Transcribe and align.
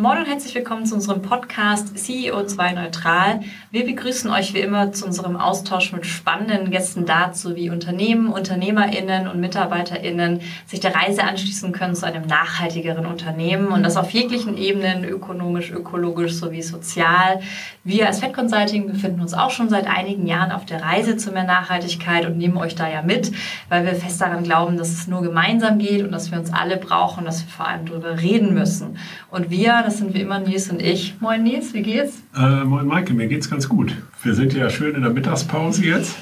Moin 0.00 0.16
und 0.16 0.24
herzlich 0.24 0.54
willkommen 0.54 0.86
zu 0.86 0.94
unserem 0.94 1.20
Podcast 1.20 1.94
CEO2 1.94 2.72
Neutral. 2.72 3.40
Wir 3.70 3.84
begrüßen 3.84 4.30
euch 4.30 4.54
wie 4.54 4.60
immer 4.60 4.92
zu 4.92 5.04
unserem 5.04 5.36
Austausch 5.36 5.92
mit 5.92 6.06
spannenden 6.06 6.70
Gästen 6.70 7.04
dazu, 7.04 7.54
wie 7.54 7.68
Unternehmen, 7.68 8.32
UnternehmerInnen 8.32 9.28
und 9.28 9.40
MitarbeiterInnen 9.40 10.40
sich 10.64 10.80
der 10.80 10.94
Reise 10.94 11.24
anschließen 11.24 11.72
können 11.72 11.94
zu 11.94 12.06
einem 12.06 12.26
nachhaltigeren 12.26 13.04
Unternehmen 13.04 13.66
und 13.66 13.82
das 13.82 13.98
auf 13.98 14.10
jeglichen 14.12 14.56
Ebenen, 14.56 15.04
ökonomisch, 15.04 15.70
ökologisch 15.70 16.32
sowie 16.32 16.62
sozial. 16.62 17.42
Wir 17.84 18.06
als 18.06 18.20
Fed 18.20 18.32
Consulting 18.32 18.86
befinden 18.86 19.20
uns 19.20 19.34
auch 19.34 19.50
schon 19.50 19.68
seit 19.68 19.86
einigen 19.86 20.26
Jahren 20.26 20.50
auf 20.50 20.64
der 20.64 20.82
Reise 20.82 21.18
zu 21.18 21.30
mehr 21.30 21.44
Nachhaltigkeit 21.44 22.24
und 22.24 22.38
nehmen 22.38 22.56
euch 22.56 22.74
da 22.74 22.88
ja 22.88 23.02
mit, 23.02 23.32
weil 23.68 23.84
wir 23.84 23.94
fest 23.94 24.22
daran 24.22 24.44
glauben, 24.44 24.78
dass 24.78 24.88
es 24.88 25.08
nur 25.08 25.20
gemeinsam 25.20 25.78
geht 25.78 26.02
und 26.02 26.10
dass 26.10 26.30
wir 26.30 26.38
uns 26.38 26.54
alle 26.54 26.78
brauchen, 26.78 27.26
dass 27.26 27.44
wir 27.44 27.50
vor 27.50 27.68
allem 27.68 27.84
darüber 27.84 28.18
reden 28.18 28.54
müssen. 28.54 28.96
Und 29.30 29.50
wir 29.50 29.89
das 29.90 29.98
sind 29.98 30.14
wie 30.14 30.20
immer 30.20 30.38
Nils 30.38 30.70
und 30.70 30.80
ich. 30.80 31.20
Moin 31.20 31.42
Nils, 31.42 31.74
wie 31.74 31.82
geht's? 31.82 32.22
Äh, 32.36 32.62
moin 32.62 32.86
Maike, 32.86 33.12
mir 33.12 33.26
geht's 33.26 33.50
ganz 33.50 33.68
gut. 33.68 33.92
Wir 34.22 34.34
sind 34.34 34.54
ja 34.54 34.70
schön 34.70 34.94
in 34.94 35.02
der 35.02 35.10
Mittagspause 35.10 35.84
jetzt. 35.84 36.14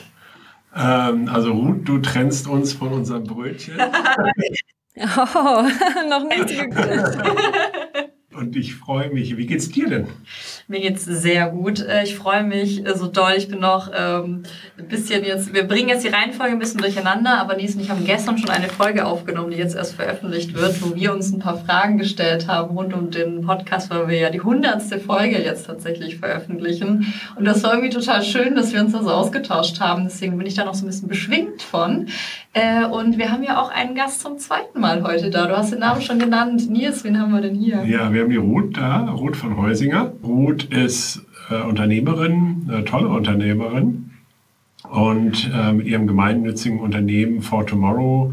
Ähm, 0.75 1.29
also 1.29 1.53
Ruth, 1.53 1.87
du 1.87 1.99
trennst 1.99 2.49
uns 2.49 2.73
von 2.73 2.89
unserem 2.89 3.25
Brötchen. 3.25 3.75
oh, 4.97 4.97
noch 6.09 6.25
nicht 6.25 6.49
gegrüßt. 6.49 7.19
und 8.39 8.57
ich 8.57 8.75
freue 8.75 9.11
mich. 9.11 9.37
Wie 9.37 9.47
geht's 9.47 9.69
dir 9.69 9.89
denn? 9.89 10.07
Mir 10.69 10.81
geht's 10.81 11.05
sehr 11.05 11.49
gut. 11.49 11.81
Äh, 11.81 12.05
ich 12.05 12.15
freue 12.15 12.45
mich 12.45 12.87
äh, 12.87 12.97
so 12.97 13.09
doll. 13.09 13.33
Ich 13.37 13.49
bin 13.49 13.59
noch 13.59 13.91
ähm, 13.95 14.45
ein 14.79 14.89
bisschen 14.89 15.25
jetzt, 15.25 15.53
wir 15.53 15.65
bringen 15.65 15.89
jetzt 15.89 16.05
die 16.05 16.09
Reihenfolge 16.09 16.53
ein 16.53 16.59
bisschen 16.59 16.81
durcheinander, 16.81 17.39
aber 17.41 17.57
Nies 17.57 17.75
und 17.75 17.83
ich 17.83 17.91
haben 17.91 18.05
gestern 18.05 18.39
schon 18.39 18.51
eine 18.51 18.69
Folge 18.69 19.05
aufgenommen, 19.05 19.51
die 19.51 19.57
jetzt 19.57 19.75
erst 19.75 19.95
veröffentlicht 19.95 20.55
wird, 20.55 20.81
wo 20.83 20.95
wir 20.95 21.13
uns 21.13 21.33
ein 21.33 21.41
paar 21.41 21.59
Fragen 21.59 21.99
gestellt 21.99 22.47
haben 22.47 22.77
rund 22.77 22.95
um 22.95 23.11
den 23.11 23.43
Podcast, 23.43 23.91
weil 23.91 24.09
wir 24.09 24.19
ja 24.19 24.31
die 24.31 24.41
hundertste 24.41 25.01
Folge 25.01 25.43
jetzt 25.43 25.67
tatsächlich 25.67 26.19
veröffentlichen. 26.19 27.13
Und 27.37 27.45
das 27.45 27.63
war 27.65 27.75
irgendwie 27.75 27.91
total 27.91 28.23
schön, 28.23 28.55
dass 28.55 28.73
wir 28.73 28.81
uns 28.81 28.93
da 28.93 29.03
so 29.03 29.11
ausgetauscht 29.11 29.81
haben. 29.81 30.05
Deswegen 30.05 30.39
bin 30.39 30.47
ich 30.47 30.55
da 30.55 30.65
noch 30.65 30.75
so 30.75 30.85
ein 30.85 30.89
bisschen 30.89 31.09
beschwingt 31.09 31.63
von. 31.63 32.07
Äh, 32.59 32.85
und 32.87 33.19
wir 33.19 33.31
haben 33.31 33.43
ja 33.43 33.61
auch 33.61 33.71
einen 33.71 33.95
Gast 33.95 34.21
zum 34.21 34.39
zweiten 34.39 34.81
Mal 34.81 35.03
heute 35.05 35.31
da. 35.31 35.47
Du 35.47 35.57
hast 35.57 35.73
den 35.73 35.79
Namen 35.79 36.03
schon 36.03 36.19
genannt. 36.19 36.69
Nils, 36.69 37.05
wen 37.05 37.21
haben 37.21 37.33
wir 37.33 37.41
denn 37.41 37.55
hier? 37.55 37.85
Ja, 37.85 38.13
wir 38.13 38.23
haben 38.23 38.31
die 38.31 38.37
Ruth 38.37 38.77
da, 38.77 39.11
Ruth 39.11 39.37
von 39.37 39.57
Heusinger. 39.57 40.13
Ruth 40.25 40.65
ist 40.65 41.25
äh, 41.51 41.63
Unternehmerin, 41.63 42.69
eine 42.69 42.85
tolle 42.85 43.09
Unternehmerin 43.09 44.11
und 44.91 45.51
äh, 45.55 45.73
mit 45.73 45.87
ihrem 45.87 46.07
gemeinnützigen 46.07 46.81
Unternehmen 46.81 47.43
For 47.43 47.65
Tomorrow 47.67 48.33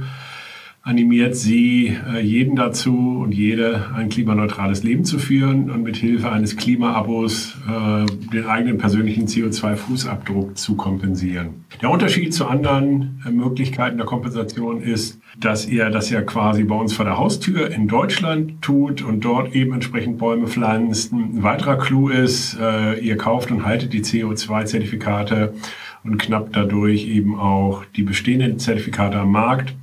animiert 0.85 1.35
sie 1.35 1.97
äh, 2.13 2.21
jeden 2.21 2.55
dazu 2.55 3.19
und 3.23 3.33
jede 3.33 3.87
ein 3.95 4.07
klimaneutrales 4.07 4.83
Leben 4.83 5.03
zu 5.03 5.17
führen 5.17 5.71
und 5.71 5.81
mit 5.81 5.97
Hilfe 5.97 6.31
eines 6.31 6.57
Klimaabos 6.57 7.57
äh, 7.67 8.05
den 8.31 8.45
eigenen 8.45 8.77
persönlichen 8.77 9.25
CO2-Fußabdruck 9.25 10.53
zu 10.53 10.75
kompensieren. 10.75 11.65
Der 11.81 11.89
Unterschied 11.89 12.35
zu 12.35 12.45
anderen 12.45 13.19
äh, 13.25 13.31
Möglichkeiten 13.31 13.97
der 13.97 14.05
Kompensation 14.05 14.79
ist, 14.79 15.19
dass 15.39 15.67
ihr 15.67 15.89
das 15.89 16.11
ja 16.11 16.21
quasi 16.21 16.63
bei 16.63 16.75
uns 16.75 16.93
vor 16.93 17.05
der 17.05 17.17
Haustür 17.17 17.71
in 17.71 17.87
Deutschland 17.87 18.61
tut 18.61 19.01
und 19.01 19.25
dort 19.25 19.55
eben 19.55 19.73
entsprechend 19.73 20.19
Bäume 20.19 20.47
pflanzt. 20.47 21.11
Ein 21.11 21.41
weiterer 21.41 21.79
Clou 21.79 22.09
ist, 22.09 22.59
äh, 22.61 22.99
ihr 22.99 23.17
kauft 23.17 23.49
und 23.49 23.65
haltet 23.65 23.91
die 23.91 24.03
CO2-Zertifikate 24.03 25.55
und 26.03 26.19
knappt 26.19 26.55
dadurch 26.55 27.07
eben 27.07 27.39
auch 27.39 27.85
die 27.95 28.03
bestehenden 28.03 28.59
Zertifikate 28.59 29.17
am 29.17 29.31
Markt 29.31 29.73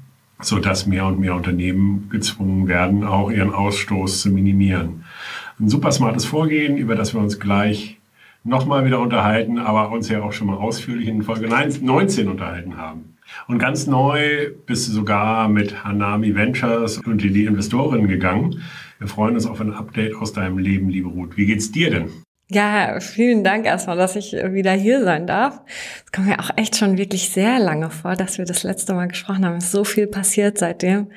so 0.44 0.58
dass 0.58 0.86
mehr 0.86 1.06
und 1.06 1.20
mehr 1.20 1.34
Unternehmen 1.34 2.08
gezwungen 2.10 2.68
werden, 2.68 3.04
auch 3.04 3.30
ihren 3.30 3.52
Ausstoß 3.52 4.22
zu 4.22 4.30
minimieren. 4.30 5.04
Ein 5.60 5.68
super 5.68 5.92
smartes 5.92 6.24
Vorgehen, 6.24 6.76
über 6.76 6.94
das 6.94 7.14
wir 7.14 7.20
uns 7.20 7.38
gleich 7.38 7.98
nochmal 8.44 8.84
wieder 8.84 9.00
unterhalten, 9.00 9.58
aber 9.58 9.90
uns 9.90 10.08
ja 10.08 10.22
auch 10.22 10.32
schon 10.32 10.48
mal 10.48 10.56
ausführlich 10.56 11.08
in 11.08 11.22
Folge 11.22 11.48
19 11.48 12.28
unterhalten 12.28 12.76
haben. 12.76 13.16
Und 13.46 13.58
ganz 13.58 13.86
neu 13.86 14.50
bist 14.66 14.88
du 14.88 14.92
sogar 14.92 15.48
mit 15.48 15.84
Hanami 15.84 16.34
Ventures 16.34 16.98
und 16.98 17.22
die 17.22 17.44
Investoren 17.44 18.08
gegangen. 18.08 18.62
Wir 18.98 19.08
freuen 19.08 19.34
uns 19.34 19.46
auf 19.46 19.60
ein 19.60 19.72
Update 19.72 20.14
aus 20.14 20.32
deinem 20.32 20.58
Leben, 20.58 20.88
liebe 20.88 21.08
Ruth. 21.08 21.36
Wie 21.36 21.46
geht's 21.46 21.72
dir 21.72 21.90
denn? 21.90 22.10
Ja, 22.48 23.00
vielen 23.00 23.44
Dank 23.44 23.64
erstmal, 23.64 23.96
dass 23.96 24.14
ich 24.14 24.32
wieder 24.32 24.72
hier 24.72 25.02
sein 25.04 25.26
darf. 25.26 25.60
Es 26.04 26.12
kommt 26.12 26.26
mir 26.26 26.38
auch 26.38 26.50
echt 26.56 26.76
schon 26.76 26.98
wirklich 26.98 27.30
sehr 27.30 27.58
lange 27.58 27.90
vor, 27.90 28.14
dass 28.14 28.36
wir 28.36 28.44
das 28.44 28.62
letzte 28.62 28.92
Mal 28.92 29.08
gesprochen 29.08 29.46
haben. 29.46 29.56
Es 29.56 29.64
ist 29.64 29.72
so 29.72 29.84
viel 29.84 30.06
passiert 30.06 30.58
seitdem. 30.58 31.10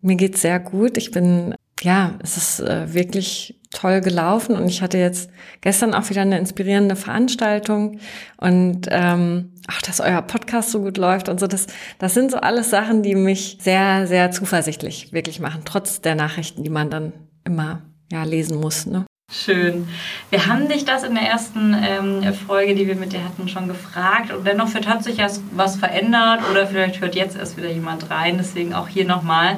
Mir 0.00 0.16
geht's 0.16 0.40
sehr 0.40 0.58
gut. 0.60 0.96
Ich 0.96 1.10
bin, 1.10 1.54
ja, 1.82 2.18
es 2.22 2.36
ist 2.38 2.60
äh, 2.60 2.94
wirklich 2.94 3.60
toll 3.72 4.00
gelaufen 4.00 4.54
und 4.56 4.68
ich 4.68 4.82
hatte 4.82 4.98
jetzt 4.98 5.30
gestern 5.60 5.94
auch 5.94 6.08
wieder 6.10 6.22
eine 6.22 6.38
inspirierende 6.38 6.96
Veranstaltung 6.96 7.98
und 8.36 8.86
ähm, 8.90 9.52
ach, 9.66 9.82
dass 9.82 10.00
euer 10.00 10.22
Podcast 10.22 10.70
so 10.70 10.80
gut 10.80 10.98
läuft 10.98 11.28
und 11.28 11.40
so, 11.40 11.46
das, 11.46 11.66
das 11.98 12.14
sind 12.14 12.30
so 12.30 12.36
alles 12.38 12.70
Sachen, 12.70 13.02
die 13.02 13.14
mich 13.14 13.58
sehr, 13.60 14.06
sehr 14.06 14.30
zuversichtlich 14.30 15.12
wirklich 15.12 15.40
machen, 15.40 15.62
trotz 15.64 16.00
der 16.00 16.14
Nachrichten, 16.14 16.62
die 16.64 16.70
man 16.70 16.90
dann 16.90 17.12
immer 17.44 17.82
ja 18.10 18.24
lesen 18.24 18.60
muss. 18.60 18.86
Ne? 18.86 19.06
Schön. 19.34 19.88
Wir 20.28 20.46
haben 20.46 20.68
dich 20.68 20.84
das 20.84 21.04
in 21.04 21.14
der 21.14 21.24
ersten 21.24 21.74
ähm, 21.82 22.34
Folge, 22.34 22.74
die 22.74 22.86
wir 22.86 22.96
mit 22.96 23.14
dir 23.14 23.24
hatten, 23.24 23.48
schon 23.48 23.66
gefragt. 23.66 24.30
Und 24.30 24.46
dennoch 24.46 24.74
hat 24.74 25.02
sich 25.02 25.18
erst 25.18 25.42
was 25.52 25.76
verändert 25.76 26.40
oder 26.50 26.66
vielleicht 26.66 27.00
hört 27.00 27.14
jetzt 27.14 27.38
erst 27.38 27.56
wieder 27.56 27.70
jemand 27.70 28.10
rein. 28.10 28.36
Deswegen 28.36 28.74
auch 28.74 28.88
hier 28.88 29.06
nochmal. 29.06 29.56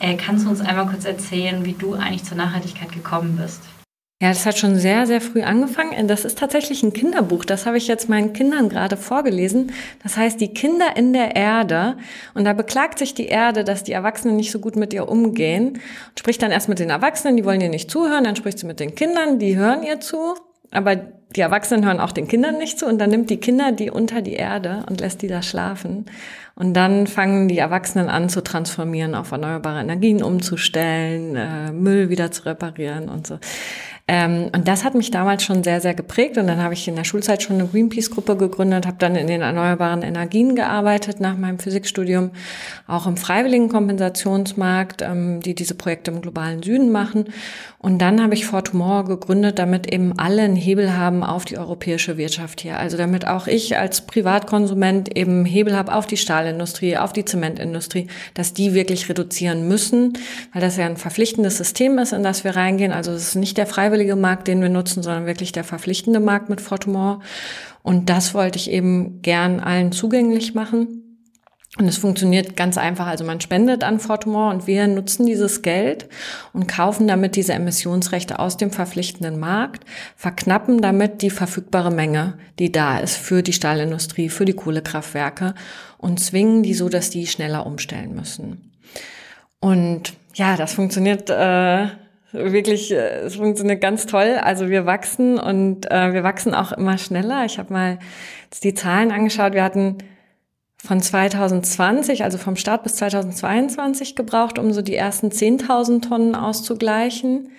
Äh, 0.00 0.16
kannst 0.16 0.44
du 0.44 0.50
uns 0.50 0.60
einmal 0.60 0.88
kurz 0.88 1.04
erzählen, 1.04 1.64
wie 1.64 1.74
du 1.74 1.94
eigentlich 1.94 2.24
zur 2.24 2.36
Nachhaltigkeit 2.36 2.90
gekommen 2.90 3.38
bist? 3.40 3.60
Ja, 4.22 4.28
das 4.28 4.46
hat 4.46 4.56
schon 4.56 4.76
sehr, 4.76 5.08
sehr 5.08 5.20
früh 5.20 5.42
angefangen. 5.42 6.06
Das 6.06 6.24
ist 6.24 6.38
tatsächlich 6.38 6.84
ein 6.84 6.92
Kinderbuch. 6.92 7.44
Das 7.44 7.66
habe 7.66 7.76
ich 7.76 7.88
jetzt 7.88 8.08
meinen 8.08 8.32
Kindern 8.32 8.68
gerade 8.68 8.96
vorgelesen. 8.96 9.72
Das 10.04 10.16
heißt, 10.16 10.40
die 10.40 10.54
Kinder 10.54 10.96
in 10.96 11.12
der 11.12 11.34
Erde. 11.34 11.96
Und 12.32 12.44
da 12.44 12.52
beklagt 12.52 13.00
sich 13.00 13.14
die 13.14 13.26
Erde, 13.26 13.64
dass 13.64 13.82
die 13.82 13.90
Erwachsenen 13.90 14.36
nicht 14.36 14.52
so 14.52 14.60
gut 14.60 14.76
mit 14.76 14.94
ihr 14.94 15.08
umgehen. 15.08 15.70
Und 15.70 16.18
spricht 16.20 16.40
dann 16.40 16.52
erst 16.52 16.68
mit 16.68 16.78
den 16.78 16.90
Erwachsenen, 16.90 17.36
die 17.36 17.44
wollen 17.44 17.60
ihr 17.60 17.68
nicht 17.68 17.90
zuhören. 17.90 18.22
Dann 18.22 18.36
spricht 18.36 18.60
sie 18.60 18.66
mit 18.66 18.78
den 18.78 18.94
Kindern, 18.94 19.40
die 19.40 19.56
hören 19.56 19.82
ihr 19.82 19.98
zu. 19.98 20.36
Aber 20.70 20.94
die 20.94 21.40
Erwachsenen 21.40 21.84
hören 21.84 21.98
auch 21.98 22.12
den 22.12 22.28
Kindern 22.28 22.58
nicht 22.58 22.78
zu. 22.78 22.86
Und 22.86 23.00
dann 23.00 23.10
nimmt 23.10 23.28
die 23.28 23.38
Kinder 23.38 23.72
die 23.72 23.90
unter 23.90 24.22
die 24.22 24.34
Erde 24.34 24.84
und 24.88 25.00
lässt 25.00 25.22
die 25.22 25.28
da 25.28 25.42
schlafen. 25.42 26.06
Und 26.54 26.74
dann 26.74 27.08
fangen 27.08 27.48
die 27.48 27.58
Erwachsenen 27.58 28.08
an 28.08 28.28
zu 28.28 28.40
transformieren, 28.40 29.16
auf 29.16 29.32
erneuerbare 29.32 29.80
Energien 29.80 30.22
umzustellen, 30.22 31.34
äh, 31.34 31.72
Müll 31.72 32.08
wieder 32.08 32.30
zu 32.30 32.46
reparieren 32.46 33.08
und 33.08 33.26
so. 33.26 33.40
Ähm, 34.12 34.50
und 34.54 34.68
das 34.68 34.84
hat 34.84 34.94
mich 34.94 35.10
damals 35.10 35.42
schon 35.42 35.64
sehr, 35.64 35.80
sehr 35.80 35.94
geprägt. 35.94 36.36
Und 36.36 36.46
dann 36.46 36.62
habe 36.62 36.74
ich 36.74 36.86
in 36.86 36.96
der 36.96 37.04
Schulzeit 37.04 37.42
schon 37.42 37.56
eine 37.58 37.66
Greenpeace-Gruppe 37.66 38.36
gegründet, 38.36 38.86
habe 38.86 38.98
dann 38.98 39.16
in 39.16 39.26
den 39.26 39.40
erneuerbaren 39.40 40.02
Energien 40.02 40.54
gearbeitet 40.54 41.18
nach 41.18 41.38
meinem 41.38 41.58
Physikstudium, 41.58 42.32
auch 42.86 43.06
im 43.06 43.16
freiwilligen 43.16 43.70
Kompensationsmarkt, 43.70 45.00
ähm, 45.00 45.40
die 45.40 45.54
diese 45.54 45.74
Projekte 45.74 46.10
im 46.10 46.20
globalen 46.20 46.62
Süden 46.62 46.92
machen. 46.92 47.24
Und 47.78 47.98
dann 48.02 48.22
habe 48.22 48.34
ich 48.34 48.44
For 48.44 48.62
Tomorrow 48.62 49.04
gegründet, 49.04 49.58
damit 49.58 49.90
eben 49.90 50.12
alle 50.18 50.42
einen 50.42 50.56
Hebel 50.56 50.94
haben 50.94 51.24
auf 51.24 51.46
die 51.46 51.56
europäische 51.56 52.18
Wirtschaft 52.18 52.60
hier. 52.60 52.78
Also 52.78 52.98
damit 52.98 53.26
auch 53.26 53.46
ich 53.46 53.78
als 53.78 54.02
Privatkonsument 54.02 55.16
eben 55.16 55.46
Hebel 55.46 55.74
habe 55.74 55.94
auf 55.94 56.06
die 56.06 56.18
Stahlindustrie, 56.18 56.98
auf 56.98 57.14
die 57.14 57.24
Zementindustrie, 57.24 58.08
dass 58.34 58.52
die 58.52 58.74
wirklich 58.74 59.08
reduzieren 59.08 59.66
müssen, 59.68 60.12
weil 60.52 60.60
das 60.60 60.76
ja 60.76 60.84
ein 60.84 60.98
verpflichtendes 60.98 61.56
System 61.56 61.98
ist, 61.98 62.12
in 62.12 62.22
das 62.22 62.44
wir 62.44 62.54
reingehen. 62.54 62.92
Also 62.92 63.10
es 63.12 63.28
ist 63.28 63.34
nicht 63.36 63.56
der 63.56 63.66
freiwillige 63.66 64.01
freiwillige 64.02 64.16
Markt, 64.16 64.48
den 64.48 64.60
wir 64.60 64.68
nutzen, 64.68 65.02
sondern 65.02 65.26
wirklich 65.26 65.52
der 65.52 65.64
verpflichtende 65.64 66.20
Markt 66.20 66.48
mit 66.48 66.60
Fortumor. 66.60 67.20
Und 67.82 68.10
das 68.10 68.34
wollte 68.34 68.58
ich 68.58 68.70
eben 68.70 69.22
gern 69.22 69.60
allen 69.60 69.92
zugänglich 69.92 70.54
machen. 70.54 70.98
Und 71.78 71.88
es 71.88 71.96
funktioniert 71.96 72.54
ganz 72.54 72.76
einfach. 72.76 73.06
Also 73.06 73.24
man 73.24 73.40
spendet 73.40 73.82
an 73.82 73.98
Fortumor 73.98 74.50
und 74.50 74.66
wir 74.66 74.86
nutzen 74.88 75.24
dieses 75.24 75.62
Geld 75.62 76.08
und 76.52 76.66
kaufen 76.66 77.08
damit 77.08 77.34
diese 77.34 77.54
Emissionsrechte 77.54 78.38
aus 78.40 78.58
dem 78.58 78.70
verpflichtenden 78.70 79.38
Markt, 79.40 79.84
verknappen 80.16 80.82
damit 80.82 81.22
die 81.22 81.30
verfügbare 81.30 81.90
Menge, 81.90 82.34
die 82.58 82.72
da 82.72 82.98
ist 82.98 83.16
für 83.16 83.42
die 83.42 83.54
Stahlindustrie, 83.54 84.28
für 84.28 84.44
die 84.44 84.52
Kohlekraftwerke 84.52 85.54
und 85.96 86.20
zwingen 86.20 86.62
die 86.62 86.74
so, 86.74 86.90
dass 86.90 87.08
die 87.08 87.26
schneller 87.26 87.64
umstellen 87.64 88.14
müssen. 88.14 88.72
Und 89.60 90.12
ja, 90.34 90.56
das 90.56 90.74
funktioniert 90.74 91.30
äh, 91.30 91.86
wirklich, 92.32 92.92
äh, 92.92 93.20
es 93.20 93.36
funktioniert 93.36 93.80
ganz 93.80 94.06
toll. 94.06 94.38
Also 94.40 94.68
wir 94.68 94.86
wachsen 94.86 95.38
und 95.38 95.90
äh, 95.90 96.12
wir 96.12 96.22
wachsen 96.22 96.54
auch 96.54 96.72
immer 96.72 96.98
schneller. 96.98 97.44
Ich 97.44 97.58
habe 97.58 97.72
mal 97.72 97.98
die 98.62 98.74
Zahlen 98.74 99.12
angeschaut. 99.12 99.54
Wir 99.54 99.64
hatten 99.64 99.98
von 100.84 101.00
2020, 101.00 102.24
also 102.24 102.38
vom 102.38 102.56
Start 102.56 102.82
bis 102.82 102.96
2022 102.96 104.16
gebraucht, 104.16 104.58
um 104.58 104.72
so 104.72 104.82
die 104.82 104.96
ersten 104.96 105.28
10.000 105.28 106.08
Tonnen 106.08 106.34
auszugleichen. 106.34 107.50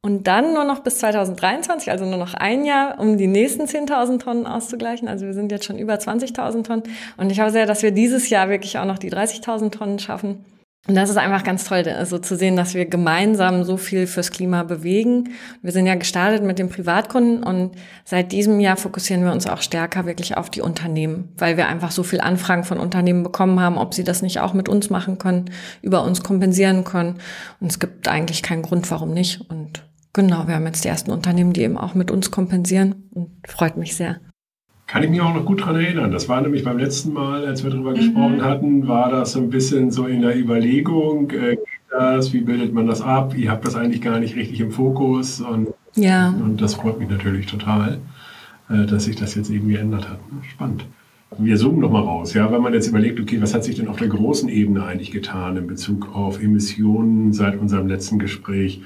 Und 0.00 0.26
dann 0.28 0.54
nur 0.54 0.64
noch 0.64 0.80
bis 0.80 0.98
2023, 0.98 1.90
also 1.90 2.04
nur 2.04 2.18
noch 2.18 2.34
ein 2.34 2.64
Jahr, 2.64 3.00
um 3.00 3.16
die 3.16 3.26
nächsten 3.26 3.62
10.000 3.62 4.20
Tonnen 4.20 4.46
auszugleichen. 4.46 5.08
Also 5.08 5.26
wir 5.26 5.34
sind 5.34 5.50
jetzt 5.50 5.64
schon 5.64 5.78
über 5.78 5.94
20.000 5.94 6.62
Tonnen. 6.62 6.82
Und 7.16 7.32
ich 7.32 7.40
hoffe 7.40 7.50
sehr, 7.50 7.66
dass 7.66 7.82
wir 7.82 7.90
dieses 7.90 8.30
Jahr 8.30 8.48
wirklich 8.48 8.78
auch 8.78 8.84
noch 8.84 8.98
die 8.98 9.10
30.000 9.10 9.70
Tonnen 9.70 9.98
schaffen. 9.98 10.44
Und 10.88 10.94
das 10.94 11.10
ist 11.10 11.18
einfach 11.18 11.44
ganz 11.44 11.64
toll, 11.64 11.86
also 11.86 12.18
zu 12.18 12.34
sehen, 12.34 12.56
dass 12.56 12.72
wir 12.72 12.86
gemeinsam 12.86 13.62
so 13.62 13.76
viel 13.76 14.06
fürs 14.06 14.30
Klima 14.30 14.62
bewegen. 14.62 15.34
Wir 15.60 15.70
sind 15.70 15.86
ja 15.86 15.94
gestartet 15.96 16.42
mit 16.42 16.58
den 16.58 16.70
Privatkunden 16.70 17.42
und 17.42 17.72
seit 18.06 18.32
diesem 18.32 18.58
Jahr 18.58 18.78
fokussieren 18.78 19.22
wir 19.22 19.32
uns 19.32 19.46
auch 19.46 19.60
stärker 19.60 20.06
wirklich 20.06 20.38
auf 20.38 20.48
die 20.48 20.62
Unternehmen, 20.62 21.28
weil 21.36 21.58
wir 21.58 21.68
einfach 21.68 21.90
so 21.90 22.02
viel 22.02 22.22
Anfragen 22.22 22.64
von 22.64 22.80
Unternehmen 22.80 23.22
bekommen 23.22 23.60
haben, 23.60 23.76
ob 23.76 23.92
sie 23.92 24.02
das 24.02 24.22
nicht 24.22 24.40
auch 24.40 24.54
mit 24.54 24.70
uns 24.70 24.88
machen 24.88 25.18
können, 25.18 25.50
über 25.82 26.02
uns 26.04 26.22
kompensieren 26.22 26.84
können. 26.84 27.18
Und 27.60 27.70
es 27.70 27.80
gibt 27.80 28.08
eigentlich 28.08 28.42
keinen 28.42 28.62
Grund, 28.62 28.90
warum 28.90 29.12
nicht. 29.12 29.42
Und 29.50 29.84
genau, 30.14 30.48
wir 30.48 30.54
haben 30.54 30.64
jetzt 30.64 30.84
die 30.84 30.88
ersten 30.88 31.10
Unternehmen, 31.10 31.52
die 31.52 31.64
eben 31.64 31.76
auch 31.76 31.92
mit 31.92 32.10
uns 32.10 32.30
kompensieren 32.30 33.10
und 33.12 33.28
freut 33.46 33.76
mich 33.76 33.94
sehr. 33.94 34.20
Kann 34.88 35.02
ich 35.02 35.10
mich 35.10 35.20
auch 35.20 35.34
noch 35.34 35.44
gut 35.44 35.60
daran 35.60 35.76
erinnern. 35.76 36.10
Das 36.10 36.30
war 36.30 36.40
nämlich 36.40 36.64
beim 36.64 36.78
letzten 36.78 37.12
Mal, 37.12 37.44
als 37.44 37.62
wir 37.62 37.70
darüber 37.70 37.90
mhm. 37.90 37.96
gesprochen 37.96 38.42
hatten, 38.42 38.88
war 38.88 39.10
das 39.10 39.32
so 39.32 39.38
ein 39.38 39.50
bisschen 39.50 39.90
so 39.90 40.06
in 40.06 40.22
der 40.22 40.36
Überlegung, 40.36 41.30
äh, 41.30 41.58
das, 41.90 42.32
wie 42.32 42.40
bildet 42.40 42.72
man 42.72 42.86
das 42.86 43.02
ab? 43.02 43.36
Ihr 43.36 43.50
habt 43.50 43.66
das 43.66 43.76
eigentlich 43.76 44.00
gar 44.00 44.18
nicht 44.18 44.34
richtig 44.34 44.60
im 44.60 44.70
Fokus. 44.70 45.42
Und, 45.42 45.68
ja. 45.94 46.30
und 46.30 46.60
das 46.62 46.74
freut 46.74 46.98
mich 46.98 47.10
natürlich 47.10 47.44
total, 47.46 47.98
äh, 48.70 48.86
dass 48.86 49.04
sich 49.04 49.16
das 49.16 49.34
jetzt 49.34 49.50
eben 49.50 49.68
geändert 49.68 50.08
hat. 50.08 50.20
Spannend. 50.50 50.86
Wir 51.36 51.58
zoomen 51.58 51.80
nochmal 51.80 52.04
raus, 52.04 52.32
ja, 52.32 52.50
wenn 52.50 52.62
man 52.62 52.72
jetzt 52.72 52.88
überlegt, 52.88 53.20
okay, 53.20 53.42
was 53.42 53.52
hat 53.52 53.62
sich 53.62 53.76
denn 53.76 53.88
auf 53.88 53.98
der 53.98 54.08
großen 54.08 54.48
Ebene 54.48 54.84
eigentlich 54.84 55.10
getan 55.10 55.58
in 55.58 55.66
Bezug 55.66 56.14
auf 56.16 56.42
Emissionen 56.42 57.34
seit 57.34 57.60
unserem 57.60 57.88
letzten 57.88 58.18
Gespräch? 58.18 58.80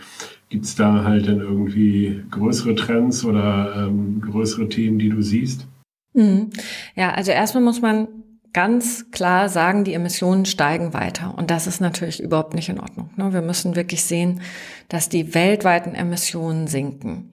Gibt 0.49 0.65
es 0.65 0.75
da 0.75 1.05
halt 1.05 1.29
dann 1.29 1.39
irgendwie 1.39 2.21
größere 2.33 2.75
Trends 2.75 3.25
oder 3.25 3.87
ähm, 3.87 4.21
größere 4.21 4.69
Themen, 4.69 4.99
die 4.99 5.09
du 5.09 5.23
siehst? 5.23 5.69
Mhm. 6.15 6.51
Ja, 6.95 7.13
also 7.13 7.31
erstmal 7.33 7.63
muss 7.63 7.81
man 7.81 8.09
ganz 8.53 9.11
klar 9.11 9.49
sagen, 9.49 9.85
die 9.85 9.95
Emissionen 9.95 10.45
steigen 10.45 10.93
weiter. 10.93 11.35
Und 11.37 11.51
das 11.51 11.67
ist 11.67 11.81
natürlich 11.81 12.21
überhaupt 12.21 12.55
nicht 12.55 12.69
in 12.69 12.81
Ordnung. 12.81 13.11
Ne? 13.17 13.33
Wir 13.33 13.41
müssen 13.41 13.77
wirklich 13.77 14.05
sehen, 14.05 14.43
dass 14.89 15.09
die 15.09 15.35
weltweiten 15.35 15.95
Emissionen 15.95 16.67
sinken. 16.67 17.31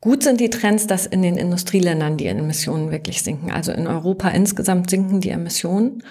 Gut 0.00 0.22
sind 0.22 0.40
die 0.40 0.50
Trends, 0.50 0.86
dass 0.86 1.06
in 1.06 1.22
den 1.22 1.38
Industrieländern 1.38 2.16
die 2.16 2.26
Emissionen 2.26 2.90
wirklich 2.90 3.22
sinken. 3.22 3.50
Also 3.50 3.72
in 3.72 3.86
Europa 3.86 4.28
insgesamt 4.28 4.90
sinken 4.90 5.20
die 5.20 5.30
Emissionen. 5.30 6.02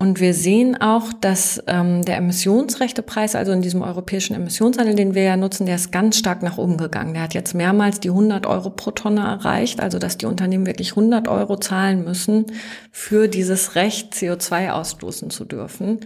Und 0.00 0.18
wir 0.18 0.32
sehen 0.32 0.80
auch, 0.80 1.12
dass 1.12 1.62
ähm, 1.66 2.02
der 2.06 2.16
Emissionsrechtepreis, 2.16 3.34
also 3.34 3.52
in 3.52 3.60
diesem 3.60 3.82
europäischen 3.82 4.34
Emissionshandel, 4.34 4.94
den 4.94 5.14
wir 5.14 5.24
ja 5.24 5.36
nutzen, 5.36 5.66
der 5.66 5.74
ist 5.74 5.92
ganz 5.92 6.16
stark 6.16 6.42
nach 6.42 6.56
oben 6.56 6.78
gegangen. 6.78 7.12
Der 7.12 7.22
hat 7.22 7.34
jetzt 7.34 7.54
mehrmals 7.54 8.00
die 8.00 8.08
100 8.08 8.46
Euro 8.46 8.70
pro 8.70 8.92
Tonne 8.92 9.20
erreicht, 9.20 9.78
also 9.82 9.98
dass 9.98 10.16
die 10.16 10.24
Unternehmen 10.24 10.64
wirklich 10.64 10.92
100 10.92 11.28
Euro 11.28 11.58
zahlen 11.58 12.02
müssen 12.02 12.46
für 12.90 13.28
dieses 13.28 13.74
Recht, 13.74 14.14
CO2 14.14 14.70
ausstoßen 14.70 15.28
zu 15.28 15.44
dürfen. 15.44 16.00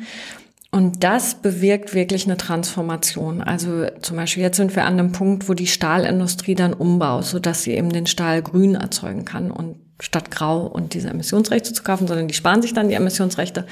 Und 0.72 1.04
das 1.04 1.36
bewirkt 1.36 1.94
wirklich 1.94 2.26
eine 2.26 2.36
Transformation. 2.36 3.42
Also 3.42 3.86
zum 4.00 4.16
Beispiel 4.16 4.42
jetzt 4.42 4.56
sind 4.56 4.74
wir 4.74 4.86
an 4.86 4.94
einem 4.94 5.12
Punkt, 5.12 5.48
wo 5.48 5.54
die 5.54 5.68
Stahlindustrie 5.68 6.56
dann 6.56 6.72
umbaut, 6.72 7.26
so 7.26 7.38
dass 7.38 7.62
sie 7.62 7.74
eben 7.74 7.90
den 7.90 8.08
Stahl 8.08 8.42
grün 8.42 8.74
erzeugen 8.74 9.24
kann 9.24 9.52
und 9.52 9.76
statt 10.00 10.32
grau 10.32 10.66
und 10.66 10.94
diese 10.94 11.08
Emissionsrechte 11.08 11.72
zu 11.72 11.84
kaufen, 11.84 12.08
sondern 12.08 12.26
die 12.26 12.34
sparen 12.34 12.62
sich 12.62 12.74
dann 12.74 12.88
die 12.88 12.96
Emissionsrechte 12.96 13.64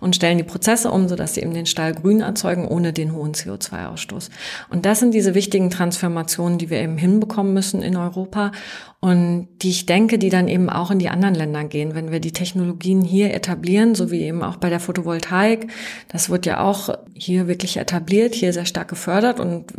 und 0.00 0.14
stellen 0.14 0.38
die 0.38 0.44
Prozesse 0.44 0.90
um, 0.90 1.08
sodass 1.08 1.34
sie 1.34 1.42
eben 1.42 1.52
den 1.52 1.66
Stahl 1.66 1.94
grün 1.94 2.20
erzeugen, 2.20 2.68
ohne 2.68 2.92
den 2.92 3.12
hohen 3.12 3.34
CO2-Ausstoß. 3.34 4.30
Und 4.70 4.86
das 4.86 5.00
sind 5.00 5.14
diese 5.14 5.34
wichtigen 5.34 5.70
Transformationen, 5.70 6.58
die 6.58 6.70
wir 6.70 6.78
eben 6.78 6.96
hinbekommen 6.96 7.52
müssen 7.52 7.82
in 7.82 7.96
Europa 7.96 8.52
und 9.00 9.48
die 9.62 9.70
ich 9.70 9.84
denke, 9.84 10.16
die 10.18 10.30
dann 10.30 10.46
eben 10.46 10.70
auch 10.70 10.92
in 10.92 11.00
die 11.00 11.08
anderen 11.08 11.34
Länder 11.34 11.64
gehen, 11.64 11.96
wenn 11.96 12.12
wir 12.12 12.20
die 12.20 12.32
Technologien 12.32 13.02
hier 13.02 13.34
etablieren, 13.34 13.96
so 13.96 14.12
wie 14.12 14.22
eben 14.22 14.44
auch 14.44 14.56
bei 14.56 14.70
der 14.70 14.80
Photovoltaik. 14.80 15.66
Das 16.08 16.30
wird 16.30 16.46
ja 16.46 16.60
auch 16.60 16.96
hier 17.14 17.48
wirklich 17.48 17.78
etabliert, 17.78 18.34
hier 18.34 18.52
sehr 18.52 18.64
stark 18.64 18.88
gefördert 18.88 19.40
und 19.40 19.74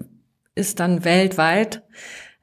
ist 0.56 0.80
dann 0.80 1.06
weltweit 1.06 1.84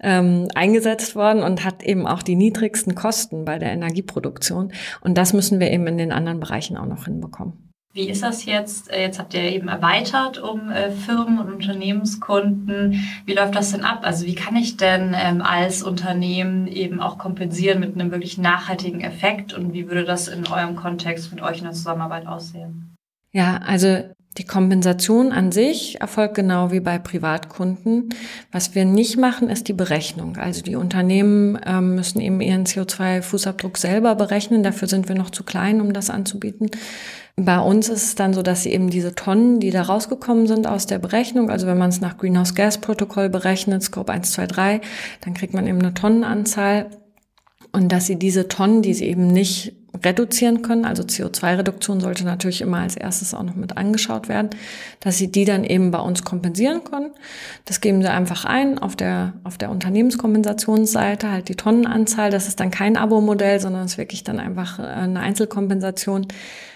ähm, 0.03 0.49
eingesetzt 0.55 1.15
worden 1.17 1.43
und 1.43 1.65
hat 1.65 1.83
eben 1.83 2.07
auch 2.07 2.23
die 2.23 2.37
niedrigsten 2.37 2.95
Kosten 2.95 3.45
bei 3.45 3.59
der 3.59 3.73
Energieproduktion. 3.73 4.73
Und 5.01 5.17
das 5.17 5.33
müssen 5.33 5.61
wir 5.61 5.71
eben 5.71 5.87
in 5.87 5.99
den 5.99 6.13
anderen 6.13 6.41
Bereichen 6.41 6.77
auch 6.77 6.87
noch 6.87 7.05
hinbekommen. 7.05 7.73
Wie 7.95 8.09
ist 8.09 8.23
das 8.23 8.47
jetzt? 8.47 8.91
Äh, 8.91 9.03
jetzt 9.03 9.19
habt 9.19 9.35
ihr 9.35 9.43
eben 9.43 9.69
erweitert 9.69 10.39
um 10.39 10.71
äh, 10.71 10.91
Firmen 10.91 11.39
und 11.39 11.53
Unternehmenskunden. 11.53 13.05
Wie 13.27 13.35
läuft 13.35 13.55
das 13.55 13.73
denn 13.73 13.85
ab? 13.85 14.01
Also 14.03 14.25
wie 14.25 14.35
kann 14.35 14.57
ich 14.57 14.79
denn 14.79 15.15
ähm, 15.15 15.43
als 15.43 15.83
Unternehmen 15.83 16.67
eben 16.67 17.01
auch 17.01 17.19
kompensieren 17.19 17.81
mit 17.81 17.95
einem 17.95 18.11
wirklich 18.11 18.39
nachhaltigen 18.39 19.03
Effekt? 19.03 19.53
Und 19.53 19.75
wie 19.75 19.89
würde 19.89 20.05
das 20.05 20.29
in 20.29 20.47
eurem 20.47 20.75
Kontext 20.75 21.33
mit 21.33 21.43
euch 21.43 21.59
in 21.59 21.65
der 21.65 21.75
Zusammenarbeit 21.75 22.27
aussehen? 22.27 22.97
Ja, 23.31 23.59
also 23.59 23.99
die 24.39 24.45
Kompensation 24.45 25.31
an 25.31 25.53
sich 25.53 26.01
erfolgt 26.01 26.37
genau 26.37 26.73
wie 26.73 26.81
bei 26.81 26.99
Privatkunden. 26.99 28.09
Was 28.51 28.75
wir 28.75 28.87
nicht 28.87 29.19
machen, 29.19 29.51
ist 29.51 29.69
die 29.69 29.75
Berechnung. 29.75 30.39
Also 30.39 30.63
die 30.63 30.77
Unternehmen 30.77 31.59
ähm, 31.67 31.97
müssen 31.97 32.21
eben 32.21 32.41
ihren 32.41 32.65
CO2-Fußabdruck 32.65 33.77
selber 33.77 34.15
berechnen. 34.15 34.63
Dafür 34.63 34.89
sind 34.89 35.09
wir 35.09 35.17
noch 35.17 35.31
zu 35.31 35.45
klein, 35.45 35.83
um 35.83 35.93
das 35.93 36.09
anzubieten. 36.09 36.71
Bei 37.37 37.59
uns 37.59 37.89
ist 37.89 38.03
es 38.03 38.15
dann 38.15 38.33
so, 38.33 38.43
dass 38.43 38.63
sie 38.63 38.73
eben 38.73 38.89
diese 38.89 39.15
Tonnen, 39.15 39.61
die 39.61 39.71
da 39.71 39.83
rausgekommen 39.83 40.47
sind 40.47 40.67
aus 40.67 40.87
der 40.87 40.99
Berechnung, 40.99 41.51
also 41.51 41.67
wenn 41.67 41.79
man 41.79 41.89
es 41.89 42.01
nach 42.01 42.19
Greenhouse 42.19 42.55
Gas 42.55 42.79
Protokoll 42.79 43.31
berechnet, 43.31 43.83
Scope 43.83 44.13
1, 44.13 44.33
2, 44.33 44.47
3, 44.47 44.81
dann 45.23 45.33
kriegt 45.33 45.55
man 45.55 45.67
eben 45.67 45.79
eine 45.79 45.95
Tonnenanzahl 45.95 46.87
und 47.73 47.91
dass 47.91 48.07
sie 48.07 48.17
diese 48.17 48.49
Tonnen, 48.49 48.83
die 48.83 48.95
sie 48.95 49.07
eben 49.07 49.27
nicht 49.27 49.75
reduzieren 50.05 50.63
können, 50.63 50.85
also 50.85 51.03
CO2-Reduktion 51.03 52.01
sollte 52.01 52.25
natürlich 52.25 52.61
immer 52.61 52.79
als 52.79 52.97
erstes 52.97 53.35
auch 53.35 53.43
noch 53.43 53.55
mit 53.55 53.77
angeschaut 53.77 54.29
werden, 54.29 54.51
dass 55.01 55.19
sie 55.19 55.31
die 55.31 55.45
dann 55.45 55.65
eben 55.65 55.91
bei 55.91 56.01
uns 56.01 56.25
kompensieren 56.25 56.83
können. 56.85 57.11
Das 57.67 57.81
geben 57.81 58.03
sie 58.03 58.11
einfach 58.11 58.45
ein 58.45 58.79
auf 58.79 58.97
der, 58.97 59.35
auf 59.45 59.59
der 59.59 59.71
Unternehmenskompensationsseite, 59.71 61.31
halt 61.31 61.49
die 61.49 61.57
Tonnenanzahl. 61.57 62.31
Das 62.31 62.49
ist 62.49 62.61
dann 62.61 62.71
kein 62.71 62.97
Abo-Modell, 62.97 63.61
sondern 63.61 63.85
es 63.85 63.93
ist 63.93 63.99
wirklich 63.99 64.25
dann 64.25 64.41
einfach 64.41 64.79
äh, 64.79 64.83
eine 64.83 65.21
Einzelkompensation. 65.21 66.27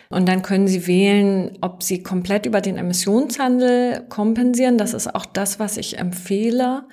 Und 0.08 0.28
dann 0.28 0.43
können 0.43 0.69
Sie 0.69 0.87
wählen, 0.87 1.58
ob 1.62 1.82
Sie 1.82 2.02
komplett 2.02 2.46
über 2.46 2.60
den 2.60 2.76
Emissionshandel 2.76 4.04
kompensieren. 4.08 4.78
Das 4.78 4.94
ist 4.94 5.12
auch 5.12 5.26
das, 5.26 5.58
was 5.58 5.79
ich 5.79 5.98
empfehle, 5.98 6.84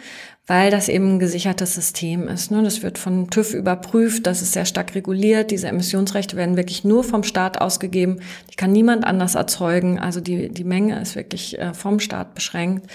weil 0.45 0.71
das 0.71 0.89
eben 0.89 1.15
ein 1.15 1.19
gesichertes 1.19 1.73
System 1.73 2.27
ist. 2.27 2.51
Ne? 2.51 2.61
Das 2.63 2.83
wird 2.83 2.97
von 2.97 3.29
TÜV 3.29 3.53
überprüft, 3.53 4.27
das 4.27 4.41
ist 4.41 4.53
sehr 4.53 4.65
stark 4.65 4.93
reguliert. 4.93 5.51
Diese 5.51 5.67
Emissionsrechte 5.67 6.35
werden 6.35 6.57
wirklich 6.57 6.83
nur 6.83 7.03
vom 7.03 7.23
Staat 7.23 7.61
ausgegeben. 7.61 8.19
Die 8.51 8.55
kann 8.55 8.73
niemand 8.73 9.05
anders 9.05 9.35
erzeugen. 9.35 9.99
Also 9.99 10.19
die, 10.19 10.49
die 10.49 10.65
Menge 10.65 10.99
ist 10.99 11.15
wirklich 11.15 11.57
äh, 11.59 11.73
vom 11.73 12.01
Staat 12.01 12.35
beschränkt. 12.35 12.87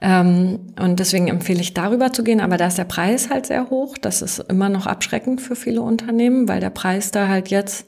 Ähm, 0.00 0.58
und 0.80 0.98
deswegen 0.98 1.28
empfehle 1.28 1.60
ich 1.60 1.74
darüber 1.74 2.12
zu 2.12 2.24
gehen. 2.24 2.40
Aber 2.40 2.56
da 2.56 2.66
ist 2.66 2.78
der 2.78 2.84
Preis 2.84 3.30
halt 3.30 3.46
sehr 3.46 3.70
hoch. 3.70 3.96
Das 3.96 4.20
ist 4.20 4.40
immer 4.40 4.68
noch 4.68 4.86
abschreckend 4.86 5.40
für 5.40 5.54
viele 5.54 5.80
Unternehmen, 5.80 6.48
weil 6.48 6.58
der 6.58 6.70
Preis 6.70 7.12
da 7.12 7.28
halt 7.28 7.50
jetzt 7.50 7.86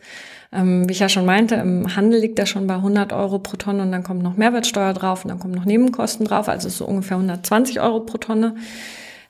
ähm, 0.53 0.89
wie 0.89 0.93
ich 0.93 1.01
ja 1.01 1.09
schon 1.09 1.27
meinte, 1.27 1.57
im 1.57 1.97
Handel 1.97 2.21
liegt 2.21 2.39
er 2.39 2.47
schon 2.47 2.67
bei 2.67 2.75
100 2.75 3.13
Euro 3.13 3.39
pro 3.39 3.57
Tonne 3.57 3.83
und 3.83 3.93
dann 3.93 4.03
kommt 4.03 4.23
noch 4.23 4.37
Mehrwertsteuer 4.37 4.93
drauf 4.93 5.25
und 5.25 5.29
dann 5.29 5.39
kommen 5.39 5.55
noch 5.55 5.65
Nebenkosten 5.65 6.27
drauf, 6.27 6.49
also 6.49 6.69
so 6.69 6.87
ungefähr 6.87 7.17
120 7.17 7.81
Euro 7.81 8.01
pro 8.01 8.19
Tonne. 8.19 8.55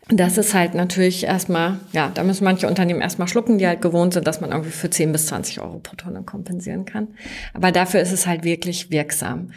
Das 0.08 0.38
ist 0.38 0.54
halt 0.54 0.74
natürlich 0.74 1.24
erstmal, 1.24 1.80
ja, 1.92 2.12
da 2.14 2.22
müssen 2.22 2.44
manche 2.44 2.68
Unternehmen 2.68 3.00
erstmal 3.00 3.26
schlucken, 3.26 3.58
die 3.58 3.66
halt 3.66 3.82
gewohnt 3.82 4.14
sind, 4.14 4.24
dass 4.24 4.40
man 4.40 4.52
irgendwie 4.52 4.70
für 4.70 4.88
10 4.88 5.10
bis 5.10 5.26
20 5.26 5.60
Euro 5.60 5.80
pro 5.80 5.96
Tonne 5.96 6.22
kompensieren 6.22 6.84
kann. 6.84 7.08
Aber 7.54 7.72
dafür 7.72 8.00
ist 8.00 8.12
es 8.12 8.24
halt 8.24 8.44
wirklich 8.44 8.90
wirksam. 8.92 9.50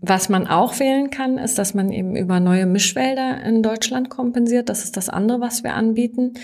Was 0.00 0.28
man 0.28 0.46
auch 0.46 0.78
wählen 0.78 1.10
kann, 1.10 1.38
ist, 1.38 1.58
dass 1.58 1.72
man 1.72 1.90
eben 1.90 2.16
über 2.16 2.38
neue 2.38 2.66
Mischwälder 2.66 3.42
in 3.42 3.62
Deutschland 3.62 4.10
kompensiert. 4.10 4.68
Das 4.68 4.84
ist 4.84 4.96
das 4.96 5.08
andere, 5.08 5.40
was 5.40 5.64
wir 5.64 5.74
anbieten. 5.74 6.34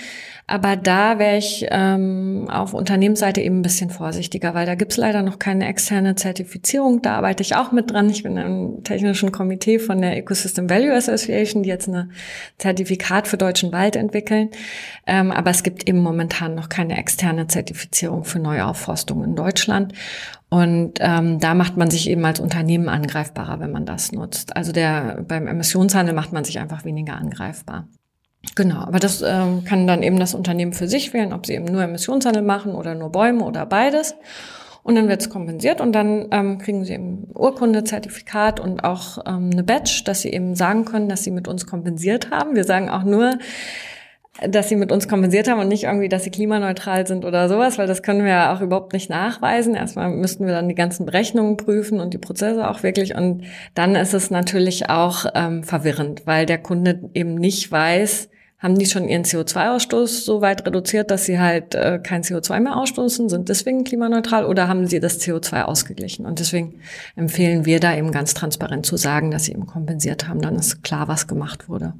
Aber 0.46 0.76
da 0.76 1.18
wäre 1.18 1.36
ich 1.36 1.66
ähm, 1.70 2.48
auf 2.50 2.74
Unternehmensseite 2.74 3.40
eben 3.40 3.60
ein 3.60 3.62
bisschen 3.62 3.90
vorsichtiger, 3.90 4.54
weil 4.54 4.66
da 4.66 4.74
gibt's 4.74 4.96
leider 4.96 5.22
noch 5.22 5.38
keine 5.38 5.66
externe 5.68 6.14
Zertifizierung. 6.14 7.02
Da 7.02 7.16
arbeite 7.16 7.42
ich 7.42 7.54
auch 7.54 7.72
mit 7.72 7.90
dran. 7.90 8.10
Ich 8.10 8.22
bin 8.22 8.36
im 8.36 8.84
technischen 8.84 9.32
Komitee 9.32 9.78
von 9.78 10.00
der 10.00 10.16
Ecosystem 10.16 10.68
Value 10.68 10.94
Association, 10.94 11.62
die 11.62 11.68
jetzt 11.68 11.88
ein 11.88 12.12
Zertifikat 12.58 13.28
für 13.28 13.36
deutschen 13.36 13.72
Wald 13.72 13.96
entwickeln. 13.96 14.50
Ähm, 15.06 15.30
aber 15.30 15.50
es 15.50 15.62
gibt 15.62 15.88
eben 15.88 15.98
momentan 15.98 16.54
noch 16.54 16.68
keine 16.68 16.98
externe 16.98 17.46
Zertifizierung 17.46 18.24
für 18.24 18.38
Neuaufforstung 18.38 19.22
in 19.24 19.36
Deutschland. 19.36 19.92
Und 20.52 20.98
ähm, 21.00 21.40
da 21.40 21.54
macht 21.54 21.78
man 21.78 21.88
sich 21.90 22.10
eben 22.10 22.22
als 22.26 22.38
Unternehmen 22.38 22.90
angreifbarer, 22.90 23.58
wenn 23.60 23.72
man 23.72 23.86
das 23.86 24.12
nutzt. 24.12 24.54
Also 24.54 24.70
der 24.70 25.24
beim 25.26 25.46
Emissionshandel 25.46 26.14
macht 26.14 26.34
man 26.34 26.44
sich 26.44 26.58
einfach 26.58 26.84
weniger 26.84 27.16
angreifbar. 27.16 27.88
Genau, 28.54 28.80
aber 28.80 28.98
das 28.98 29.22
ähm, 29.22 29.64
kann 29.64 29.86
dann 29.86 30.02
eben 30.02 30.18
das 30.18 30.34
Unternehmen 30.34 30.74
für 30.74 30.88
sich 30.88 31.14
wählen, 31.14 31.32
ob 31.32 31.46
sie 31.46 31.54
eben 31.54 31.64
nur 31.64 31.82
Emissionshandel 31.82 32.42
machen 32.42 32.74
oder 32.74 32.94
nur 32.94 33.10
Bäume 33.10 33.44
oder 33.44 33.64
beides. 33.64 34.14
Und 34.82 34.96
dann 34.96 35.08
wird 35.08 35.22
es 35.22 35.30
kompensiert 35.30 35.80
und 35.80 35.92
dann 35.92 36.28
ähm, 36.32 36.58
kriegen 36.58 36.84
sie 36.84 36.92
eben 36.92 37.28
Urkunde, 37.34 37.84
Zertifikat 37.84 38.60
und 38.60 38.84
auch 38.84 39.24
ähm, 39.26 39.48
eine 39.54 39.62
Badge, 39.62 40.02
dass 40.04 40.20
sie 40.20 40.32
eben 40.34 40.54
sagen 40.54 40.84
können, 40.84 41.08
dass 41.08 41.24
sie 41.24 41.30
mit 41.30 41.48
uns 41.48 41.66
kompensiert 41.66 42.30
haben. 42.30 42.56
Wir 42.56 42.64
sagen 42.64 42.90
auch 42.90 43.04
nur, 43.04 43.38
dass 44.40 44.68
sie 44.68 44.76
mit 44.76 44.90
uns 44.90 45.08
kompensiert 45.08 45.48
haben 45.48 45.60
und 45.60 45.68
nicht 45.68 45.84
irgendwie, 45.84 46.08
dass 46.08 46.24
sie 46.24 46.30
klimaneutral 46.30 47.06
sind 47.06 47.24
oder 47.24 47.48
sowas, 47.50 47.76
weil 47.76 47.86
das 47.86 48.02
können 48.02 48.24
wir 48.24 48.30
ja 48.30 48.56
auch 48.56 48.62
überhaupt 48.62 48.94
nicht 48.94 49.10
nachweisen. 49.10 49.74
Erstmal 49.74 50.10
müssten 50.10 50.46
wir 50.46 50.54
dann 50.54 50.68
die 50.68 50.74
ganzen 50.74 51.04
Berechnungen 51.04 51.58
prüfen 51.58 52.00
und 52.00 52.14
die 52.14 52.18
Prozesse 52.18 52.68
auch 52.68 52.82
wirklich. 52.82 53.14
Und 53.14 53.44
dann 53.74 53.94
ist 53.94 54.14
es 54.14 54.30
natürlich 54.30 54.88
auch 54.88 55.26
ähm, 55.34 55.64
verwirrend, 55.64 56.22
weil 56.24 56.46
der 56.46 56.58
Kunde 56.58 57.10
eben 57.12 57.34
nicht 57.34 57.70
weiß, 57.70 58.30
haben 58.58 58.78
die 58.78 58.86
schon 58.86 59.08
ihren 59.08 59.24
CO2-Ausstoß 59.24 60.24
so 60.24 60.40
weit 60.40 60.64
reduziert, 60.64 61.10
dass 61.10 61.24
sie 61.26 61.38
halt 61.38 61.74
äh, 61.74 61.98
kein 61.98 62.22
CO2 62.22 62.60
mehr 62.60 62.76
ausstoßen, 62.76 63.28
sind 63.28 63.48
deswegen 63.48 63.82
klimaneutral 63.82 64.46
oder 64.46 64.68
haben 64.68 64.86
sie 64.86 65.00
das 65.00 65.20
CO2 65.20 65.62
ausgeglichen? 65.62 66.24
Und 66.24 66.38
deswegen 66.38 66.76
empfehlen 67.16 67.66
wir 67.66 67.80
da 67.80 67.94
eben 67.96 68.12
ganz 68.12 68.34
transparent 68.34 68.86
zu 68.86 68.96
sagen, 68.96 69.32
dass 69.32 69.44
sie 69.44 69.52
eben 69.52 69.66
kompensiert 69.66 70.28
haben. 70.28 70.40
Dann 70.40 70.54
ist 70.54 70.82
klar, 70.84 71.08
was 71.08 71.26
gemacht 71.26 71.68
wurde. 71.68 71.94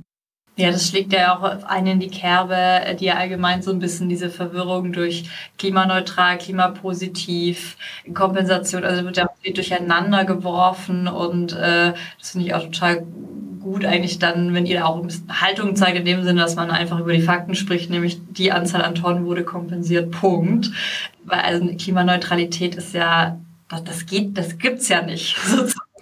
Ja, 0.56 0.70
das 0.70 0.88
schlägt 0.88 1.14
ja 1.14 1.34
auch 1.34 1.64
einen 1.64 1.86
in 1.86 2.00
die 2.00 2.10
Kerbe, 2.10 2.94
die 3.00 3.06
ja 3.06 3.14
allgemein 3.14 3.62
so 3.62 3.70
ein 3.70 3.78
bisschen 3.78 4.10
diese 4.10 4.28
Verwirrung 4.28 4.92
durch 4.92 5.24
klimaneutral, 5.56 6.36
klimapositiv, 6.36 7.78
Kompensation, 8.12 8.84
also 8.84 9.02
wird 9.04 9.16
ja 9.16 9.30
viel 9.40 9.54
durcheinander 9.54 10.26
geworfen 10.26 11.08
und 11.08 11.54
äh, 11.54 11.94
das 12.18 12.30
finde 12.30 12.46
ich 12.46 12.54
auch 12.54 12.64
total 12.64 13.06
gut 13.62 13.86
eigentlich 13.86 14.18
dann, 14.18 14.52
wenn 14.52 14.66
ihr 14.66 14.80
da 14.80 14.86
auch 14.86 14.96
ein 14.96 15.06
bisschen 15.06 15.40
Haltung 15.40 15.74
zeigt, 15.74 15.96
in 15.96 16.04
dem 16.04 16.22
Sinne, 16.22 16.42
dass 16.42 16.56
man 16.56 16.70
einfach 16.70 16.98
über 17.00 17.12
die 17.12 17.22
Fakten 17.22 17.54
spricht, 17.54 17.88
nämlich 17.88 18.20
die 18.30 18.52
Anzahl 18.52 18.82
an 18.82 18.94
Tonnen 18.94 19.24
wurde 19.24 19.44
kompensiert, 19.44 20.10
Punkt. 20.10 20.70
Weil 21.24 21.40
also 21.40 21.66
Klimaneutralität 21.78 22.74
ist 22.74 22.92
ja, 22.92 23.38
das, 23.68 23.84
das 23.84 24.06
geht, 24.06 24.36
das 24.36 24.58
gibt's 24.58 24.88
ja 24.88 25.00
nicht. 25.00 25.36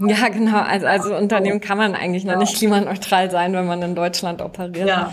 Ja, 0.01 0.29
genau. 0.29 0.61
Also, 0.61 0.87
also 0.87 1.17
Unternehmen 1.17 1.61
kann 1.61 1.79
man 1.79 1.95
eigentlich 1.95 2.25
noch 2.25 2.35
ja. 2.35 2.39
nicht 2.39 2.57
klimaneutral 2.57 3.31
sein, 3.31 3.53
wenn 3.53 3.67
man 3.67 3.83
in 3.83 3.95
Deutschland 3.95 4.43
operiert. 4.43 4.89
Ja. 4.89 5.13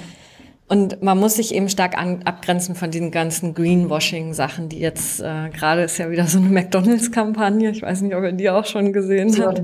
Und 0.70 1.02
man 1.02 1.18
muss 1.18 1.36
sich 1.36 1.54
eben 1.54 1.70
stark 1.70 1.98
an, 1.98 2.24
abgrenzen 2.24 2.76
von 2.76 2.92
diesen 2.92 3.12
ganzen 3.12 3.54
Greenwashing-Sachen, 3.54 4.68
die 4.68 4.80
jetzt 4.80 5.22
äh, 5.22 5.50
gerade 5.50 5.84
ist 5.84 5.98
ja 5.98 6.10
wieder 6.10 6.26
so 6.26 6.40
eine 6.40 6.50
McDonalds-Kampagne. 6.50 7.70
Ich 7.72 7.82
weiß 7.82 8.02
nicht, 8.02 8.16
ob 8.16 8.24
ihr 8.24 8.34
die 8.34 8.50
auch 8.50 8.66
schon 8.66 8.92
gesehen 8.92 9.34
habt. 9.42 9.62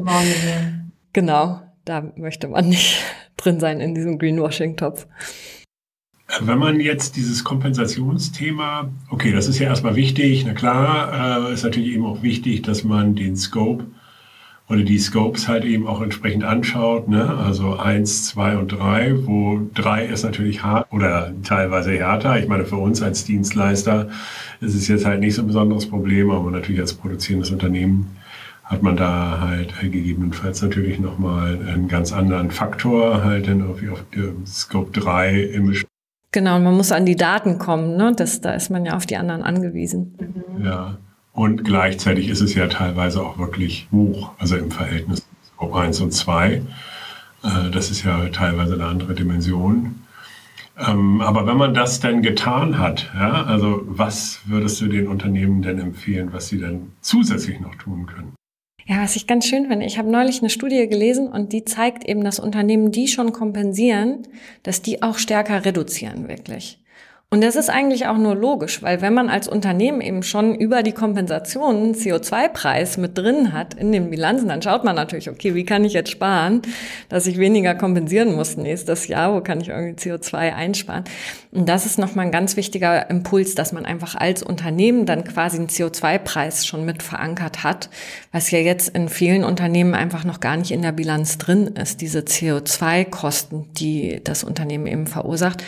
Genau 1.11 1.59
da 1.85 2.11
möchte 2.15 2.47
man 2.47 2.69
nicht 2.69 3.01
drin 3.37 3.59
sein 3.59 3.79
in 3.79 3.95
diesem 3.95 4.19
Greenwashing-Topf. 4.19 5.07
Wenn 6.41 6.57
man 6.57 6.79
jetzt 6.79 7.15
dieses 7.15 7.43
Kompensationsthema, 7.43 8.91
okay, 9.09 9.31
das 9.31 9.47
ist 9.47 9.59
ja 9.59 9.67
erstmal 9.67 9.95
wichtig, 9.95 10.43
na 10.45 10.53
klar, 10.53 11.47
äh, 11.49 11.53
ist 11.53 11.63
natürlich 11.63 11.93
eben 11.93 12.05
auch 12.05 12.23
wichtig, 12.23 12.63
dass 12.63 12.83
man 12.83 13.15
den 13.15 13.35
Scope 13.35 13.85
oder 14.69 14.83
die 14.83 14.97
Scopes 14.97 15.47
halt 15.47 15.65
eben 15.65 15.87
auch 15.87 16.01
entsprechend 16.01 16.43
anschaut, 16.43 17.07
ne? 17.07 17.37
also 17.37 17.77
eins, 17.77 18.27
zwei 18.27 18.57
und 18.57 18.69
drei, 18.69 19.13
wo 19.25 19.59
drei 19.73 20.05
ist 20.05 20.23
natürlich 20.23 20.63
hart 20.63 20.91
oder 20.91 21.33
teilweise 21.43 21.91
härter. 21.91 22.39
Ich 22.39 22.47
meine, 22.47 22.65
für 22.65 22.77
uns 22.77 23.01
als 23.01 23.25
Dienstleister 23.25 24.09
ist 24.61 24.73
es 24.73 24.87
jetzt 24.87 25.05
halt 25.05 25.19
nicht 25.19 25.35
so 25.35 25.41
ein 25.41 25.47
besonderes 25.47 25.87
Problem, 25.87 26.31
aber 26.31 26.49
natürlich 26.49 26.79
als 26.79 26.93
produzierendes 26.93 27.51
Unternehmen 27.51 28.15
hat 28.63 28.81
man 28.81 28.95
da 28.95 29.39
halt 29.41 29.73
gegebenenfalls 29.81 30.61
natürlich 30.61 30.99
nochmal 30.99 31.59
einen 31.67 31.89
ganz 31.89 32.13
anderen 32.13 32.49
Faktor 32.49 33.23
halt 33.23 33.47
dann 33.47 33.61
auf, 33.61 33.81
auf 33.91 34.05
Scope 34.45 34.97
3 34.97 35.49
Emission. 35.49 35.89
Genau, 36.31 36.55
und 36.55 36.63
man 36.63 36.75
muss 36.75 36.91
an 36.91 37.05
die 37.05 37.15
Daten 37.15 37.59
kommen, 37.59 37.95
ne? 37.95 38.13
Das, 38.15 38.41
da 38.41 38.53
ist 38.53 38.71
man 38.71 38.85
ja 38.85 38.95
auf 38.95 39.05
die 39.05 39.17
anderen 39.17 39.43
angewiesen. 39.43 40.17
Mhm. 40.19 40.65
Ja. 40.65 40.97
Und 41.33 41.65
gleichzeitig 41.65 42.29
ist 42.29 42.41
es 42.41 42.53
ja 42.53 42.67
teilweise 42.67 43.21
auch 43.21 43.39
wirklich 43.39 43.87
hoch, 43.91 44.31
also 44.37 44.55
im 44.55 44.71
Verhältnis 44.71 45.25
Scope 45.55 45.77
1 45.77 45.99
und 46.01 46.11
2. 46.11 46.53
Äh, 46.53 46.61
das 47.71 47.89
ist 47.89 48.03
ja 48.03 48.29
teilweise 48.29 48.75
eine 48.75 48.85
andere 48.85 49.15
Dimension. 49.15 50.03
Ähm, 50.77 51.21
aber 51.21 51.45
wenn 51.45 51.57
man 51.57 51.73
das 51.73 51.99
denn 51.99 52.21
getan 52.21 52.77
hat, 52.77 53.11
ja, 53.15 53.43
also 53.45 53.81
was 53.85 54.41
würdest 54.45 54.79
du 54.81 54.87
den 54.87 55.07
Unternehmen 55.07 55.61
denn 55.61 55.79
empfehlen, 55.79 56.33
was 56.33 56.47
sie 56.49 56.59
denn 56.59 56.91
zusätzlich 57.01 57.59
noch 57.59 57.75
tun 57.75 58.05
können? 58.05 58.33
Ja, 58.85 59.01
was 59.01 59.15
ich 59.15 59.27
ganz 59.27 59.47
schön 59.47 59.67
finde, 59.67 59.85
ich 59.85 59.97
habe 59.97 60.11
neulich 60.11 60.41
eine 60.41 60.49
Studie 60.49 60.87
gelesen 60.89 61.29
und 61.29 61.53
die 61.53 61.63
zeigt 61.63 62.03
eben, 62.03 62.23
dass 62.23 62.39
Unternehmen, 62.39 62.91
die 62.91 63.07
schon 63.07 63.31
kompensieren, 63.31 64.27
dass 64.63 64.81
die 64.81 65.01
auch 65.01 65.17
stärker 65.17 65.63
reduzieren 65.63 66.27
wirklich. 66.27 66.82
Und 67.33 67.41
das 67.41 67.55
ist 67.55 67.71
eigentlich 67.71 68.05
auch 68.05 68.19
nur 68.19 68.35
logisch, 68.35 68.83
weil 68.83 69.01
wenn 69.01 69.15
man 69.15 69.27
als 69.27 69.47
Unternehmen 69.47 70.01
eben 70.01 70.21
schon 70.21 70.53
über 70.53 70.83
die 70.83 70.91
Kompensation 70.91 71.77
einen 71.77 71.95
CO2-Preis 71.95 72.97
mit 72.97 73.17
drin 73.17 73.53
hat 73.53 73.73
in 73.73 73.91
den 73.91 74.11
Bilanzen, 74.11 74.49
dann 74.49 74.61
schaut 74.61 74.83
man 74.83 74.95
natürlich, 74.95 75.31
okay, 75.31 75.55
wie 75.55 75.65
kann 75.65 75.83
ich 75.83 75.93
jetzt 75.93 76.11
sparen, 76.11 76.61
dass 77.09 77.25
ich 77.25 77.39
weniger 77.39 77.73
kompensieren 77.73 78.35
muss 78.35 78.55
nächstes 78.55 79.07
Jahr, 79.07 79.33
wo 79.33 79.41
kann 79.41 79.61
ich 79.61 79.69
irgendwie 79.69 79.99
CO2 79.99 80.53
einsparen. 80.53 81.05
Und 81.51 81.67
das 81.67 81.87
ist 81.87 81.97
nochmal 81.97 82.27
ein 82.27 82.31
ganz 82.31 82.55
wichtiger 82.55 83.09
Impuls, 83.09 83.55
dass 83.55 83.73
man 83.73 83.87
einfach 83.87 84.13
als 84.13 84.43
Unternehmen 84.43 85.07
dann 85.07 85.23
quasi 85.23 85.57
einen 85.57 85.69
CO2-Preis 85.69 86.67
schon 86.67 86.85
mit 86.85 87.01
verankert 87.01 87.63
hat, 87.63 87.89
was 88.31 88.51
ja 88.51 88.59
jetzt 88.59 88.89
in 88.89 89.09
vielen 89.09 89.43
Unternehmen 89.43 89.95
einfach 89.95 90.23
noch 90.23 90.39
gar 90.39 90.55
nicht 90.55 90.69
in 90.69 90.83
der 90.83 90.91
Bilanz 90.91 91.39
drin 91.39 91.65
ist, 91.65 92.01
diese 92.01 92.19
CO2-Kosten, 92.19 93.69
die 93.73 94.21
das 94.23 94.43
Unternehmen 94.43 94.85
eben 94.85 95.07
verursacht. 95.07 95.63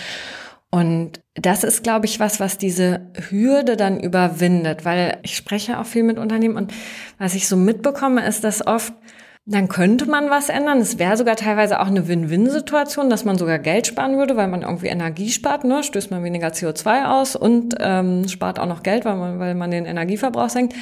Und 0.76 1.22
das 1.36 1.64
ist, 1.64 1.84
glaube 1.84 2.06
ich, 2.06 2.20
was, 2.20 2.42
was 2.42 2.58
diese 2.58 3.08
Hürde 3.30 3.78
dann 3.78 3.98
überwindet, 3.98 4.84
weil 4.84 5.20
ich 5.24 5.38
spreche 5.38 5.80
auch 5.80 5.86
viel 5.86 6.04
mit 6.04 6.20
Unternehmen 6.20 6.58
und 6.58 6.74
was 7.18 7.34
ich 7.34 7.48
so 7.48 7.56
mitbekomme, 7.56 8.28
ist, 8.28 8.44
dass 8.44 8.68
oft 8.68 8.92
dann 9.46 9.70
könnte 9.70 10.06
man 10.06 10.30
was 10.30 10.50
ändern. 10.50 10.80
Es 10.80 11.00
wäre 11.00 11.16
sogar 11.16 11.38
teilweise 11.38 11.80
auch 11.80 11.88
eine 11.88 12.10
Win-Win-Situation, 12.10 13.10
dass 13.10 13.24
man 13.24 13.38
sogar 13.38 13.58
Geld 13.58 13.88
sparen 13.88 14.18
würde, 14.18 14.36
weil 14.36 14.50
man 14.50 14.64
irgendwie 14.64 14.88
Energie 14.88 15.30
spart, 15.30 15.64
ne? 15.64 15.82
stößt 15.82 16.12
man 16.12 16.26
weniger 16.26 16.50
CO2 16.50 17.06
aus 17.06 17.38
und 17.38 17.76
ähm, 17.80 18.28
spart 18.28 18.60
auch 18.60 18.66
noch 18.66 18.84
Geld, 18.84 19.06
weil 19.06 19.16
man, 19.16 19.40
weil 19.40 19.56
man 19.56 19.72
den 19.72 19.86
Energieverbrauch 19.86 20.50
senkt. 20.50 20.76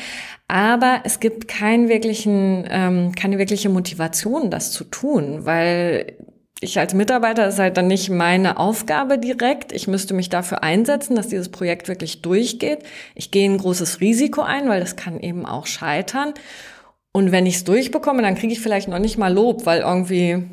Aber 0.48 1.02
es 1.04 1.20
gibt 1.20 1.48
keinen 1.48 1.88
wirklichen, 1.88 2.66
ähm, 2.68 3.12
keine 3.14 3.38
wirkliche 3.38 3.70
Motivation, 3.70 4.50
das 4.50 4.72
zu 4.72 4.86
tun, 4.86 5.46
weil 5.46 6.18
ich 6.64 6.80
als 6.80 6.94
Mitarbeiter 6.94 7.48
ist 7.48 7.60
halt 7.60 7.78
dann 7.78 7.88
nicht 7.88 8.10
meine 8.10 8.58
Aufgabe 8.58 9.20
direkt. 9.20 9.72
Ich 9.72 9.88
müsste 9.88 10.14
mich 10.14 10.30
dafür 10.30 10.64
einsetzen, 10.64 11.16
dass 11.16 11.28
dieses 11.28 11.50
Projekt 11.50 11.88
wirklich 11.88 12.22
durchgeht. 12.22 12.80
Ich 13.16 13.32
gehe 13.32 13.50
ein 13.50 13.58
großes 13.58 14.00
Risiko 14.02 14.42
ein, 14.42 14.68
weil 14.70 14.80
das 14.80 14.96
kann 14.96 15.20
eben 15.20 15.46
auch 15.46 15.68
scheitern. 15.68 16.34
Und 17.12 17.32
wenn 17.32 17.46
ich 17.46 17.56
es 17.58 17.64
durchbekomme, 17.64 18.24
dann 18.24 18.36
kriege 18.36 18.54
ich 18.54 18.62
vielleicht 18.62 18.88
noch 18.88 19.00
nicht 19.00 19.18
mal 19.18 19.32
Lob, 19.32 19.66
weil 19.66 19.82
irgendwie 19.82 20.44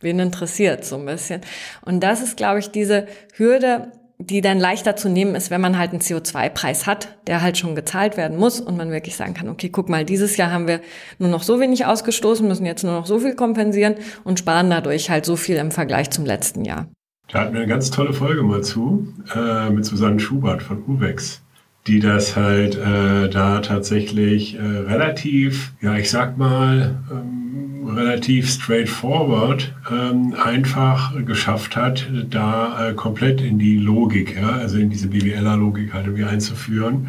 wen 0.00 0.18
interessiert 0.18 0.84
so 0.84 0.96
ein 0.96 1.06
bisschen. 1.06 1.42
Und 1.84 2.00
das 2.00 2.22
ist, 2.22 2.36
glaube 2.36 2.58
ich, 2.58 2.70
diese 2.70 3.06
Hürde, 3.34 3.92
die 4.20 4.42
dann 4.42 4.58
leichter 4.58 4.96
zu 4.96 5.08
nehmen 5.08 5.34
ist, 5.34 5.50
wenn 5.50 5.60
man 5.60 5.78
halt 5.78 5.92
einen 5.92 6.00
CO2-Preis 6.00 6.86
hat, 6.86 7.16
der 7.26 7.40
halt 7.40 7.56
schon 7.56 7.74
gezahlt 7.74 8.16
werden 8.18 8.36
muss 8.38 8.60
und 8.60 8.76
man 8.76 8.90
wirklich 8.90 9.16
sagen 9.16 9.32
kann, 9.32 9.48
okay, 9.48 9.70
guck 9.70 9.88
mal, 9.88 10.04
dieses 10.04 10.36
Jahr 10.36 10.52
haben 10.52 10.68
wir 10.68 10.80
nur 11.18 11.30
noch 11.30 11.42
so 11.42 11.58
wenig 11.58 11.86
ausgestoßen, 11.86 12.46
müssen 12.46 12.66
jetzt 12.66 12.84
nur 12.84 12.92
noch 12.92 13.06
so 13.06 13.18
viel 13.18 13.34
kompensieren 13.34 13.94
und 14.22 14.38
sparen 14.38 14.68
dadurch 14.68 15.08
halt 15.08 15.24
so 15.24 15.36
viel 15.36 15.56
im 15.56 15.70
Vergleich 15.70 16.10
zum 16.10 16.26
letzten 16.26 16.64
Jahr. 16.64 16.88
Da 17.28 17.40
hatten 17.40 17.54
wir 17.54 17.60
eine 17.60 17.68
ganz 17.68 17.90
tolle 17.90 18.12
Folge 18.12 18.42
mal 18.42 18.62
zu, 18.62 19.08
äh, 19.34 19.70
mit 19.70 19.84
Susanne 19.84 20.20
Schubert 20.20 20.62
von 20.62 20.84
UVEX, 20.86 21.42
die 21.86 22.00
das 22.00 22.36
halt 22.36 22.76
äh, 22.76 23.28
da 23.28 23.60
tatsächlich 23.60 24.56
äh, 24.56 24.60
relativ, 24.60 25.72
ja, 25.80 25.96
ich 25.96 26.10
sag 26.10 26.36
mal, 26.36 26.98
ähm, 27.10 27.88
relativ 27.88 28.48
straightforward 28.50 29.72
ähm, 29.90 30.34
einfach 30.42 31.14
geschafft 31.24 31.76
hat, 31.76 32.08
da 32.28 32.90
äh, 32.90 32.94
komplett 32.94 33.40
in 33.40 33.58
die 33.58 33.76
Logik, 33.76 34.36
ja, 34.36 34.50
also 34.50 34.78
in 34.78 34.90
diese 34.90 35.08
BWLer-Logik 35.08 35.92
halt 35.92 36.06
irgendwie 36.06 36.24
einzuführen. 36.24 37.08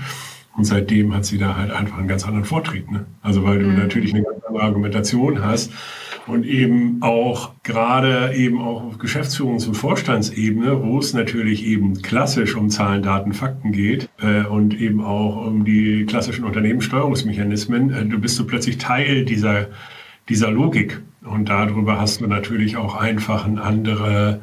Und 0.58 0.66
seitdem 0.66 1.14
hat 1.14 1.26
sie 1.26 1.38
da 1.38 1.56
halt 1.56 1.72
einfach 1.72 1.98
einen 1.98 2.08
ganz 2.08 2.26
anderen 2.26 2.46
Vortrieb. 2.46 2.92
Ne? 2.92 3.06
Also 3.22 3.44
weil 3.44 3.60
du 3.60 3.68
mhm. 3.68 3.78
natürlich 3.78 4.14
eine 4.14 4.24
ganz 4.24 4.44
andere 4.46 4.64
Argumentation 4.64 5.44
hast 5.44 5.72
und 6.28 6.46
eben 6.46 7.02
auch 7.02 7.52
gerade 7.64 8.34
eben 8.36 8.62
auch 8.62 8.84
auf 8.84 8.98
Geschäftsführungs- 8.98 9.68
und 9.68 9.76
Vorstandsebene, 9.76 10.84
wo 10.84 11.00
es 11.00 11.14
natürlich 11.14 11.66
eben 11.66 12.02
klassisch 12.02 12.56
um 12.56 12.70
Zahlen, 12.70 13.02
Daten, 13.02 13.34
Fakten 13.34 13.72
geht 13.72 14.10
äh, 14.22 14.44
und 14.44 14.80
eben 14.80 15.04
auch 15.04 15.46
um 15.46 15.66
die 15.66 16.06
klassischen 16.06 16.46
Unternehmenssteuerungsmechanismen, 16.46 17.94
äh, 17.94 18.06
du 18.06 18.20
bist 18.20 18.38
du 18.38 18.46
plötzlich 18.46 18.78
Teil 18.78 19.26
dieser 19.26 19.68
dieser 20.30 20.52
Logik. 20.52 21.02
Und 21.24 21.50
darüber 21.50 22.00
hast 22.00 22.22
du 22.22 22.28
natürlich 22.28 22.78
auch 22.78 22.96
einfach 22.96 23.46
eine 23.46 23.62
andere 23.62 24.42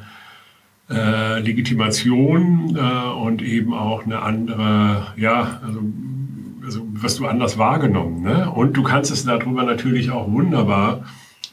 äh, 0.91 1.41
Legitimation 1.41 2.77
äh, 2.77 3.09
und 3.11 3.43
eben 3.43 3.75
auch 3.75 4.05
eine 4.05 4.23
andere, 4.23 5.09
ja, 5.17 5.61
also, 5.67 5.81
also 6.65 6.87
wirst 6.93 7.19
du 7.19 7.27
anders 7.27 7.59
wahrgenommen. 7.59 8.23
Ne? 8.23 8.51
Und 8.51 8.77
du 8.77 8.83
kannst 8.83 9.11
es 9.11 9.25
darüber 9.25 9.65
natürlich 9.65 10.11
auch 10.11 10.31
wunderbar 10.31 11.05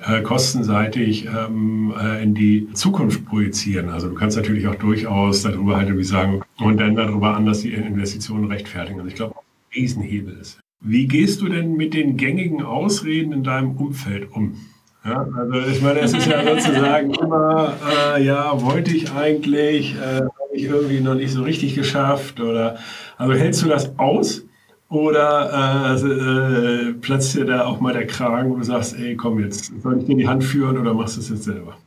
äh, 0.06 0.22
kostenseitig 0.22 1.26
ähm, 1.26 1.94
äh, 2.00 2.24
in 2.24 2.34
die 2.34 2.68
Zukunft 2.74 3.26
projizieren. 3.26 3.90
Also 3.90 4.10
du 4.10 4.16
kannst 4.16 4.38
natürlich 4.38 4.68
auch 4.68 4.76
durchaus 4.76 5.44
darüber 5.44 5.78
halt 5.78 5.88
irgendwie 5.88 6.06
sagen 6.06 6.42
und 6.58 6.80
dann 6.80 6.96
darüber 6.96 7.36
anders 7.36 7.62
die 7.62 7.74
Investitionen 7.74 8.46
rechtfertigen. 8.52 9.00
Also 9.00 9.10
ich 9.10 9.16
glaube, 9.16 9.36
ein 9.36 9.76
Riesenhebel 9.76 10.38
ist. 10.40 10.60
Wie 10.82 11.08
gehst 11.08 11.42
du 11.42 11.50
denn 11.50 11.76
mit 11.78 11.94
den 11.94 12.18
gängigen 12.18 12.62
Ausreden 12.62 13.32
in 13.32 13.44
deinem 13.44 13.72
Umfeld 13.72 14.32
um? 14.32 14.56
Ja, 15.04 15.28
also 15.38 15.68
ich 15.68 15.82
meine, 15.82 16.00
es 16.00 16.14
ist 16.14 16.28
ja 16.28 16.44
sozusagen 16.62 17.14
immer, 17.14 17.74
äh, 18.16 18.24
ja, 18.24 18.62
wollte 18.62 18.96
ich 18.96 19.12
eigentlich, 19.12 19.96
äh, 19.96 20.22
ich 20.54 20.66
irgendwie 20.66 21.00
noch 21.00 21.16
nicht 21.16 21.32
so 21.32 21.44
richtig 21.44 21.76
geschafft 21.76 22.40
oder 22.40 22.78
also 23.18 23.34
hältst 23.34 23.62
du 23.62 23.68
das 23.68 23.98
aus 23.98 24.45
oder 24.90 25.96
äh, 25.96 26.90
äh, 26.90 26.94
platzt 26.94 27.36
dir 27.36 27.46
da 27.46 27.66
auch 27.66 27.80
mal 27.80 27.94
der 27.94 28.08
Kragen, 28.08 28.52
wo 28.52 28.56
du 28.56 28.64
sagst, 28.64 28.98
ey, 28.98 29.16
komm 29.16 29.40
jetzt, 29.40 29.72
soll 29.82 30.00
ich 30.00 30.06
dir 30.06 30.16
die 30.16 30.28
Hand 30.28 30.44
führen 30.44 30.78
oder 30.78 30.94
machst 30.94 31.18
du 31.18 31.22
es 31.22 31.30
jetzt 31.30 31.44
selber? 31.44 31.78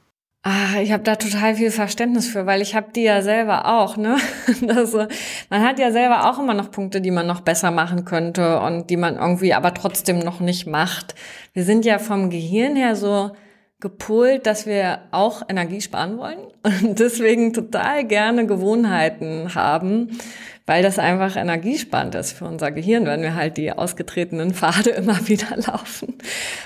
Ah, 0.44 0.80
ich 0.80 0.92
habe 0.92 1.02
da 1.02 1.16
total 1.16 1.56
viel 1.56 1.70
Verständnis 1.70 2.28
für, 2.28 2.46
weil 2.46 2.62
ich 2.62 2.74
habe 2.74 2.92
die 2.94 3.02
ja 3.02 3.22
selber 3.22 3.66
auch, 3.66 3.96
ne? 3.96 4.16
Das, 4.62 4.94
man 5.50 5.62
hat 5.62 5.78
ja 5.78 5.90
selber 5.90 6.30
auch 6.30 6.38
immer 6.38 6.54
noch 6.54 6.70
Punkte, 6.70 7.00
die 7.00 7.10
man 7.10 7.26
noch 7.26 7.40
besser 7.40 7.70
machen 7.70 8.04
könnte 8.04 8.60
und 8.60 8.88
die 8.88 8.96
man 8.96 9.16
irgendwie 9.16 9.52
aber 9.52 9.74
trotzdem 9.74 10.20
noch 10.20 10.40
nicht 10.40 10.66
macht. 10.66 11.14
Wir 11.52 11.64
sind 11.64 11.84
ja 11.84 11.98
vom 11.98 12.30
Gehirn 12.30 12.76
her 12.76 12.96
so 12.96 13.32
gepolt, 13.80 14.46
dass 14.46 14.66
wir 14.66 15.00
auch 15.10 15.42
Energie 15.48 15.80
sparen 15.80 16.18
wollen 16.18 16.38
und 16.62 16.98
deswegen 16.98 17.52
total 17.52 18.04
gerne 18.04 18.46
Gewohnheiten 18.46 19.54
haben, 19.54 20.18
weil 20.68 20.82
das 20.82 20.98
einfach 20.98 21.34
energiesparend 21.36 22.14
ist 22.14 22.32
für 22.32 22.44
unser 22.44 22.70
Gehirn, 22.70 23.06
wenn 23.06 23.22
wir 23.22 23.34
halt 23.34 23.56
die 23.56 23.72
ausgetretenen 23.72 24.52
Pfade 24.52 24.90
immer 24.98 25.26
wieder 25.26 25.56
laufen. 25.56 26.18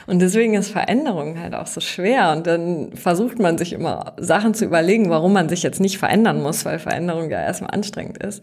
Und 0.09 0.21
deswegen 0.21 0.55
ist 0.55 0.71
Veränderung 0.71 1.39
halt 1.39 1.55
auch 1.55 1.69
so 1.69 1.81
schwer. 1.81 2.33
Und 2.33 2.49
dann 2.49 2.97
versucht 2.97 3.39
man 3.39 3.59
sich 3.59 3.73
immer 3.73 4.15
Sachen 4.19 4.55
zu 4.55 4.65
überlegen, 4.65 5.09
warum 5.09 5.33
man 5.33 5.49
sich 5.49 5.63
jetzt 5.63 5.81
nicht 5.81 5.99
verändern 5.99 6.43
muss, 6.43 6.65
weil 6.65 6.81
Veränderung 6.81 7.31
ja 7.31 7.41
erstmal 7.41 7.71
anstrengend 7.71 8.19
ist. 8.19 8.43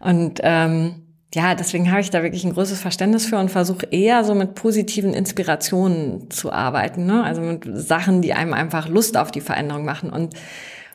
Und 0.00 0.40
ähm, 0.42 1.02
ja, 1.34 1.54
deswegen 1.54 1.90
habe 1.90 2.00
ich 2.00 2.08
da 2.08 2.22
wirklich 2.22 2.44
ein 2.44 2.54
großes 2.54 2.80
Verständnis 2.80 3.26
für 3.26 3.36
und 3.36 3.50
versuche 3.50 3.84
eher 3.90 4.24
so 4.24 4.34
mit 4.34 4.54
positiven 4.54 5.12
Inspirationen 5.12 6.30
zu 6.30 6.50
arbeiten. 6.50 7.04
Ne? 7.04 7.22
Also 7.22 7.42
mit 7.42 7.66
Sachen, 7.70 8.22
die 8.22 8.32
einem 8.32 8.54
einfach 8.54 8.88
Lust 8.88 9.18
auf 9.18 9.30
die 9.30 9.42
Veränderung 9.42 9.84
machen 9.84 10.08
und 10.08 10.32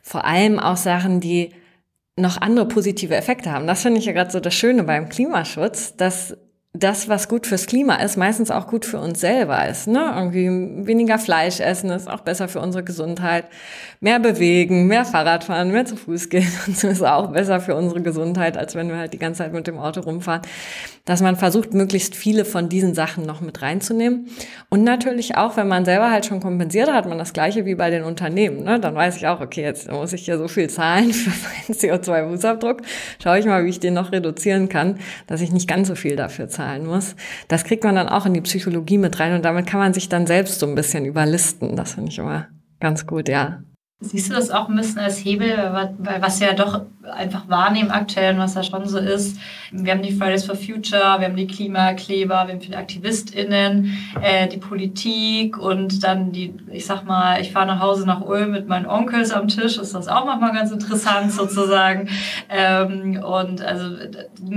vor 0.02 0.26
allem 0.26 0.58
auch 0.58 0.78
Sachen, 0.78 1.20
die 1.20 1.52
noch 2.18 2.40
andere 2.42 2.68
positive 2.68 3.16
Effekte 3.16 3.52
haben. 3.52 3.68
Das 3.68 3.82
finde 3.82 4.00
ich 4.00 4.06
ja 4.06 4.12
gerade 4.12 4.32
so 4.32 4.40
das 4.40 4.54
Schöne 4.54 4.84
beim 4.84 5.10
Klimaschutz, 5.10 5.96
dass 5.96 6.38
das, 6.74 7.10
was 7.10 7.28
gut 7.28 7.48
fürs 7.48 7.66
Klima 7.66 7.96
ist, 7.96 8.16
meistens 8.16 8.50
auch 8.50 8.66
gut 8.66 8.86
für 8.86 8.98
uns 8.98 9.20
selber 9.20 9.68
ist. 9.68 9.88
Ne? 9.88 10.14
Irgendwie 10.16 10.88
weniger 10.88 11.20
Fleisch 11.20 11.60
essen 11.60 11.90
ist 11.90 12.10
auch 12.10 12.22
besser 12.22 12.48
für 12.48 12.62
unsere 12.62 12.82
Gesundheit. 12.82 13.44
Mehr 14.00 14.20
bewegen, 14.20 14.88
mehr 14.88 15.04
Fahrrad 15.04 15.44
fahren, 15.44 15.72
mehr 15.72 15.84
zu 15.84 15.98
Fuß 15.98 16.30
gehen 16.30 16.50
und 16.68 16.78
so 16.78 16.88
ist 16.88 17.04
auch 17.04 17.34
besser 17.34 17.60
für 17.60 17.76
unsere 17.76 18.02
Gesundheit, 18.02 18.58
als 18.58 18.74
wenn 18.74 18.88
wir 18.88 18.96
halt 18.98 19.12
die 19.12 19.18
ganze 19.18 19.40
Zeit 19.40 19.52
mit 19.52 19.68
dem 19.68 19.78
Auto 19.78 20.00
rumfahren. 20.00 20.44
Dass 21.04 21.22
man 21.22 21.36
versucht, 21.36 21.74
möglichst 21.74 22.16
viele 22.16 22.46
von 22.46 22.70
diesen 22.70 22.94
Sachen 22.94 23.26
noch 23.26 23.42
mit 23.42 23.62
reinzunehmen. 23.62 24.28
Und 24.70 24.86
natürlich 24.86 25.36
auch, 25.36 25.58
wenn 25.58 25.68
man 25.68 25.84
selber 25.84 26.10
halt 26.10 26.26
schon 26.26 26.40
kompensiert 26.40 26.90
hat, 26.90 27.06
man 27.06 27.18
das 27.18 27.34
Gleiche 27.34 27.66
wie 27.66 27.76
bei 27.76 27.90
den 27.90 28.04
Unternehmen. 28.04 28.64
Ne? 28.64 28.80
Dann 28.80 28.96
weiß 28.96 29.18
ich 29.18 29.28
auch, 29.28 29.42
okay, 29.42 29.64
jetzt 29.64 29.92
muss 29.92 30.14
ich 30.14 30.26
ja 30.26 30.38
so 30.38 30.48
viel 30.48 30.70
zahlen 30.70 31.12
für 31.14 31.32
meinen 31.32 31.78
CO2-Fußabdruck. 31.78 32.82
Schaue 33.22 33.40
ich 33.40 33.46
mal, 33.46 33.66
wie 33.66 33.70
ich 33.70 33.80
den 33.82 33.96
noch 33.96 34.14
reduzieren 34.14 34.70
kann, 34.70 35.00
dass 35.28 35.42
ich 35.42 35.52
nicht 35.52 35.68
ganz 35.68 35.90
so 35.90 35.96
viel 35.96 36.16
dafür 36.16 36.48
zahle 36.48 36.61
zahlen 36.62 36.86
muss. 36.86 37.16
Das 37.48 37.64
kriegt 37.64 37.84
man 37.84 37.96
dann 37.96 38.08
auch 38.08 38.26
in 38.26 38.34
die 38.34 38.42
Psychologie 38.42 38.98
mit 38.98 39.20
rein 39.20 39.34
und 39.34 39.44
damit 39.44 39.66
kann 39.66 39.80
man 39.80 39.94
sich 39.94 40.10
dann 40.10 40.28
selbst 40.28 40.60
so 40.60 40.68
ein 40.68 40.76
bisschen 40.76 41.06
überlisten. 41.06 41.76
Das 41.76 41.94
finde 41.94 42.12
ich 42.12 42.20
immer 42.20 42.48
ganz 42.80 43.08
gut, 43.08 43.28
ja. 43.30 43.64
Siehst 44.04 44.32
du 44.32 44.34
das 44.34 44.50
auch 44.50 44.68
ein 44.68 44.76
bisschen 44.76 45.00
als 45.00 45.24
Hebel, 45.24 45.56
weil 46.00 46.22
was 46.22 46.40
ja 46.40 46.54
doch 46.54 46.82
einfach 47.10 47.50
wahrnehmen 47.50 47.92
aktuell 47.92 48.34
und 48.34 48.40
was 48.40 48.54
da 48.54 48.64
schon 48.64 48.88
so 48.88 48.98
ist. 48.98 49.38
Wir 49.72 49.94
haben 49.94 50.02
die 50.02 50.12
Fridays 50.12 50.46
for 50.46 50.56
Future, 50.56 51.20
wir 51.20 51.28
haben 51.28 51.36
die 51.36 51.48
Klimakleber, 51.48 52.46
wir 52.46 52.54
haben 52.54 52.62
viele 52.62 52.78
AktivistInnen, 52.78 53.98
äh, 54.22 54.48
die 54.48 54.58
Politik 54.58 55.58
und 55.58 56.04
dann 56.04 56.32
die, 56.32 56.54
ich 56.72 56.86
sag 56.86 57.06
mal, 57.06 57.42
ich 57.42 57.52
fahre 57.52 57.68
nach 57.68 57.80
Hause 57.80 58.06
nach 58.06 58.22
Ulm 58.22 58.52
mit 58.52 58.68
meinen 58.68 58.86
Onkels 58.86 59.32
am 59.32 59.48
Tisch, 59.48 59.78
ist 59.78 59.96
das 59.96 60.08
auch 60.08 60.26
manchmal 60.26 60.54
ganz 60.54 60.72
interessant 60.72 61.32
sozusagen. 61.32 62.10
Ähm, 62.50 63.22
und 63.24 63.62
also 63.62 63.96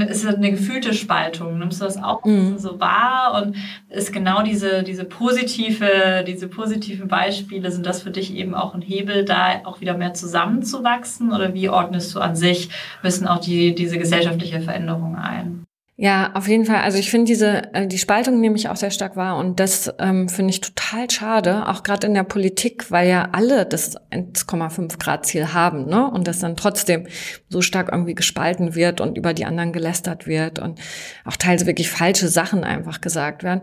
es 0.09 0.25
ist 0.25 0.27
eine 0.27 0.51
gefühlte 0.51 0.93
Spaltung. 0.95 1.59
Nimmst 1.59 1.81
du 1.81 1.85
das 1.85 2.03
auch 2.03 2.25
mhm. 2.25 2.59
so 2.59 2.81
wahr 2.81 3.43
und 3.43 3.57
ist 3.89 4.13
genau 4.13 4.43
diese, 4.43 4.83
diese 4.83 5.05
positive, 5.05 6.25
diese 6.27 6.49
positiven 6.49 7.09
Beispiele, 7.09 7.71
sind 7.71 7.87
das 7.87 8.03
für 8.03 8.11
dich 8.11 8.35
eben 8.35 8.55
auch 8.55 8.75
ein 8.75 8.83
Hebel, 8.83 9.25
da 9.35 9.67
auch 9.69 9.81
wieder 9.81 9.97
mehr 9.97 10.15
zusammenzuwachsen 10.15 11.33
oder 11.33 11.55
wie 11.55 11.69
ordnest 11.69 12.15
du 12.15 12.21
an 12.21 12.37
sich 12.37 12.71
müssen 13.03 13.27
auch 13.27 13.41
die, 13.41 13.75
diese 13.75 13.99
gesellschaftliche 13.99 14.61
Veränderung 14.61 15.17
ein. 15.17 15.65
Ja, 15.97 16.33
auf 16.35 16.49
jeden 16.49 16.65
Fall. 16.65 16.81
Also 16.81 16.99
ich 16.99 17.09
finde 17.09 17.27
diese 17.27 17.73
äh, 17.73 17.87
die 17.87 17.99
Spaltung 17.99 18.41
nehme 18.41 18.57
ich 18.57 18.69
auch 18.69 18.75
sehr 18.75 18.91
stark 18.91 19.15
wahr 19.15 19.37
und 19.37 19.61
das 19.61 19.95
ähm, 20.01 20.29
finde 20.29 20.51
ich 20.51 20.61
total 20.61 21.09
schade, 21.09 21.69
auch 21.69 21.85
gerade 21.85 22.09
in 22.09 22.15
der 22.15 22.25
Politik, 22.25 22.91
weil 22.91 23.09
ja 23.09 23.29
alle 23.31 23.65
das 23.65 23.97
1,5 24.11 24.99
Grad 24.99 25.25
Ziel 25.25 25.53
haben, 25.53 25.87
ne? 25.87 26.11
Und 26.11 26.27
das 26.27 26.41
dann 26.41 26.57
trotzdem 26.57 27.07
so 27.49 27.63
stark 27.63 27.91
irgendwie 27.93 28.17
gespalten 28.17 28.75
wird 28.75 29.01
und 29.01 29.17
über 29.17 29.35
die 29.35 29.45
anderen 29.45 29.73
gelästert 29.73 30.27
wird 30.27 30.59
und 30.59 30.81
auch 31.25 31.37
teils 31.37 31.65
wirklich 31.65 31.91
falsche 31.91 32.27
Sachen 32.27 32.65
einfach 32.65 33.01
gesagt 33.01 33.45
werden. 33.45 33.61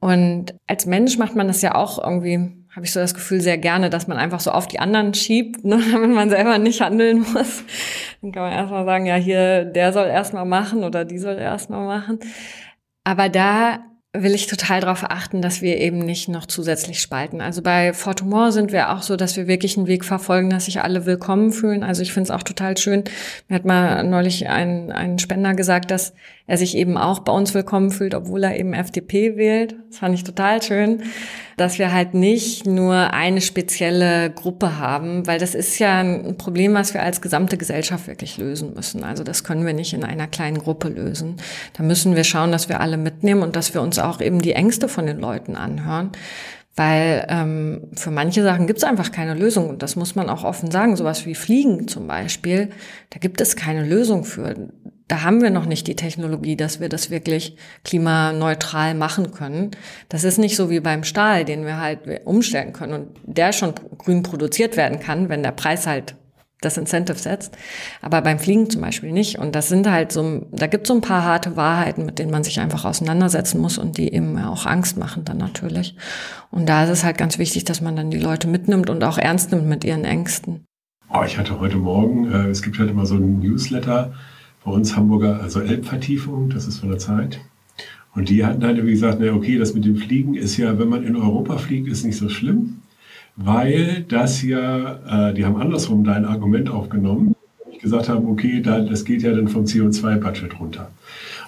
Und 0.00 0.56
als 0.66 0.86
Mensch 0.86 1.16
macht 1.16 1.36
man 1.36 1.46
das 1.46 1.62
ja 1.62 1.76
auch 1.76 2.02
irgendwie 2.02 2.61
habe 2.74 2.86
ich 2.86 2.92
so 2.92 3.00
das 3.00 3.14
Gefühl 3.14 3.40
sehr 3.40 3.58
gerne, 3.58 3.90
dass 3.90 4.08
man 4.08 4.16
einfach 4.16 4.40
so 4.40 4.50
auf 4.50 4.66
die 4.66 4.80
anderen 4.80 5.14
schiebt, 5.14 5.64
ne, 5.64 5.78
damit 5.92 6.10
man 6.10 6.30
selber 6.30 6.58
nicht 6.58 6.80
handeln 6.80 7.20
muss. 7.20 7.64
Dann 8.22 8.32
kann 8.32 8.42
man 8.42 8.52
erstmal 8.52 8.84
sagen, 8.84 9.06
ja, 9.06 9.16
hier, 9.16 9.64
der 9.64 9.92
soll 9.92 10.06
erstmal 10.06 10.46
machen 10.46 10.84
oder 10.84 11.04
die 11.04 11.18
soll 11.18 11.38
erstmal 11.38 11.86
machen. 11.86 12.18
Aber 13.04 13.28
da 13.28 13.80
will 14.14 14.34
ich 14.34 14.46
total 14.46 14.80
darauf 14.80 15.04
achten, 15.04 15.40
dass 15.40 15.62
wir 15.62 15.78
eben 15.78 15.98
nicht 15.98 16.28
noch 16.28 16.44
zusätzlich 16.44 17.00
spalten. 17.00 17.40
Also 17.40 17.62
bei 17.62 17.94
Fortumor 17.94 18.52
sind 18.52 18.70
wir 18.70 18.90
auch 18.92 19.00
so, 19.00 19.16
dass 19.16 19.38
wir 19.38 19.46
wirklich 19.46 19.78
einen 19.78 19.86
Weg 19.86 20.04
verfolgen, 20.04 20.50
dass 20.50 20.66
sich 20.66 20.82
alle 20.82 21.06
willkommen 21.06 21.50
fühlen. 21.50 21.82
Also 21.82 22.02
ich 22.02 22.12
finde 22.12 22.28
es 22.28 22.30
auch 22.30 22.42
total 22.42 22.76
schön. 22.76 23.04
Mir 23.48 23.54
hat 23.54 23.64
mal 23.64 24.04
neulich 24.04 24.48
ein, 24.48 24.92
ein 24.92 25.18
Spender 25.18 25.54
gesagt, 25.54 25.90
dass 25.90 26.12
er 26.46 26.56
sich 26.58 26.76
eben 26.76 26.98
auch 26.98 27.20
bei 27.20 27.32
uns 27.32 27.54
willkommen 27.54 27.90
fühlt, 27.90 28.14
obwohl 28.14 28.44
er 28.44 28.58
eben 28.58 28.74
FDP 28.74 29.36
wählt. 29.36 29.76
Das 29.88 29.98
fand 29.98 30.14
ich 30.14 30.24
total 30.24 30.60
schön, 30.62 31.02
dass 31.56 31.78
wir 31.78 31.92
halt 31.92 32.14
nicht 32.14 32.66
nur 32.66 33.12
eine 33.12 33.40
spezielle 33.40 34.30
Gruppe 34.30 34.78
haben, 34.78 35.26
weil 35.26 35.38
das 35.38 35.54
ist 35.54 35.78
ja 35.78 36.00
ein 36.00 36.36
Problem, 36.36 36.74
was 36.74 36.94
wir 36.94 37.02
als 37.02 37.20
gesamte 37.20 37.56
Gesellschaft 37.56 38.06
wirklich 38.08 38.38
lösen 38.38 38.74
müssen. 38.74 39.04
Also 39.04 39.22
das 39.22 39.44
können 39.44 39.64
wir 39.64 39.72
nicht 39.72 39.92
in 39.92 40.04
einer 40.04 40.26
kleinen 40.26 40.58
Gruppe 40.58 40.88
lösen. 40.88 41.36
Da 41.74 41.82
müssen 41.82 42.16
wir 42.16 42.24
schauen, 42.24 42.52
dass 42.52 42.68
wir 42.68 42.80
alle 42.80 42.96
mitnehmen 42.96 43.42
und 43.42 43.54
dass 43.54 43.72
wir 43.74 43.80
uns 43.80 43.98
auch 43.98 44.20
eben 44.20 44.42
die 44.42 44.52
Ängste 44.52 44.88
von 44.88 45.06
den 45.06 45.20
Leuten 45.20 45.56
anhören. 45.56 46.10
Weil 46.74 47.26
ähm, 47.28 47.90
für 47.94 48.10
manche 48.10 48.42
Sachen 48.42 48.66
gibt 48.66 48.78
es 48.78 48.84
einfach 48.84 49.12
keine 49.12 49.34
Lösung 49.34 49.68
und 49.68 49.82
das 49.82 49.94
muss 49.94 50.14
man 50.14 50.30
auch 50.30 50.42
offen 50.42 50.70
sagen. 50.70 50.96
Sowas 50.96 51.26
wie 51.26 51.34
Fliegen 51.34 51.86
zum 51.86 52.06
Beispiel, 52.06 52.70
da 53.10 53.18
gibt 53.18 53.40
es 53.42 53.56
keine 53.56 53.84
Lösung 53.84 54.24
für. 54.24 54.54
Da 55.12 55.24
haben 55.24 55.42
wir 55.42 55.50
noch 55.50 55.66
nicht 55.66 55.86
die 55.88 55.94
Technologie, 55.94 56.56
dass 56.56 56.80
wir 56.80 56.88
das 56.88 57.10
wirklich 57.10 57.54
klimaneutral 57.84 58.94
machen 58.94 59.30
können. 59.32 59.72
Das 60.08 60.24
ist 60.24 60.38
nicht 60.38 60.56
so 60.56 60.70
wie 60.70 60.80
beim 60.80 61.04
Stahl, 61.04 61.44
den 61.44 61.66
wir 61.66 61.78
halt 61.78 61.98
umstellen 62.24 62.72
können 62.72 62.94
und 62.94 63.08
der 63.24 63.52
schon 63.52 63.74
grün 63.98 64.22
produziert 64.22 64.78
werden 64.78 65.00
kann, 65.00 65.28
wenn 65.28 65.42
der 65.42 65.52
Preis 65.52 65.86
halt 65.86 66.14
das 66.62 66.78
Incentive 66.78 67.18
setzt, 67.18 67.58
aber 68.00 68.22
beim 68.22 68.38
Fliegen 68.38 68.70
zum 68.70 68.80
Beispiel 68.80 69.12
nicht. 69.12 69.38
Und 69.38 69.54
das 69.54 69.68
sind 69.68 69.86
halt 69.86 70.12
so, 70.12 70.46
da 70.50 70.66
gibt 70.66 70.84
es 70.84 70.88
so 70.88 70.94
ein 70.94 71.02
paar 71.02 71.24
harte 71.24 71.56
Wahrheiten, 71.56 72.06
mit 72.06 72.18
denen 72.18 72.30
man 72.30 72.42
sich 72.42 72.58
einfach 72.58 72.86
auseinandersetzen 72.86 73.60
muss 73.60 73.76
und 73.76 73.98
die 73.98 74.14
eben 74.14 74.38
auch 74.38 74.64
Angst 74.64 74.96
machen 74.96 75.26
dann 75.26 75.36
natürlich. 75.36 75.94
Und 76.50 76.70
da 76.70 76.84
ist 76.84 76.90
es 76.90 77.04
halt 77.04 77.18
ganz 77.18 77.36
wichtig, 77.36 77.64
dass 77.64 77.82
man 77.82 77.96
dann 77.96 78.10
die 78.10 78.18
Leute 78.18 78.48
mitnimmt 78.48 78.88
und 78.88 79.04
auch 79.04 79.18
ernst 79.18 79.52
nimmt 79.52 79.66
mit 79.66 79.84
ihren 79.84 80.06
Ängsten. 80.06 80.64
Oh, 81.12 81.22
ich 81.26 81.36
hatte 81.36 81.60
heute 81.60 81.76
Morgen, 81.76 82.32
äh, 82.32 82.48
es 82.48 82.62
gibt 82.62 82.78
halt 82.78 82.88
immer 82.88 83.04
so 83.04 83.16
ein 83.16 83.40
Newsletter 83.40 84.14
bei 84.64 84.70
uns 84.72 84.96
Hamburger, 84.96 85.40
also 85.40 85.60
Elbvertiefung, 85.60 86.50
das 86.50 86.66
ist 86.66 86.78
von 86.78 86.90
der 86.90 86.98
Zeit. 86.98 87.40
Und 88.14 88.28
die 88.28 88.44
hatten 88.44 88.64
halt 88.64 88.84
wie 88.84 88.90
gesagt, 88.90 89.18
na 89.20 89.32
okay, 89.32 89.58
das 89.58 89.74
mit 89.74 89.84
dem 89.84 89.96
Fliegen 89.96 90.34
ist 90.34 90.56
ja, 90.56 90.78
wenn 90.78 90.88
man 90.88 91.04
in 91.04 91.16
Europa 91.16 91.58
fliegt, 91.58 91.88
ist 91.88 92.04
nicht 92.04 92.16
so 92.16 92.28
schlimm 92.28 92.82
weil 93.36 94.04
das 94.08 94.42
ja, 94.42 95.28
äh, 95.30 95.34
die 95.34 95.44
haben 95.44 95.56
andersrum 95.56 96.04
dein 96.04 96.24
Argument 96.24 96.70
aufgenommen, 96.70 97.34
gesagt 97.82 98.08
habe, 98.08 98.26
okay, 98.26 98.62
da, 98.62 98.80
das 98.80 99.04
geht 99.04 99.22
ja 99.22 99.32
dann 99.32 99.48
vom 99.48 99.64
CO2-Budget 99.64 100.58
runter. 100.58 100.90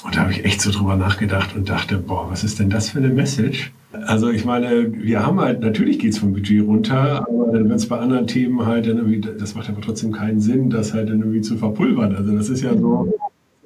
Und 0.04 0.16
da 0.16 0.20
habe 0.20 0.32
ich 0.32 0.44
echt 0.44 0.60
so 0.60 0.70
drüber 0.70 0.96
nachgedacht 0.96 1.56
und 1.56 1.68
dachte, 1.70 1.96
boah, 1.96 2.26
was 2.30 2.44
ist 2.44 2.58
denn 2.58 2.68
das 2.68 2.90
für 2.90 2.98
eine 2.98 3.08
Message? 3.08 3.72
Also 4.06 4.28
ich 4.28 4.44
meine, 4.44 4.92
wir 4.92 5.24
haben 5.24 5.40
halt, 5.40 5.60
natürlich 5.60 5.98
geht 5.98 6.12
es 6.12 6.18
vom 6.18 6.32
Budget 6.32 6.66
runter, 6.66 7.26
aber 7.26 7.52
dann 7.52 7.68
wird 7.68 7.78
es 7.78 7.88
bei 7.88 7.98
anderen 7.98 8.26
Themen 8.26 8.66
halt 8.66 8.86
dann 8.86 8.98
irgendwie, 8.98 9.20
das 9.20 9.54
macht 9.54 9.70
aber 9.70 9.80
trotzdem 9.80 10.12
keinen 10.12 10.40
Sinn, 10.40 10.68
das 10.68 10.92
halt 10.92 11.08
dann 11.08 11.20
irgendwie 11.20 11.40
zu 11.40 11.56
verpulvern. 11.56 12.14
Also 12.14 12.36
das 12.36 12.50
ist 12.50 12.62
ja 12.62 12.76
so, 12.76 13.14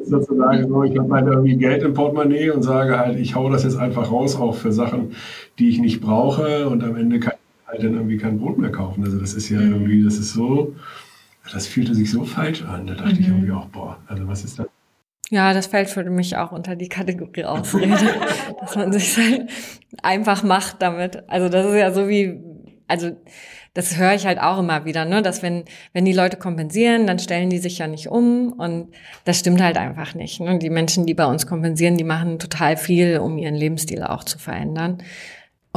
sozusagen 0.04 0.68
so, 0.68 0.84
ich 0.84 0.96
habe 0.98 1.12
halt 1.12 1.26
irgendwie 1.26 1.56
Geld 1.56 1.82
im 1.82 1.94
Portemonnaie 1.94 2.50
und 2.50 2.62
sage 2.62 2.98
halt, 2.98 3.18
ich 3.18 3.34
hau 3.34 3.50
das 3.50 3.64
jetzt 3.64 3.76
einfach 3.76 4.12
raus, 4.12 4.36
auch 4.36 4.54
für 4.54 4.72
Sachen, 4.72 5.12
die 5.58 5.70
ich 5.70 5.80
nicht 5.80 6.00
brauche 6.00 6.68
und 6.68 6.84
am 6.84 6.96
Ende 6.96 7.18
kann 7.18 7.34
halt 7.66 7.82
dann 7.82 7.94
irgendwie 7.94 8.18
kein 8.18 8.38
Brot 8.38 8.58
mehr 8.58 8.70
kaufen. 8.70 9.04
Also 9.04 9.18
das 9.18 9.34
ist 9.34 9.48
ja 9.48 9.60
mhm. 9.60 9.72
irgendwie, 9.72 10.04
das 10.04 10.18
ist 10.18 10.32
so, 10.32 10.74
das 11.52 11.66
fühlte 11.66 11.94
sich 11.94 12.10
so 12.10 12.24
falsch 12.24 12.62
an. 12.62 12.86
Da 12.86 12.94
dachte 12.94 13.14
mhm. 13.14 13.20
ich 13.20 13.28
irgendwie 13.28 13.52
auch, 13.52 13.66
boah, 13.66 13.98
also 14.06 14.26
was 14.28 14.44
ist 14.44 14.58
das? 14.58 14.66
Ja, 15.30 15.52
das 15.52 15.66
fällt 15.66 15.90
für 15.90 16.04
mich 16.04 16.36
auch 16.36 16.52
unter 16.52 16.74
die 16.74 16.88
Kategorie 16.88 17.44
Ausrede, 17.44 17.98
dass 18.60 18.76
man 18.76 18.92
sich 18.92 19.16
halt 19.16 19.50
einfach 20.02 20.42
macht 20.42 20.80
damit. 20.80 21.28
Also 21.28 21.48
das 21.48 21.66
ist 21.66 21.74
ja 21.74 21.92
so 21.92 22.08
wie, 22.08 22.40
also 22.86 23.10
das 23.74 23.96
höre 23.96 24.14
ich 24.14 24.26
halt 24.26 24.40
auch 24.40 24.58
immer 24.58 24.86
wieder, 24.86 25.04
ne, 25.04 25.22
dass 25.22 25.42
wenn, 25.42 25.64
wenn 25.92 26.04
die 26.04 26.12
Leute 26.12 26.36
kompensieren, 26.36 27.06
dann 27.06 27.18
stellen 27.18 27.50
die 27.50 27.58
sich 27.58 27.78
ja 27.78 27.86
nicht 27.86 28.08
um 28.08 28.52
und 28.52 28.88
das 29.24 29.38
stimmt 29.38 29.62
halt 29.62 29.76
einfach 29.76 30.14
nicht. 30.14 30.40
Ne? 30.40 30.58
Die 30.58 30.70
Menschen, 30.70 31.06
die 31.06 31.14
bei 31.14 31.26
uns 31.26 31.46
kompensieren, 31.46 31.96
die 31.96 32.04
machen 32.04 32.38
total 32.38 32.76
viel, 32.76 33.18
um 33.18 33.38
ihren 33.38 33.54
Lebensstil 33.54 34.02
auch 34.02 34.24
zu 34.24 34.38
verändern. 34.38 34.98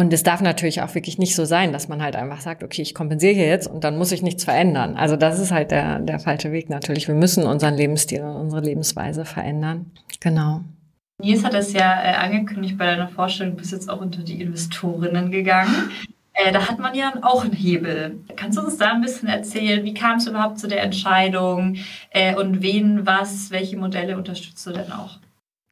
Und 0.01 0.11
es 0.13 0.23
darf 0.23 0.41
natürlich 0.41 0.81
auch 0.81 0.95
wirklich 0.95 1.19
nicht 1.19 1.35
so 1.35 1.45
sein, 1.45 1.71
dass 1.71 1.87
man 1.87 2.01
halt 2.01 2.15
einfach 2.15 2.41
sagt, 2.41 2.63
okay, 2.63 2.81
ich 2.81 2.95
kompensiere 2.95 3.35
hier 3.35 3.45
jetzt 3.45 3.67
und 3.67 3.83
dann 3.83 3.99
muss 3.99 4.11
ich 4.11 4.23
nichts 4.23 4.43
verändern. 4.43 4.95
Also 4.95 5.15
das 5.15 5.39
ist 5.39 5.51
halt 5.51 5.69
der, 5.69 5.99
der 5.99 6.17
falsche 6.17 6.51
Weg 6.51 6.71
natürlich. 6.71 7.07
Wir 7.07 7.13
müssen 7.13 7.45
unseren 7.45 7.75
Lebensstil 7.75 8.23
und 8.23 8.35
unsere 8.35 8.63
Lebensweise 8.63 9.25
verändern. 9.25 9.91
Genau. 10.19 10.61
Nils 11.21 11.43
hat 11.43 11.53
es 11.53 11.73
ja 11.73 12.01
äh, 12.01 12.15
angekündigt 12.15 12.79
bei 12.79 12.87
deiner 12.87 13.09
Vorstellung, 13.09 13.53
du 13.53 13.59
bist 13.59 13.73
jetzt 13.73 13.91
auch 13.91 14.01
unter 14.01 14.23
die 14.23 14.41
Investorinnen 14.41 15.29
gegangen. 15.29 15.91
Äh, 16.33 16.51
da 16.51 16.67
hat 16.67 16.79
man 16.79 16.95
ja 16.95 17.13
auch 17.21 17.43
einen 17.43 17.53
Hebel. 17.53 18.21
Kannst 18.35 18.57
du 18.57 18.63
uns 18.63 18.77
da 18.77 18.93
ein 18.93 19.01
bisschen 19.01 19.29
erzählen, 19.29 19.83
wie 19.83 19.93
kam 19.93 20.17
es 20.17 20.25
überhaupt 20.25 20.57
zu 20.57 20.67
der 20.67 20.81
Entscheidung 20.81 21.75
äh, 22.09 22.33
und 22.33 22.63
wen, 22.63 23.05
was, 23.05 23.51
welche 23.51 23.77
Modelle 23.77 24.17
unterstützt 24.17 24.65
du 24.65 24.71
denn 24.71 24.91
auch? 24.91 25.19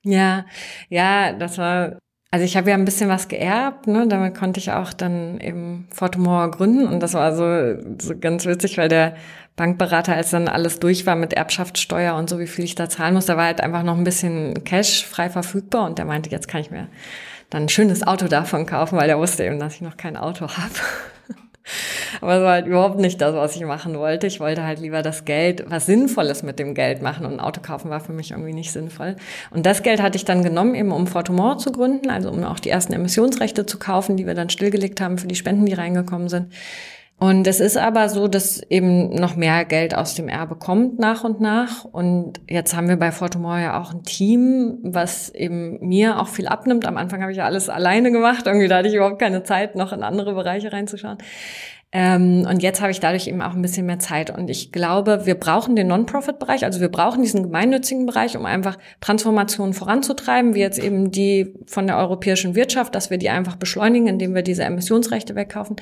Ja, 0.04 0.46
ja, 0.88 1.34
das 1.34 1.58
war 1.58 1.98
also 2.32 2.46
ich 2.46 2.56
habe 2.56 2.70
ja 2.70 2.76
ein 2.76 2.86
bisschen 2.86 3.10
was 3.10 3.28
geerbt, 3.28 3.88
ne? 3.88 4.08
damit 4.08 4.38
konnte 4.38 4.60
ich 4.60 4.72
auch 4.72 4.94
dann 4.94 5.40
eben 5.40 5.88
Fortumor 5.92 6.52
gründen 6.52 6.88
und 6.88 7.00
das 7.02 7.14
war 7.14 7.36
so, 7.36 7.82
so 8.00 8.18
ganz 8.20 8.46
witzig, 8.46 8.78
weil 8.78 8.88
der 8.88 9.16
Bankberater, 9.56 10.14
als 10.14 10.30
dann 10.30 10.48
alles 10.48 10.80
durch 10.80 11.06
war 11.06 11.16
mit 11.16 11.34
Erbschaftssteuer 11.34 12.16
und 12.16 12.30
so, 12.30 12.40
wie 12.40 12.48
viel 12.48 12.66
ich 12.66 12.76
da 12.76 12.88
zahlen 12.88 13.16
muss, 13.16 13.26
da 13.26 13.36
war 13.36 13.46
halt 13.46 13.62
einfach 13.62 13.84
noch 13.84 13.98
ein 13.98 14.04
bisschen 14.04 14.64
Cash 14.64 15.06
frei 15.06 15.30
verfügbar 15.30 15.86
und 15.86 15.98
der 15.98 16.06
meinte, 16.06 16.30
jetzt 16.30 16.48
kann 16.48 16.62
ich 16.62 16.72
mir 16.72 16.88
dann 17.50 17.64
ein 17.64 17.70
schönes 17.70 18.06
Auto 18.06 18.28
davon 18.28 18.66
kaufen, 18.66 18.98
weil 18.98 19.08
der 19.08 19.18
wusste 19.18 19.44
eben, 19.44 19.60
dass 19.60 19.76
ich 19.76 19.82
noch 19.82 19.98
kein 19.98 20.16
Auto 20.16 20.48
habe. 20.48 20.76
Aber 22.22 22.36
es 22.36 22.42
war 22.42 22.52
halt 22.52 22.68
überhaupt 22.68 23.00
nicht 23.00 23.22
das, 23.22 23.34
was 23.36 23.56
ich 23.56 23.64
machen 23.64 23.98
wollte. 23.98 24.28
Ich 24.28 24.40
wollte 24.40 24.64
halt 24.64 24.80
lieber 24.80 25.02
das 25.02 25.26
Geld, 25.26 25.66
was 25.68 25.86
Sinnvolles 25.86 26.44
mit 26.44 26.60
dem 26.60 26.74
Geld 26.74 27.02
machen. 27.02 27.26
Und 27.26 27.34
ein 27.34 27.40
Auto 27.40 27.62
kaufen 27.62 27.90
war 27.90 28.00
für 28.00 28.14
mich 28.14 28.32
irgendwie 28.32 28.54
nicht 28.54 28.72
sinnvoll. 28.72 29.16
Und 29.52 29.66
das 29.66 29.84
Geld 29.84 30.02
hatte 30.02 30.18
ich 30.18 30.26
dann 30.26 30.44
genommen, 30.44 30.76
eben 30.76 30.92
um 30.92 31.08
Fortumor 31.08 31.58
zu 31.58 31.72
gründen, 31.72 32.10
also 32.10 32.30
um 32.30 32.44
auch 32.44 32.60
die 32.60 32.70
ersten 32.70 32.94
Emissionsrechte 32.94 33.66
zu 33.66 33.80
kaufen, 33.80 34.18
die 34.18 34.26
wir 34.26 34.36
dann 34.36 34.50
stillgelegt 34.50 35.02
haben 35.02 35.18
für 35.18 35.28
die 35.28 35.36
Spenden, 35.36 35.66
die 35.66 35.74
reingekommen 35.74 36.30
sind. 36.30 36.52
Und 37.20 37.48
es 37.48 37.60
ist 37.60 37.76
aber 37.76 38.08
so, 38.08 38.30
dass 38.30 38.62
eben 38.70 39.10
noch 39.10 39.36
mehr 39.36 39.66
Geld 39.66 39.94
aus 39.94 40.16
dem 40.16 40.30
Erbe 40.30 40.56
kommt 40.56 41.00
nach 41.00 41.26
und 41.26 41.42
nach. 41.42 41.84
Und 41.84 42.40
jetzt 42.50 42.74
haben 42.74 42.88
wir 42.88 42.96
bei 42.96 43.12
Fortumor 43.12 43.60
ja 43.60 43.80
auch 43.80 43.94
ein 43.94 44.04
Team, 44.04 44.78
was 44.84 45.30
eben 45.30 45.86
mir 45.86 46.22
auch 46.22 46.30
viel 46.30 46.48
abnimmt. 46.48 46.86
Am 46.86 46.96
Anfang 46.96 47.22
habe 47.22 47.34
ich 47.34 47.38
ja 47.38 47.46
alles 47.46 47.68
alleine 47.68 48.14
gemacht. 48.14 48.48
Irgendwie 48.48 48.70
da 48.70 48.78
hatte 48.78 48.88
ich 48.88 48.96
überhaupt 48.96 49.20
keine 49.20 49.44
Zeit, 49.44 49.76
noch 49.76 49.92
in 49.92 50.02
andere 50.02 50.34
Bereiche 50.34 50.72
reinzuschauen. 50.72 51.18
Ähm, 51.92 52.46
und 52.48 52.62
jetzt 52.62 52.82
habe 52.82 52.92
ich 52.92 53.00
dadurch 53.00 53.28
eben 53.28 53.42
auch 53.42 53.56
ein 53.56 53.64
bisschen 53.64 53.88
mehr 53.88 53.98
Zeit. 53.98 54.30
Und 54.30 54.50
ich 54.52 54.72
glaube, 54.72 55.26
wir 55.26 55.34
brauchen 55.34 55.76
den 55.76 55.88
Non-Profit-Bereich, 55.88 56.64
also 56.64 56.82
wir 56.82 56.90
brauchen 56.90 57.24
diesen 57.24 57.42
gemeinnützigen 57.44 58.06
Bereich, 58.06 58.38
um 58.38 58.46
einfach 58.46 58.78
Transformationen 59.02 59.74
voranzutreiben, 59.74 60.54
wie 60.54 60.60
jetzt 60.60 60.78
eben 60.78 61.10
die 61.10 61.56
von 61.66 61.88
der 61.88 61.98
europäischen 61.98 62.54
Wirtschaft, 62.54 62.94
dass 62.94 63.10
wir 63.10 63.18
die 63.18 63.30
einfach 63.30 63.56
beschleunigen, 63.56 64.08
indem 64.08 64.36
wir 64.36 64.44
diese 64.44 64.64
Emissionsrechte 64.64 65.34
wegkaufen. 65.34 65.78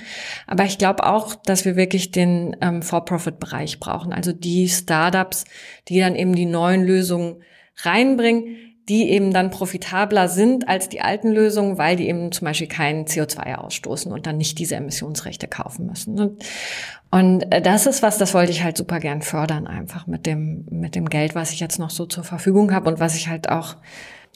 Aber 0.45 0.63
ich 0.63 0.77
glaube 0.77 1.05
auch, 1.05 1.35
dass 1.35 1.65
wir 1.65 1.75
wirklich 1.75 2.11
den 2.11 2.55
ähm, 2.61 2.81
For-Profit-Bereich 2.81 3.81
brauchen, 3.81 4.13
also 4.13 4.31
die 4.31 4.69
Startups, 4.69 5.43
die 5.89 5.99
dann 5.99 6.15
eben 6.15 6.35
die 6.35 6.45
neuen 6.45 6.85
Lösungen 6.85 7.43
reinbringen 7.83 8.66
die 8.89 9.09
eben 9.09 9.33
dann 9.33 9.51
profitabler 9.51 10.29
sind 10.29 10.67
als 10.69 10.87
die 10.87 11.01
alten 11.01 11.29
Lösungen, 11.31 11.77
weil 11.77 11.97
die 11.97 12.07
eben 12.07 12.31
zum 12.31 12.45
Beispiel 12.45 12.67
kein 12.67 13.05
CO2 13.05 13.55
ausstoßen 13.55 14.11
und 14.11 14.25
dann 14.25 14.37
nicht 14.37 14.59
diese 14.59 14.75
Emissionsrechte 14.75 15.47
kaufen 15.47 15.87
müssen. 15.87 16.19
Und, 16.19 16.45
und 17.11 17.51
äh, 17.51 17.61
das 17.61 17.85
ist 17.85 18.01
was, 18.01 18.17
das 18.17 18.33
wollte 18.33 18.51
ich 18.51 18.63
halt 18.63 18.77
super 18.77 18.99
gern 18.99 19.21
fördern, 19.21 19.67
einfach 19.67 20.07
mit 20.07 20.25
dem, 20.25 20.65
mit 20.69 20.95
dem 20.95 21.09
Geld, 21.09 21.35
was 21.35 21.51
ich 21.51 21.59
jetzt 21.59 21.79
noch 21.79 21.89
so 21.89 22.05
zur 22.05 22.23
Verfügung 22.23 22.73
habe 22.73 22.89
und 22.89 22.99
was 22.99 23.15
ich 23.15 23.27
halt 23.27 23.49
auch 23.49 23.75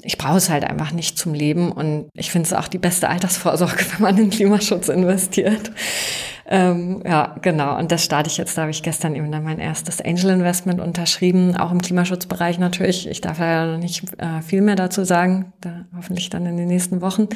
ich 0.03 0.17
brauche 0.17 0.37
es 0.37 0.49
halt 0.49 0.63
einfach 0.63 0.91
nicht 0.91 1.17
zum 1.17 1.33
Leben 1.33 1.71
und 1.71 2.09
ich 2.15 2.31
finde 2.31 2.47
es 2.47 2.53
auch 2.53 2.67
die 2.67 2.77
beste 2.77 3.09
Altersvorsorge, 3.09 3.85
wenn 3.91 4.01
man 4.01 4.17
in 4.17 4.29
Klimaschutz 4.29 4.89
investiert. 4.89 5.71
Ähm, 6.53 7.01
ja, 7.05 7.37
genau. 7.41 7.79
Und 7.79 7.93
das 7.93 8.03
starte 8.03 8.29
ich 8.29 8.35
jetzt. 8.35 8.57
Da 8.57 8.63
habe 8.63 8.71
ich 8.71 8.83
gestern 8.83 9.15
eben 9.15 9.31
dann 9.31 9.45
mein 9.45 9.57
erstes 9.57 10.01
Angel 10.01 10.31
Investment 10.31 10.81
unterschrieben, 10.81 11.55
auch 11.55 11.71
im 11.71 11.81
Klimaschutzbereich 11.81 12.59
natürlich. 12.59 13.07
Ich 13.07 13.21
darf 13.21 13.39
ja 13.39 13.65
noch 13.65 13.77
nicht 13.77 14.03
äh, 14.19 14.41
viel 14.41 14.59
mehr 14.59 14.75
dazu 14.75 15.05
sagen, 15.05 15.53
da 15.61 15.85
hoffentlich 15.95 16.29
dann 16.29 16.45
in 16.45 16.57
den 16.57 16.67
nächsten 16.67 16.99
Wochen. 16.99 17.29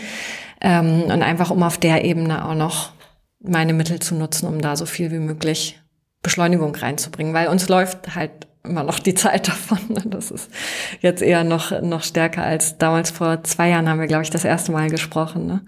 Ähm, 0.60 1.04
und 1.04 1.22
einfach 1.24 1.50
um 1.50 1.64
auf 1.64 1.78
der 1.78 2.04
Ebene 2.04 2.46
auch 2.46 2.56
noch 2.56 2.92
meine 3.40 3.72
Mittel 3.72 4.00
zu 4.00 4.16
nutzen, 4.16 4.50
um 4.50 4.60
da 4.60 4.76
so 4.76 4.86
viel 4.86 5.12
wie 5.12 5.20
möglich 5.20 5.80
Beschleunigung 6.22 6.76
reinzubringen, 6.76 7.34
weil 7.34 7.48
uns 7.48 7.70
läuft 7.70 8.16
halt 8.16 8.48
immer 8.66 8.84
noch 8.84 9.00
die 9.00 9.14
Zeit 9.16 9.48
davon. 9.48 9.80
Das 10.08 10.30
ist 10.30 10.52
jetzt 11.00 11.22
eher 11.22 11.46
noch, 11.46 11.82
noch 11.82 12.04
stärker 12.04 12.44
als 12.44 12.78
damals 12.78 13.12
vor 13.12 13.46
zwei 13.46 13.70
Jahren 13.70 13.88
haben 13.88 14.02
wir, 14.02 14.08
glaube 14.08 14.24
ich, 14.24 14.30
das 14.30 14.44
erste 14.44 14.74
Mal 14.74 14.90
gesprochen. 14.90 15.48
Ne? 15.48 15.62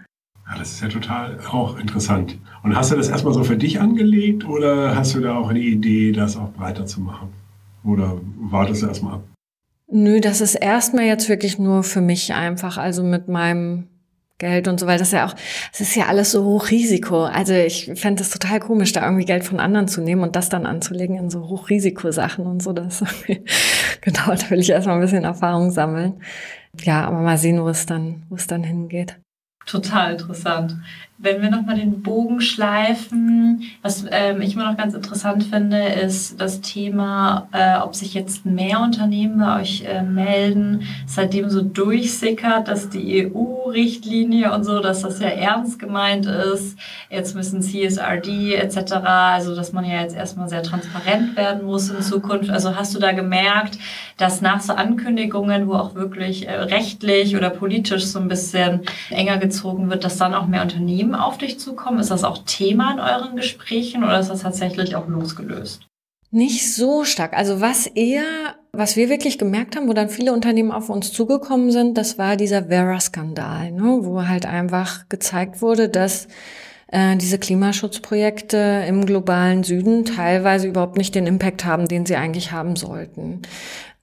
Ja, 0.49 0.57
das 0.57 0.71
ist 0.71 0.81
ja 0.81 0.87
total 0.87 1.39
auch 1.51 1.77
interessant. 1.77 2.37
Und 2.63 2.75
hast 2.75 2.91
du 2.91 2.95
das 2.95 3.09
erstmal 3.09 3.33
so 3.33 3.43
für 3.43 3.57
dich 3.57 3.81
angelegt 3.81 4.45
oder 4.45 4.95
hast 4.95 5.13
du 5.13 5.19
da 5.19 5.35
auch 5.35 5.49
eine 5.49 5.59
Idee, 5.59 6.11
das 6.11 6.37
auch 6.37 6.51
weiterzumachen? 6.57 7.29
Oder 7.83 8.19
wartest 8.39 8.81
du 8.81 8.87
erstmal 8.87 9.15
ab? 9.15 9.23
Nö, 9.89 10.19
das 10.19 10.41
ist 10.41 10.55
erstmal 10.55 11.05
jetzt 11.05 11.29
wirklich 11.29 11.59
nur 11.59 11.83
für 11.83 12.01
mich 12.01 12.33
einfach, 12.33 12.77
also 12.77 13.03
mit 13.03 13.27
meinem 13.27 13.87
Geld 14.37 14.67
und 14.67 14.79
so, 14.79 14.85
weil 14.85 14.99
das 14.99 15.11
ja 15.11 15.25
auch, 15.25 15.33
es 15.73 15.81
ist 15.81 15.95
ja 15.95 16.05
alles 16.05 16.31
so 16.31 16.43
Hochrisiko. 16.43 17.23
Also 17.23 17.53
ich 17.53 17.91
fände 17.95 18.21
es 18.21 18.29
total 18.29 18.59
komisch, 18.59 18.91
da 18.91 19.03
irgendwie 19.03 19.25
Geld 19.25 19.43
von 19.43 19.59
anderen 19.59 19.87
zu 19.87 20.01
nehmen 20.01 20.21
und 20.21 20.35
das 20.35 20.49
dann 20.49 20.65
anzulegen 20.65 21.15
in 21.17 21.29
so 21.29 21.47
Hochrisikosachen 21.47 22.45
und 22.45 22.61
so. 22.61 22.71
Das 22.71 23.03
genau, 24.01 24.25
da 24.27 24.49
will 24.49 24.59
ich 24.59 24.69
erstmal 24.69 24.95
ein 24.95 25.01
bisschen 25.01 25.23
Erfahrung 25.23 25.71
sammeln. 25.71 26.21
Ja, 26.81 27.05
aber 27.05 27.21
mal 27.21 27.37
sehen, 27.37 27.61
wo 27.63 27.69
es 27.69 27.85
dann, 27.85 28.23
wo 28.29 28.35
es 28.35 28.45
dann 28.45 28.63
hingeht. 28.63 29.17
Total 29.67 30.11
interessant. 30.11 30.71
Wenn 31.19 31.41
wir 31.41 31.49
nochmal 31.49 31.77
den 31.77 32.03
Bogen 32.03 32.41
schleifen, 32.41 33.63
was 33.81 34.05
ähm, 34.11 34.39
ich 34.39 34.53
immer 34.53 34.69
noch 34.69 34.77
ganz 34.77 34.93
interessant 34.93 35.45
finde, 35.45 35.83
ist 35.83 36.39
das 36.39 36.61
Thema, 36.61 37.47
äh, 37.53 37.79
ob 37.79 37.95
sich 37.95 38.13
jetzt 38.13 38.45
mehr 38.45 38.81
Unternehmen 38.81 39.39
bei 39.39 39.59
euch 39.59 39.83
äh, 39.83 40.03
melden, 40.03 40.83
seitdem 41.07 41.49
so 41.49 41.63
durchsickert, 41.63 42.67
dass 42.67 42.89
die 42.89 43.31
EU-Richtlinie 43.33 44.53
und 44.53 44.63
so, 44.63 44.79
dass 44.79 45.01
das 45.01 45.19
ja 45.19 45.29
ernst 45.29 45.79
gemeint 45.79 46.27
ist. 46.27 46.77
Jetzt 47.09 47.33
müssen 47.33 47.63
CSRD 47.63 48.53
etc., 48.53 48.93
also 49.01 49.55
dass 49.55 49.73
man 49.73 49.85
ja 49.85 50.01
jetzt 50.01 50.15
erstmal 50.15 50.49
sehr 50.49 50.61
transparent 50.61 51.35
werden 51.35 51.65
muss 51.65 51.89
in 51.89 52.03
Zukunft. 52.03 52.51
Also 52.51 52.75
hast 52.75 52.93
du 52.93 52.99
da 52.99 53.11
gemerkt, 53.13 53.79
dass 54.17 54.41
nach 54.41 54.61
so 54.61 54.73
Ankündigungen, 54.73 55.67
wo 55.67 55.73
auch 55.73 55.95
wirklich 55.95 56.47
äh, 56.47 56.53
rechtlich 56.53 57.35
oder 57.35 57.49
politisch 57.49 58.05
so 58.05 58.19
ein 58.19 58.27
bisschen 58.27 58.81
enger 59.09 59.39
gezogen 59.39 59.89
wird, 59.89 60.03
dass 60.03 60.17
dann 60.17 60.35
auch 60.35 60.45
mehr 60.45 60.61
Unternehmen 60.61 61.06
Themen 61.07 61.15
auf 61.15 61.37
dich 61.37 61.59
zukommen? 61.59 61.99
Ist 61.99 62.11
das 62.11 62.23
auch 62.23 62.39
Thema 62.45 62.91
in 62.91 62.99
euren 62.99 63.35
Gesprächen 63.35 64.03
oder 64.03 64.19
ist 64.19 64.29
das 64.29 64.41
tatsächlich 64.41 64.95
auch 64.95 65.07
losgelöst? 65.07 65.87
Nicht 66.29 66.75
so 66.75 67.05
stark. 67.05 67.33
Also 67.33 67.61
was 67.61 67.87
eher, 67.87 68.55
was 68.73 68.97
wir 68.97 69.09
wirklich 69.09 69.37
gemerkt 69.37 69.77
haben, 69.77 69.87
wo 69.87 69.93
dann 69.93 70.09
viele 70.09 70.33
Unternehmen 70.33 70.71
auf 70.71 70.89
uns 70.89 71.13
zugekommen 71.13 71.71
sind, 71.71 71.97
das 71.97 72.17
war 72.17 72.35
dieser 72.35 72.65
Vera-Skandal, 72.65 73.71
ne? 73.71 73.99
wo 74.01 74.27
halt 74.27 74.45
einfach 74.45 75.07
gezeigt 75.07 75.61
wurde, 75.61 75.87
dass 75.87 76.27
äh, 76.89 77.15
diese 77.15 77.39
Klimaschutzprojekte 77.39 78.83
im 78.89 79.05
globalen 79.05 79.63
Süden 79.63 80.03
teilweise 80.03 80.67
überhaupt 80.67 80.97
nicht 80.97 81.15
den 81.15 81.27
Impact 81.27 81.63
haben, 81.63 81.87
den 81.87 82.05
sie 82.05 82.17
eigentlich 82.17 82.51
haben 82.51 82.75
sollten. 82.75 83.43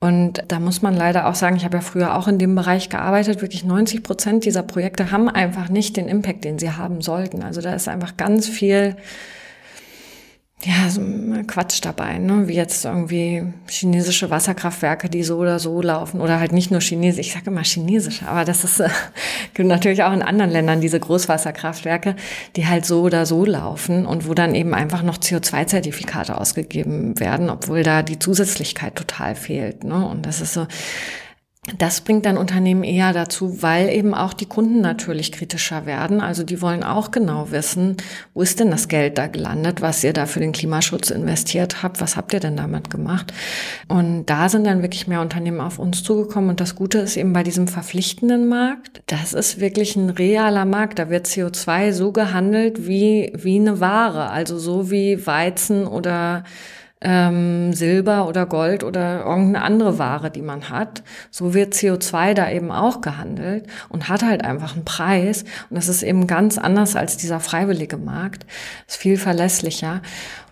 Und 0.05 0.45
da 0.49 0.61
muss 0.61 0.83
man 0.83 0.95
leider 0.95 1.27
auch 1.27 1.35
sagen, 1.35 1.57
ich 1.57 1.65
habe 1.65 1.79
ja 1.79 1.81
früher 1.81 2.15
auch 2.15 2.29
in 2.29 2.39
dem 2.39 2.55
Bereich 2.55 2.91
gearbeitet, 2.91 3.41
wirklich 3.41 3.65
90 3.65 4.03
Prozent 4.03 4.45
dieser 4.45 4.63
Projekte 4.63 5.11
haben 5.11 5.31
einfach 5.31 5.71
nicht 5.71 5.97
den 5.97 6.09
Impact, 6.09 6.45
den 6.45 6.59
sie 6.59 6.73
haben 6.73 7.01
sollten. 7.01 7.43
Also 7.43 7.63
da 7.63 7.73
ist 7.73 7.89
einfach 7.89 8.19
ganz 8.19 8.47
viel 8.47 8.97
ja, 10.63 10.89
so 10.89 11.03
Quatsch 11.47 11.81
dabei, 11.83 12.19
ne? 12.19 12.49
wie 12.49 12.55
jetzt 12.55 12.85
irgendwie 12.85 13.53
chinesische 13.69 14.31
Wasserkraftwerke, 14.31 15.11
die 15.11 15.23
so 15.23 15.37
oder 15.37 15.59
so 15.59 15.83
laufen 15.83 16.21
oder 16.21 16.41
halt 16.41 16.53
nicht 16.53 16.71
nur 16.71 16.81
chinesisch, 16.81 17.27
ich 17.27 17.33
sage 17.35 17.51
immer 17.51 17.65
chinesische, 17.65 18.27
aber 18.27 18.47
das 18.47 18.65
ist 18.65 18.81
äh, 18.81 18.89
gibt 19.53 19.69
natürlich 19.69 20.05
auch 20.05 20.13
in 20.13 20.23
anderen 20.23 20.51
Ländern 20.51 20.81
diese 20.81 20.99
Großwasserkraftwerke, 20.99 22.17
die 22.57 22.67
halt 22.67 22.87
so 22.87 23.03
oder 23.03 23.27
so 23.27 23.45
laufen 23.45 24.07
und 24.07 24.27
wo 24.27 24.33
dann 24.33 24.55
eben 24.55 24.73
einfach 24.75 25.03
noch 25.03 25.19
CO2-Zertifikate 25.19 26.39
ausgegeben 26.39 27.19
werden, 27.21 27.51
obwohl 27.51 27.83
da 27.83 28.03
die 28.03 28.19
Zusätzlichkeit 28.19 28.95
total 28.95 29.35
fehlt. 29.35 29.85
Ne? 29.85 30.07
Und 30.07 30.25
das 30.25 30.41
ist 30.41 30.55
so, 30.55 30.67
das 31.79 32.03
bringt 32.03 32.27
dann 32.27 32.37
Unternehmen 32.37 32.85
eher 32.85 33.15
dazu, 33.15 33.63
weil 33.63 33.89
eben 33.89 34.13
auch 34.15 34.35
die 34.35 34.45
Kunden 34.45 34.83
natürlich 34.83 35.33
kritischer 35.33 35.87
werden. 35.87 36.21
Also 36.21 36.43
die 36.45 36.61
wollen 36.61 36.85
auch 36.85 37.11
genau 37.11 37.51
wissen, 37.53 37.97
wo 38.35 38.43
ist 38.43 38.61
denn 38.61 38.71
das 38.71 38.89
Geld 38.89 39.17
da 39.17 39.29
gelandet, 39.29 39.81
was 39.81 40.05
ihr 40.05 40.13
da 40.13 40.27
für 40.27 40.41
den 40.41 40.53
Klimaschutz 40.53 41.09
investiert 41.09 41.83
habt, 41.83 42.03
was 42.03 42.17
habt 42.17 42.35
ihr 42.35 42.41
denn 42.41 42.57
damit 42.57 42.91
gemacht? 42.91 43.33
Und 43.89 44.27
da 44.27 44.51
sind 44.51 44.67
dann 44.67 44.83
wirklich 44.83 45.07
mehr 45.07 45.23
Unternehmen 45.23 45.61
auf 45.61 45.79
uns 45.79 46.03
zugekommen. 46.03 46.51
Und 46.51 46.61
das 46.61 46.75
Gute 46.77 46.99
ist 46.99 47.17
eben 47.17 47.33
bei 47.33 47.43
diesem 47.43 47.67
verpflichtenden 47.67 48.47
Markt, 48.47 49.03
das 49.07 49.33
ist 49.33 49.59
wirklich 49.59 49.97
ein 49.97 50.11
realer 50.11 50.67
Markt. 50.67 50.99
Da 50.99 51.09
wird 51.09 51.27
CO2 51.27 51.93
so 51.93 52.13
gehandelt 52.13 52.87
wie, 52.87 53.33
wie 53.37 53.59
eine 53.59 53.81
Ware, 53.81 54.29
also 54.29 54.59
so 54.59 54.91
wie 54.91 55.27
Weizen 55.27 55.87
oder 55.87 56.45
ähm, 57.05 57.73
Silber 57.73 58.27
oder 58.27 58.47
Gold 58.47 58.83
oder 58.83 59.25
irgendeine 59.25 59.63
andere 59.63 59.99
Ware, 59.99 60.31
die 60.31 60.43
man 60.43 60.71
hat. 60.71 61.03
So 61.31 61.55
wird 61.55 61.75
CO2 61.75 62.35
da 62.35 62.51
eben 62.51 62.73
auch 62.73 63.01
gehandelt 63.01 63.67
und 63.89 64.09
hat 64.09 64.25
halt 64.25 64.45
einfach 64.45 64.75
einen 64.75 64.85
Preis. 64.85 65.45
Und 65.71 65.77
das 65.77 65.89
ist 65.89 66.03
eben 66.03 66.27
ganz 66.27 66.59
anders 66.59 66.97
als 66.97 67.17
dieser 67.17 67.41
freiwillige 67.41 67.99
Markt. 67.99 68.47
Ist 68.89 68.97
viel 68.97 69.19
verlässlicher. 69.19 70.01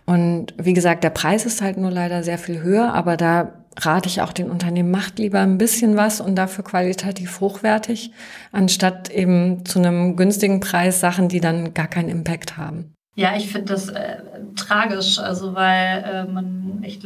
Und 0.04 0.54
wie 0.58 0.74
gesagt, 0.74 1.04
der 1.04 1.10
Preis 1.10 1.46
ist 1.46 1.62
halt 1.62 1.78
nur 1.78 1.90
leider 1.90 2.22
sehr 2.22 2.38
viel 2.38 2.62
höher, 2.62 2.92
aber 2.92 3.16
da 3.16 3.52
rate 3.78 4.08
ich 4.08 4.20
auch 4.20 4.32
den 4.32 4.50
Unternehmen, 4.50 4.90
macht 4.90 5.18
lieber 5.18 5.40
ein 5.40 5.58
bisschen 5.58 5.96
was 5.96 6.20
und 6.20 6.36
dafür 6.36 6.64
qualitativ 6.64 7.40
hochwertig, 7.40 8.12
anstatt 8.50 9.10
eben 9.10 9.64
zu 9.64 9.78
einem 9.78 10.16
günstigen 10.16 10.60
Preis 10.60 11.00
Sachen, 11.00 11.28
die 11.28 11.40
dann 11.40 11.72
gar 11.72 11.86
keinen 11.86 12.10
Impact 12.10 12.56
haben. 12.58 12.92
Ja, 13.14 13.36
ich 13.36 13.50
finde 13.52 13.72
das 13.74 13.88
äh, 13.90 14.22
tragisch, 14.56 15.18
also 15.18 15.54
weil 15.54 16.02
äh, 16.02 16.24
man, 16.32 16.82
ich, 16.82 17.00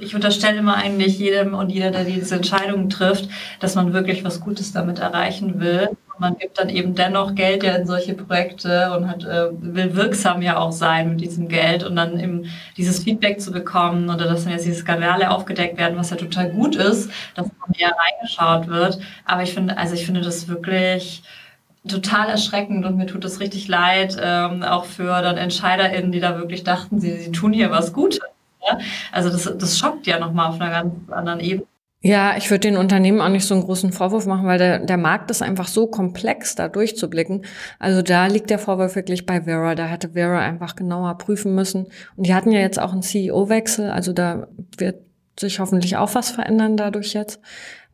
ich 0.00 0.14
unterstelle 0.14 0.58
immer 0.58 0.76
eigentlich 0.76 1.18
jedem 1.18 1.52
und 1.52 1.68
jeder, 1.68 1.90
der 1.90 2.04
diese 2.04 2.36
Entscheidungen 2.36 2.88
trifft, 2.88 3.28
dass 3.60 3.74
man 3.74 3.92
wirklich 3.92 4.24
was 4.24 4.40
Gutes 4.40 4.72
damit 4.72 4.98
erreichen 4.98 5.60
will. 5.60 5.90
Man 6.18 6.38
gibt 6.38 6.58
dann 6.58 6.70
eben 6.70 6.94
dennoch 6.94 7.34
Geld 7.34 7.62
ja 7.62 7.74
in 7.76 7.86
solche 7.86 8.14
Projekte 8.14 8.90
und 8.96 9.10
hat, 9.10 9.24
äh, 9.24 9.48
will 9.60 9.94
wirksam 9.94 10.40
ja 10.40 10.56
auch 10.56 10.72
sein 10.72 11.10
mit 11.10 11.20
diesem 11.20 11.48
Geld 11.48 11.84
und 11.84 11.96
dann 11.96 12.18
eben 12.18 12.44
dieses 12.78 13.04
Feedback 13.04 13.38
zu 13.38 13.52
bekommen 13.52 14.08
oder 14.08 14.24
dass 14.26 14.44
dann 14.44 14.52
jetzt 14.54 14.64
diese 14.64 14.76
Skandale 14.80 15.30
aufgedeckt 15.30 15.76
werden, 15.76 15.98
was 15.98 16.08
ja 16.08 16.16
total 16.16 16.48
gut 16.50 16.76
ist, 16.76 17.10
dass 17.34 17.46
man 17.60 17.74
eher 17.76 17.92
reingeschaut 17.94 18.68
wird. 18.68 18.98
Aber 19.26 19.42
ich 19.42 19.52
finde, 19.52 19.76
also 19.76 19.94
ich 19.94 20.06
finde 20.06 20.22
das 20.22 20.48
wirklich 20.48 21.22
total 21.88 22.28
erschreckend 22.28 22.84
und 22.84 22.96
mir 22.96 23.06
tut 23.06 23.24
es 23.24 23.40
richtig 23.40 23.68
leid, 23.68 24.16
ähm, 24.20 24.62
auch 24.62 24.84
für 24.84 25.22
dann 25.22 25.36
EntscheiderInnen, 25.36 26.12
die 26.12 26.20
da 26.20 26.36
wirklich 26.38 26.64
dachten, 26.64 27.00
sie, 27.00 27.16
sie 27.16 27.32
tun 27.32 27.52
hier 27.52 27.70
was 27.70 27.92
Gutes. 27.92 28.20
Ja? 28.66 28.78
Also 29.12 29.30
das, 29.30 29.52
das 29.58 29.78
schockt 29.78 30.06
ja 30.06 30.18
nochmal 30.18 30.50
auf 30.50 30.60
einer 30.60 30.70
ganz 30.70 30.92
anderen 31.10 31.40
Ebene. 31.40 31.66
Ja, 32.02 32.36
ich 32.36 32.50
würde 32.50 32.68
den 32.68 32.76
Unternehmen 32.76 33.20
auch 33.20 33.28
nicht 33.28 33.46
so 33.46 33.54
einen 33.54 33.64
großen 33.64 33.90
Vorwurf 33.90 34.26
machen, 34.26 34.46
weil 34.46 34.58
der, 34.58 34.78
der 34.78 34.96
Markt 34.96 35.30
ist 35.30 35.42
einfach 35.42 35.66
so 35.66 35.88
komplex, 35.88 36.54
da 36.54 36.68
durchzublicken. 36.68 37.44
Also 37.80 38.00
da 38.00 38.26
liegt 38.26 38.50
der 38.50 38.60
Vorwurf 38.60 38.94
wirklich 38.94 39.26
bei 39.26 39.42
Vera. 39.42 39.74
Da 39.74 39.86
hätte 39.86 40.10
Vera 40.10 40.38
einfach 40.38 40.76
genauer 40.76 41.18
prüfen 41.18 41.56
müssen. 41.56 41.86
Und 42.14 42.26
die 42.26 42.34
hatten 42.34 42.52
ja 42.52 42.60
jetzt 42.60 42.78
auch 42.78 42.92
einen 42.92 43.02
CEO-Wechsel, 43.02 43.90
also 43.90 44.12
da 44.12 44.46
wird 44.78 45.00
sich 45.38 45.58
hoffentlich 45.58 45.96
auch 45.96 46.14
was 46.14 46.30
verändern 46.30 46.76
dadurch 46.76 47.12
jetzt, 47.12 47.40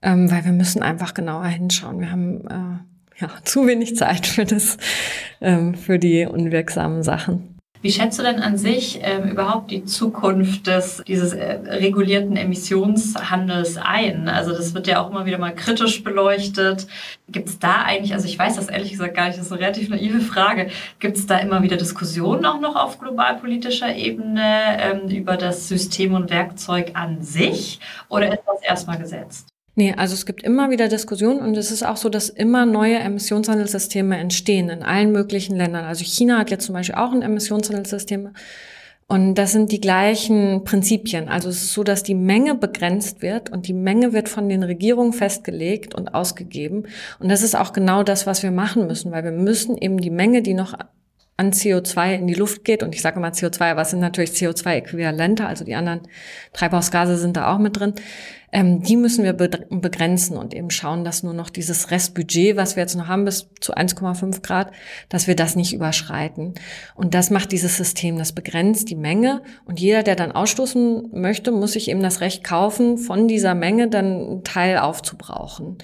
ähm, 0.02 0.30
weil 0.30 0.44
wir 0.44 0.52
müssen 0.52 0.82
einfach 0.82 1.14
genauer 1.14 1.46
hinschauen. 1.46 2.00
Wir 2.00 2.10
haben 2.10 2.46
äh, 2.48 2.91
ja, 3.18 3.30
zu 3.44 3.66
wenig 3.66 3.96
Zeit 3.96 4.26
für 4.26 4.44
das, 4.44 4.76
ähm, 5.40 5.74
für 5.74 5.98
die 5.98 6.26
unwirksamen 6.26 7.02
Sachen. 7.02 7.52
Wie 7.82 7.90
schätzt 7.90 8.16
du 8.20 8.22
denn 8.22 8.38
an 8.38 8.56
sich 8.56 9.00
ähm, 9.02 9.28
überhaupt 9.28 9.72
die 9.72 9.84
Zukunft 9.84 10.68
des, 10.68 11.02
dieses 11.04 11.32
äh, 11.32 11.58
regulierten 11.66 12.36
Emissionshandels 12.36 13.76
ein? 13.76 14.28
Also 14.28 14.52
das 14.52 14.72
wird 14.72 14.86
ja 14.86 15.02
auch 15.02 15.10
immer 15.10 15.26
wieder 15.26 15.38
mal 15.38 15.52
kritisch 15.52 16.04
beleuchtet. 16.04 16.86
Gibt 17.28 17.48
es 17.48 17.58
da 17.58 17.82
eigentlich, 17.82 18.14
also 18.14 18.28
ich 18.28 18.38
weiß 18.38 18.54
das 18.54 18.68
ehrlich 18.68 18.92
gesagt 18.92 19.16
gar 19.16 19.26
nicht, 19.26 19.36
das 19.36 19.46
ist 19.46 19.52
eine 19.52 19.62
relativ 19.62 19.88
naive 19.88 20.20
Frage, 20.20 20.70
gibt 21.00 21.16
es 21.16 21.26
da 21.26 21.38
immer 21.38 21.64
wieder 21.64 21.76
Diskussionen 21.76 22.46
auch 22.46 22.60
noch 22.60 22.76
auf 22.76 23.00
globalpolitischer 23.00 23.96
Ebene 23.96 24.78
ähm, 24.78 25.08
über 25.08 25.36
das 25.36 25.66
System 25.66 26.14
und 26.14 26.30
Werkzeug 26.30 26.92
an 26.94 27.20
sich? 27.22 27.80
Oder 28.08 28.32
ist 28.32 28.44
das 28.46 28.62
erstmal 28.62 28.98
gesetzt? 28.98 29.51
Nee, 29.74 29.94
also 29.96 30.12
es 30.12 30.26
gibt 30.26 30.42
immer 30.42 30.70
wieder 30.70 30.88
Diskussionen 30.88 31.40
und 31.40 31.56
es 31.56 31.70
ist 31.70 31.82
auch 31.82 31.96
so, 31.96 32.10
dass 32.10 32.28
immer 32.28 32.66
neue 32.66 32.98
Emissionshandelssysteme 32.98 34.18
entstehen 34.18 34.68
in 34.68 34.82
allen 34.82 35.12
möglichen 35.12 35.56
Ländern. 35.56 35.86
Also 35.86 36.04
China 36.04 36.38
hat 36.38 36.50
jetzt 36.50 36.66
zum 36.66 36.74
Beispiel 36.74 36.96
auch 36.96 37.12
ein 37.12 37.22
Emissionshandelssystem 37.22 38.30
und 39.08 39.34
das 39.34 39.52
sind 39.52 39.72
die 39.72 39.80
gleichen 39.80 40.64
Prinzipien. 40.64 41.28
Also 41.28 41.48
es 41.48 41.62
ist 41.62 41.72
so, 41.72 41.84
dass 41.84 42.02
die 42.02 42.14
Menge 42.14 42.54
begrenzt 42.54 43.22
wird 43.22 43.50
und 43.50 43.66
die 43.66 43.74
Menge 43.74 44.12
wird 44.12 44.28
von 44.28 44.48
den 44.48 44.62
Regierungen 44.62 45.12
festgelegt 45.12 45.94
und 45.94 46.14
ausgegeben. 46.14 46.84
Und 47.18 47.30
das 47.30 47.42
ist 47.42 47.54
auch 47.54 47.72
genau 47.72 48.02
das, 48.02 48.26
was 48.26 48.42
wir 48.42 48.50
machen 48.50 48.86
müssen, 48.86 49.12
weil 49.12 49.24
wir 49.24 49.32
müssen 49.32 49.76
eben 49.76 49.98
die 49.98 50.10
Menge, 50.10 50.42
die 50.42 50.54
noch 50.54 50.74
an 51.36 51.50
CO2 51.52 52.14
in 52.14 52.26
die 52.26 52.34
Luft 52.34 52.64
geht, 52.64 52.82
und 52.82 52.94
ich 52.94 53.02
sage 53.02 53.18
mal 53.18 53.30
CO2, 53.30 53.70
aber 53.70 53.82
es 53.82 53.90
sind 53.90 54.00
natürlich 54.00 54.30
CO2-Äquivalente, 54.32 55.46
also 55.46 55.64
die 55.64 55.74
anderen 55.74 56.02
Treibhausgase 56.52 57.16
sind 57.16 57.36
da 57.36 57.52
auch 57.52 57.58
mit 57.58 57.78
drin, 57.78 57.94
ähm, 58.52 58.82
die 58.82 58.96
müssen 58.96 59.24
wir 59.24 59.32
begrenzen 59.32 60.36
und 60.36 60.52
eben 60.52 60.70
schauen, 60.70 61.04
dass 61.04 61.22
nur 61.22 61.32
noch 61.32 61.48
dieses 61.48 61.90
Restbudget, 61.90 62.56
was 62.56 62.76
wir 62.76 62.82
jetzt 62.82 62.94
noch 62.96 63.08
haben 63.08 63.24
bis 63.24 63.48
zu 63.60 63.74
1,5 63.74 64.42
Grad, 64.42 64.72
dass 65.08 65.26
wir 65.26 65.34
das 65.34 65.56
nicht 65.56 65.72
überschreiten. 65.72 66.54
Und 66.94 67.14
das 67.14 67.30
macht 67.30 67.50
dieses 67.50 67.78
System, 67.78 68.18
das 68.18 68.32
begrenzt 68.32 68.90
die 68.90 68.94
Menge 68.94 69.42
und 69.64 69.80
jeder, 69.80 70.02
der 70.02 70.16
dann 70.16 70.32
ausstoßen 70.32 71.08
möchte, 71.12 71.50
muss 71.50 71.72
sich 71.72 71.88
eben 71.88 72.02
das 72.02 72.20
Recht 72.20 72.44
kaufen, 72.44 72.98
von 72.98 73.26
dieser 73.26 73.54
Menge 73.54 73.88
dann 73.88 74.04
einen 74.04 74.44
Teil 74.44 74.78
aufzubrauchen. 74.78 75.78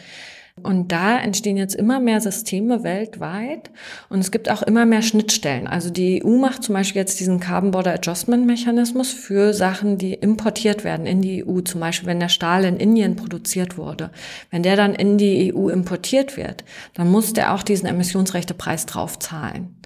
Und 0.62 0.92
da 0.92 1.18
entstehen 1.18 1.56
jetzt 1.56 1.74
immer 1.74 2.00
mehr 2.00 2.20
Systeme 2.20 2.82
weltweit 2.82 3.70
und 4.08 4.20
es 4.20 4.30
gibt 4.30 4.50
auch 4.50 4.62
immer 4.62 4.86
mehr 4.86 5.02
Schnittstellen. 5.02 5.66
Also 5.66 5.90
die 5.90 6.24
EU 6.24 6.36
macht 6.36 6.62
zum 6.62 6.74
Beispiel 6.74 7.00
jetzt 7.00 7.20
diesen 7.20 7.40
Carbon 7.40 7.70
Border 7.70 7.94
Adjustment 7.94 8.46
Mechanismus 8.46 9.12
für 9.12 9.54
Sachen, 9.54 9.98
die 9.98 10.14
importiert 10.14 10.84
werden 10.84 11.06
in 11.06 11.22
die 11.22 11.46
EU. 11.46 11.60
Zum 11.60 11.80
Beispiel, 11.80 12.08
wenn 12.08 12.20
der 12.20 12.28
Stahl 12.28 12.64
in 12.64 12.76
Indien 12.76 13.16
produziert 13.16 13.78
wurde. 13.78 14.10
Wenn 14.50 14.62
der 14.62 14.76
dann 14.76 14.94
in 14.94 15.18
die 15.18 15.54
EU 15.54 15.68
importiert 15.68 16.36
wird, 16.36 16.64
dann 16.94 17.10
muss 17.10 17.32
der 17.32 17.54
auch 17.54 17.62
diesen 17.62 17.88
Emissionsrechtepreis 17.88 18.86
drauf 18.86 19.18
zahlen. 19.18 19.76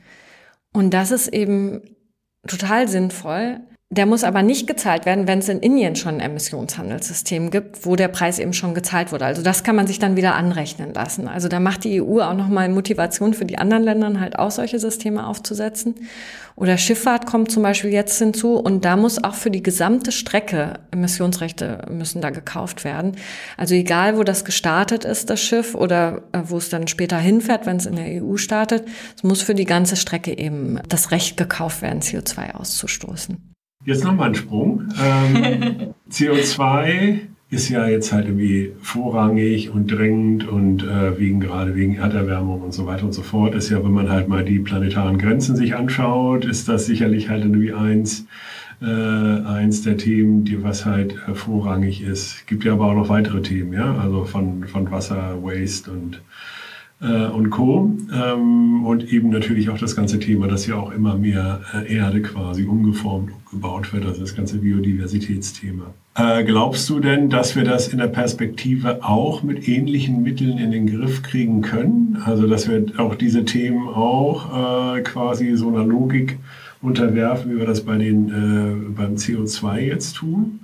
Und 0.73 0.95
das 0.95 1.11
ist 1.11 1.29
eben 1.29 1.83
total 2.47 2.89
sinnvoll, 2.89 3.61
der 3.93 4.07
muss 4.07 4.25
aber 4.25 4.43
nicht 4.43 4.67
gezahlt 4.67 5.05
werden, 5.05 5.27
wenn 5.27 5.41
es 5.41 5.51
in 5.51 5.61
Indien 5.61 5.97
schon 5.97 6.15
ein 6.15 6.21
Emissionshandelssystem 6.21 7.51
gibt, 7.51 7.85
wo 7.85 7.95
der 7.95 8.09
Preis 8.09 8.39
eben 8.39 8.55
schon 8.55 8.73
gezahlt 8.73 9.13
wurde. 9.13 9.27
Also 9.27 9.43
das 9.43 9.65
kann 9.65 9.77
man 9.77 9.87
sich 9.87 9.99
dann 9.99 10.17
wieder 10.17 10.35
anrechnen 10.35 10.95
lassen. 10.95 11.29
Also 11.29 11.49
da 11.49 11.61
macht 11.61 11.85
die 11.85 12.01
EU 12.01 12.21
auch 12.21 12.33
nochmal 12.33 12.71
Motivation 12.71 13.35
für 13.35 13.45
die 13.45 13.59
anderen 13.59 13.83
Länder 13.83 14.19
halt 14.19 14.39
auch 14.39 14.51
solche 14.51 14.79
Systeme 14.79 15.27
aufzusetzen. 15.27 15.95
Oder 16.57 16.79
Schifffahrt 16.79 17.27
kommt 17.27 17.51
zum 17.51 17.63
Beispiel 17.63 17.93
jetzt 17.93 18.19
hinzu 18.19 18.55
und 18.57 18.87
da 18.87 18.97
muss 18.97 19.23
auch 19.23 19.35
für 19.35 19.51
die 19.51 19.63
gesamte 19.63 20.11
Strecke 20.11 20.81
Emissionsrechte 20.91 21.85
müssen 21.91 22.23
da 22.23 22.31
gekauft 22.31 22.85
werden. 22.85 23.13
Also 23.59 23.75
egal, 23.75 24.17
wo 24.17 24.23
das 24.25 24.47
gestartet 24.47 25.05
ist, 25.05 25.29
das 25.29 25.43
Schiff, 25.43 25.75
oder 25.75 26.23
äh, 26.33 26.41
wo 26.45 26.57
es 26.57 26.71
dann 26.71 26.89
später 26.89 27.19
hinfährt, 27.19 27.67
wenn 27.67 27.77
es 27.77 27.85
in 27.85 27.97
der 27.97 28.23
EU 28.23 28.39
startet, 28.39 28.85
es 29.17 29.23
muss 29.23 29.43
für 29.43 29.55
die 29.55 29.67
ganze 29.67 29.97
Strecke 29.97 30.37
eben 30.39 30.79
das 30.89 31.11
Recht 31.11 31.37
gekauft 31.37 31.83
werden, 31.83 32.01
CO2 32.01 32.55
auszustoßen. 32.55 33.52
Jetzt 33.85 34.05
nochmal 34.05 34.29
ein 34.29 34.35
Sprung. 34.35 34.89
Ähm, 35.03 35.95
CO2 36.11 37.21
ist 37.51 37.69
ja 37.69 37.87
jetzt 37.87 38.13
halt 38.13 38.27
irgendwie 38.27 38.73
vorrangig 38.81 39.71
und 39.71 39.91
dringend 39.91 40.49
und 40.49 40.85
äh, 40.85 41.19
wegen 41.19 41.41
gerade 41.41 41.75
wegen 41.75 41.97
Erderwärmung 41.97 42.63
und 42.63 42.73
so 42.73 42.87
weiter 42.87 43.05
und 43.05 43.13
so 43.13 43.23
fort. 43.23 43.55
Ist 43.55 43.71
ja, 43.71 43.83
wenn 43.85 43.91
man 43.93 44.09
halt 44.09 44.29
mal 44.29 44.45
die 44.45 44.61
planetaren 44.61 45.19
Grenzen 45.19 45.57
sich 45.57 45.75
anschaut, 45.75 46.45
ist 46.45 46.69
das 46.69 46.87
sicherlich 46.87 47.29
halt 47.29 47.43
irgendwie 47.43 47.75
eins, 47.75 48.27
äh, 48.81 48.87
eins 48.87 49.83
der 49.83 49.97
Themen, 49.97 50.45
die 50.45 50.63
was 50.63 50.87
halt 50.87 51.17
äh, 51.29 51.35
vorrangig 51.35 52.03
ist. 52.03 52.47
Gibt 52.47 52.65
ja 52.65 52.73
aber 52.73 52.87
auch 52.87 52.95
noch 52.95 53.09
weitere 53.09 53.43
Themen, 53.43 53.73
ja, 53.73 53.97
also 53.97 54.25
von, 54.25 54.65
von 54.65 54.91
Wasser, 54.91 55.43
Waste 55.43 55.91
und 55.91 56.23
äh, 57.03 57.27
und 57.27 57.51
Co. 57.51 57.91
Ähm, 58.13 58.85
und 58.85 59.13
eben 59.13 59.31
natürlich 59.31 59.71
auch 59.71 59.79
das 59.79 59.97
ganze 59.97 60.19
Thema, 60.19 60.47
dass 60.47 60.67
ja 60.67 60.77
auch 60.77 60.93
immer 60.93 61.17
mehr 61.17 61.61
äh, 61.75 61.95
Erde 61.95 62.23
quasi 62.23 62.65
umgeformt, 62.65 63.31
umgebaut 63.51 63.93
wird, 63.93 64.07
also 64.07 64.21
das 64.21 64.35
ganze 64.35 64.59
Biodiversitätsthema. 64.59 65.93
Äh, 66.15 66.45
glaubst 66.45 66.89
du 66.91 67.01
denn, 67.01 67.31
dass 67.31 67.57
wir 67.57 67.65
das 67.65 67.89
in 67.89 67.99
der 67.99 68.09
Perspektive 68.09 69.03
auch 69.03 69.43
mit 69.43 69.67
ähnlichen 69.67 70.23
Mitteln 70.23 70.59
in 70.59 70.71
den 70.71 70.87
Griff 70.87 71.23
kriegen 71.23 71.63
können? 71.63 72.19
Also 72.25 72.47
dass 72.47 72.69
wir 72.69 72.85
auch 72.99 73.15
diese 73.15 73.45
Themen 73.45 73.89
auch 73.89 74.97
äh, 74.97 75.01
quasi 75.03 75.57
so 75.57 75.69
einer 75.69 75.85
Logik 75.85 76.39
unterwerfen, 76.83 77.53
wie 77.53 77.59
wir 77.59 77.67
das 77.67 77.83
bei 77.83 77.97
den, 77.97 78.29
äh, 78.29 78.91
beim 78.95 79.15
CO2 79.15 79.81
jetzt 79.81 80.17
tun? 80.17 80.61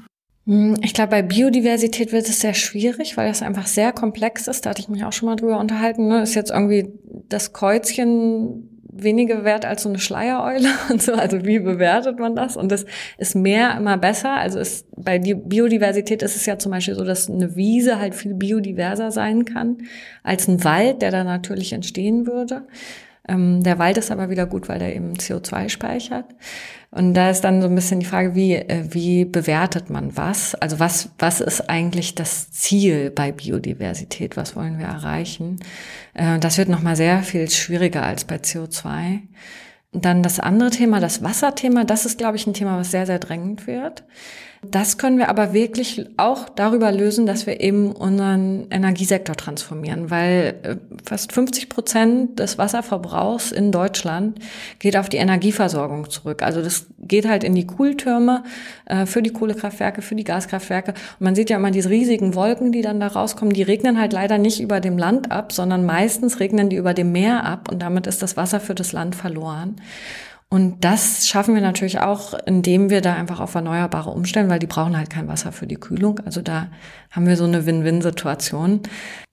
Hm, 0.48 0.76
ich 0.82 0.94
glaube, 0.94 1.10
bei 1.10 1.20
Biodiversität 1.20 2.10
wird 2.10 2.26
es 2.26 2.40
sehr 2.40 2.54
schwierig, 2.54 3.18
weil 3.18 3.28
das 3.28 3.42
einfach 3.42 3.66
sehr 3.66 3.92
komplex 3.92 4.48
ist. 4.48 4.64
Da 4.64 4.70
hatte 4.70 4.80
ich 4.80 4.88
mich 4.88 5.04
auch 5.04 5.12
schon 5.12 5.28
mal 5.28 5.36
drüber 5.36 5.60
unterhalten. 5.60 6.08
Ne? 6.08 6.22
Ist 6.22 6.34
jetzt 6.34 6.50
irgendwie 6.50 6.88
das 7.28 7.52
Kreuzchen 7.52 8.70
weniger 8.90 9.44
wert 9.44 9.66
als 9.66 9.82
so 9.82 9.90
eine 9.90 9.98
Schleiereule 9.98 10.70
und 10.90 11.02
so. 11.02 11.12
Also 11.12 11.44
wie 11.44 11.58
bewertet 11.58 12.18
man 12.18 12.34
das? 12.34 12.56
Und 12.56 12.72
das 12.72 12.86
ist 13.18 13.36
mehr 13.36 13.76
immer 13.76 13.98
besser. 13.98 14.32
Also 14.32 14.58
ist, 14.58 14.86
bei 14.96 15.18
Biodiversität 15.18 16.22
ist 16.22 16.34
es 16.34 16.46
ja 16.46 16.58
zum 16.58 16.72
Beispiel 16.72 16.94
so, 16.94 17.04
dass 17.04 17.28
eine 17.28 17.54
Wiese 17.54 17.98
halt 17.98 18.14
viel 18.14 18.32
biodiverser 18.32 19.10
sein 19.10 19.44
kann 19.44 19.76
als 20.22 20.48
ein 20.48 20.64
Wald, 20.64 21.02
der 21.02 21.10
da 21.10 21.24
natürlich 21.24 21.74
entstehen 21.74 22.26
würde. 22.26 22.66
Ähm, 23.28 23.62
der 23.62 23.78
Wald 23.78 23.98
ist 23.98 24.10
aber 24.10 24.30
wieder 24.30 24.46
gut, 24.46 24.70
weil 24.70 24.78
der 24.78 24.96
eben 24.96 25.12
CO2 25.12 25.68
speichert. 25.68 26.24
Und 26.90 27.12
da 27.14 27.28
ist 27.28 27.42
dann 27.42 27.60
so 27.60 27.68
ein 27.68 27.74
bisschen 27.74 28.00
die 28.00 28.06
Frage, 28.06 28.34
wie, 28.34 28.54
äh, 28.54 28.86
wie 28.90 29.26
bewertet 29.26 29.90
man 29.90 30.16
was? 30.16 30.54
Also 30.54 30.78
was, 30.78 31.10
was 31.18 31.40
ist 31.40 31.68
eigentlich 31.68 32.14
das 32.14 32.50
Ziel 32.50 33.10
bei 33.10 33.30
Biodiversität? 33.30 34.36
Was 34.38 34.56
wollen 34.56 34.78
wir 34.78 34.86
erreichen? 34.86 35.60
Äh, 36.14 36.38
das 36.38 36.56
wird 36.56 36.70
nochmal 36.70 36.96
sehr 36.96 37.22
viel 37.22 37.50
schwieriger 37.50 38.04
als 38.04 38.24
bei 38.24 38.36
CO2. 38.36 39.20
Dann 39.92 40.22
das 40.22 40.40
andere 40.40 40.70
Thema, 40.70 41.00
das 41.00 41.22
Wasserthema, 41.22 41.84
das 41.84 42.06
ist, 42.06 42.18
glaube 42.18 42.36
ich, 42.36 42.46
ein 42.46 42.54
Thema, 42.54 42.78
was 42.78 42.90
sehr, 42.90 43.06
sehr 43.06 43.18
drängend 43.18 43.66
wird. 43.66 44.04
Das 44.62 44.98
können 44.98 45.18
wir 45.18 45.28
aber 45.28 45.52
wirklich 45.52 46.06
auch 46.16 46.48
darüber 46.48 46.90
lösen, 46.90 47.26
dass 47.26 47.46
wir 47.46 47.60
eben 47.60 47.92
unseren 47.92 48.66
Energiesektor 48.70 49.36
transformieren, 49.36 50.10
weil 50.10 50.56
äh, 50.64 50.76
fast 51.04 51.32
50 51.32 51.68
Prozent 51.68 52.40
des 52.40 52.58
Wasserverbrauchs 52.58 53.52
in 53.52 53.70
Deutschland 53.70 54.40
geht 54.80 54.96
auf 54.96 55.08
die 55.08 55.18
Energieversorgung 55.18 56.10
zurück. 56.10 56.42
Also 56.42 56.60
das 56.60 56.86
geht 56.98 57.28
halt 57.28 57.44
in 57.44 57.54
die 57.54 57.68
Kühltürme 57.68 58.42
äh, 58.86 59.06
für 59.06 59.22
die 59.22 59.32
Kohlekraftwerke, 59.32 60.02
für 60.02 60.16
die 60.16 60.24
Gaskraftwerke. 60.24 60.90
Und 60.90 61.20
man 61.20 61.36
sieht 61.36 61.50
ja 61.50 61.56
immer 61.56 61.70
diese 61.70 61.90
riesigen 61.90 62.34
Wolken, 62.34 62.72
die 62.72 62.82
dann 62.82 62.98
da 62.98 63.06
rauskommen. 63.06 63.54
Die 63.54 63.62
regnen 63.62 63.96
halt 63.98 64.12
leider 64.12 64.38
nicht 64.38 64.60
über 64.60 64.80
dem 64.80 64.98
Land 64.98 65.30
ab, 65.30 65.52
sondern 65.52 65.86
meistens 65.86 66.40
regnen 66.40 66.68
die 66.68 66.76
über 66.76 66.94
dem 66.94 67.12
Meer 67.12 67.44
ab 67.44 67.70
und 67.70 67.80
damit 67.80 68.08
ist 68.08 68.22
das 68.22 68.36
Wasser 68.36 68.58
für 68.58 68.74
das 68.74 68.90
Land 68.90 69.14
verloren. 69.14 69.76
Und 70.50 70.82
das 70.82 71.28
schaffen 71.28 71.54
wir 71.54 71.60
natürlich 71.60 72.00
auch, 72.00 72.32
indem 72.46 72.88
wir 72.88 73.02
da 73.02 73.14
einfach 73.14 73.38
auf 73.38 73.54
Erneuerbare 73.54 74.10
umstellen, 74.10 74.48
weil 74.48 74.58
die 74.58 74.66
brauchen 74.66 74.96
halt 74.96 75.10
kein 75.10 75.28
Wasser 75.28 75.52
für 75.52 75.66
die 75.66 75.76
Kühlung. 75.76 76.20
Also 76.20 76.40
da 76.40 76.68
haben 77.10 77.26
wir 77.26 77.36
so 77.36 77.44
eine 77.44 77.66
Win-Win-Situation, 77.66 78.80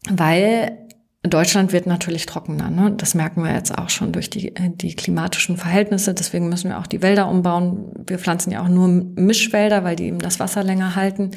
weil 0.10 0.78
Deutschland 1.24 1.72
wird 1.72 1.88
natürlich 1.88 2.26
trockener. 2.26 2.70
Ne? 2.70 2.92
Das 2.98 3.16
merken 3.16 3.44
wir 3.44 3.54
jetzt 3.54 3.78
auch 3.78 3.90
schon 3.90 4.12
durch 4.12 4.30
die, 4.30 4.54
die 4.54 4.96
klimatischen 4.96 5.56
Verhältnisse. 5.56 6.14
Deswegen 6.14 6.50
müssen 6.50 6.70
wir 6.70 6.80
auch 6.80 6.88
die 6.88 7.02
Wälder 7.02 7.30
umbauen. 7.30 7.94
Wir 8.06 8.20
pflanzen 8.20 8.52
ja 8.52 8.62
auch 8.62 8.68
nur 8.68 8.88
Mischwälder, 8.88 9.86
weil 9.86 9.96
die 9.96 10.08
eben 10.08 10.20
das 10.20 10.42
Wasser 10.42 10.64
länger 10.64 10.98
halten. 10.98 11.32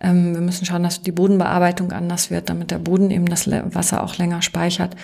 Ähm, 0.00 0.34
wir 0.34 0.40
müssen 0.40 0.64
schauen, 0.64 0.84
dass 0.84 1.02
die 1.02 1.12
Bodenbearbeitung 1.12 1.90
anders 1.90 2.30
wird, 2.30 2.48
damit 2.48 2.70
der 2.70 2.78
Boden 2.78 3.10
eben 3.10 3.26
das 3.26 3.50
Wasser 3.50 4.04
auch 4.04 4.16
länger 4.16 4.42
speichert 4.42 4.94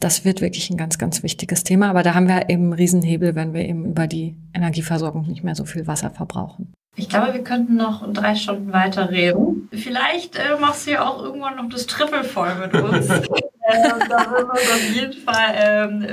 das 0.00 0.24
wird 0.24 0.40
wirklich 0.40 0.70
ein 0.70 0.76
ganz, 0.76 0.98
ganz 0.98 1.22
wichtiges 1.22 1.62
Thema. 1.62 1.90
Aber 1.90 2.02
da 2.02 2.14
haben 2.14 2.26
wir 2.26 2.48
eben 2.48 2.64
einen 2.64 2.72
Riesenhebel, 2.72 3.34
wenn 3.34 3.52
wir 3.54 3.68
eben 3.68 3.84
über 3.84 4.06
die 4.06 4.36
Energieversorgung 4.54 5.26
nicht 5.26 5.44
mehr 5.44 5.54
so 5.54 5.64
viel 5.64 5.86
Wasser 5.86 6.10
verbrauchen. 6.10 6.72
Ich 6.96 7.08
glaube, 7.08 7.32
wir 7.32 7.44
könnten 7.44 7.76
noch 7.76 8.10
drei 8.12 8.34
Stunden 8.34 8.72
weiter 8.72 9.10
reden. 9.10 9.68
Vielleicht 9.72 10.36
äh, 10.36 10.58
machst 10.60 10.86
du 10.86 10.92
ja 10.92 11.08
auch 11.08 11.22
irgendwann 11.22 11.56
noch 11.56 11.68
das 11.68 11.86
Triple 11.86 12.24
voll 12.24 12.54
mit 12.56 12.74
uns. 12.74 13.08
äh, 13.70 14.08
da 14.08 14.30
würden 14.30 14.48
wir 14.48 14.52
uns 14.52 14.70
auf 14.70 14.90
jeden 14.94 15.12
Fall 15.12 15.54
ähm, 15.56 16.06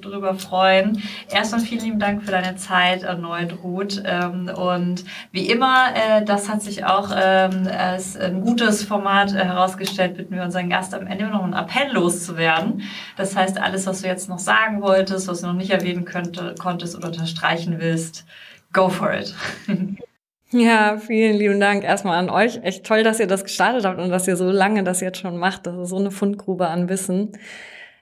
drüber 0.00 0.34
freuen. 0.34 1.02
Erstmal 1.30 1.60
vielen 1.60 1.84
lieben 1.84 1.98
Dank 1.98 2.22
für 2.22 2.30
deine 2.30 2.56
Zeit 2.56 3.02
erneut, 3.02 3.54
Ruth. 3.62 4.02
Ähm, 4.04 4.50
und 4.54 5.04
wie 5.30 5.48
immer, 5.48 5.88
äh, 5.94 6.24
das 6.24 6.48
hat 6.48 6.62
sich 6.62 6.84
auch 6.84 7.10
ähm, 7.14 7.68
als 7.76 8.16
ein 8.16 8.40
gutes 8.40 8.84
Format 8.84 9.32
äh, 9.32 9.44
herausgestellt, 9.44 10.16
bitten 10.16 10.34
wir 10.34 10.42
unseren 10.42 10.68
Gast 10.68 10.94
am 10.94 11.06
Ende 11.06 11.26
noch 11.26 11.44
einen 11.44 11.54
Appell 11.54 11.92
loszuwerden. 11.92 12.82
Das 13.16 13.36
heißt, 13.36 13.60
alles, 13.60 13.86
was 13.86 14.02
du 14.02 14.08
jetzt 14.08 14.28
noch 14.28 14.38
sagen 14.38 14.82
wolltest, 14.82 15.28
was 15.28 15.40
du 15.40 15.46
noch 15.46 15.54
nicht 15.54 15.70
erwähnen 15.70 16.04
könnte, 16.04 16.54
konntest 16.58 16.96
oder 16.96 17.08
unterstreichen 17.08 17.76
willst, 17.78 18.24
go 18.72 18.88
for 18.88 19.12
it. 19.12 19.34
Ja, 20.52 20.98
vielen 20.98 21.36
lieben 21.36 21.60
Dank 21.60 21.82
erstmal 21.82 22.18
an 22.18 22.28
euch. 22.28 22.62
Echt 22.62 22.84
toll, 22.84 23.02
dass 23.02 23.20
ihr 23.20 23.26
das 23.26 23.44
gestartet 23.44 23.86
habt 23.86 23.98
und 23.98 24.10
dass 24.10 24.28
ihr 24.28 24.36
so 24.36 24.50
lange 24.50 24.84
das 24.84 25.00
jetzt 25.00 25.18
schon 25.18 25.38
macht. 25.38 25.66
Das 25.66 25.76
ist 25.76 25.88
so 25.88 25.96
eine 25.96 26.10
Fundgrube 26.10 26.68
an 26.68 26.90
Wissen. 26.90 27.32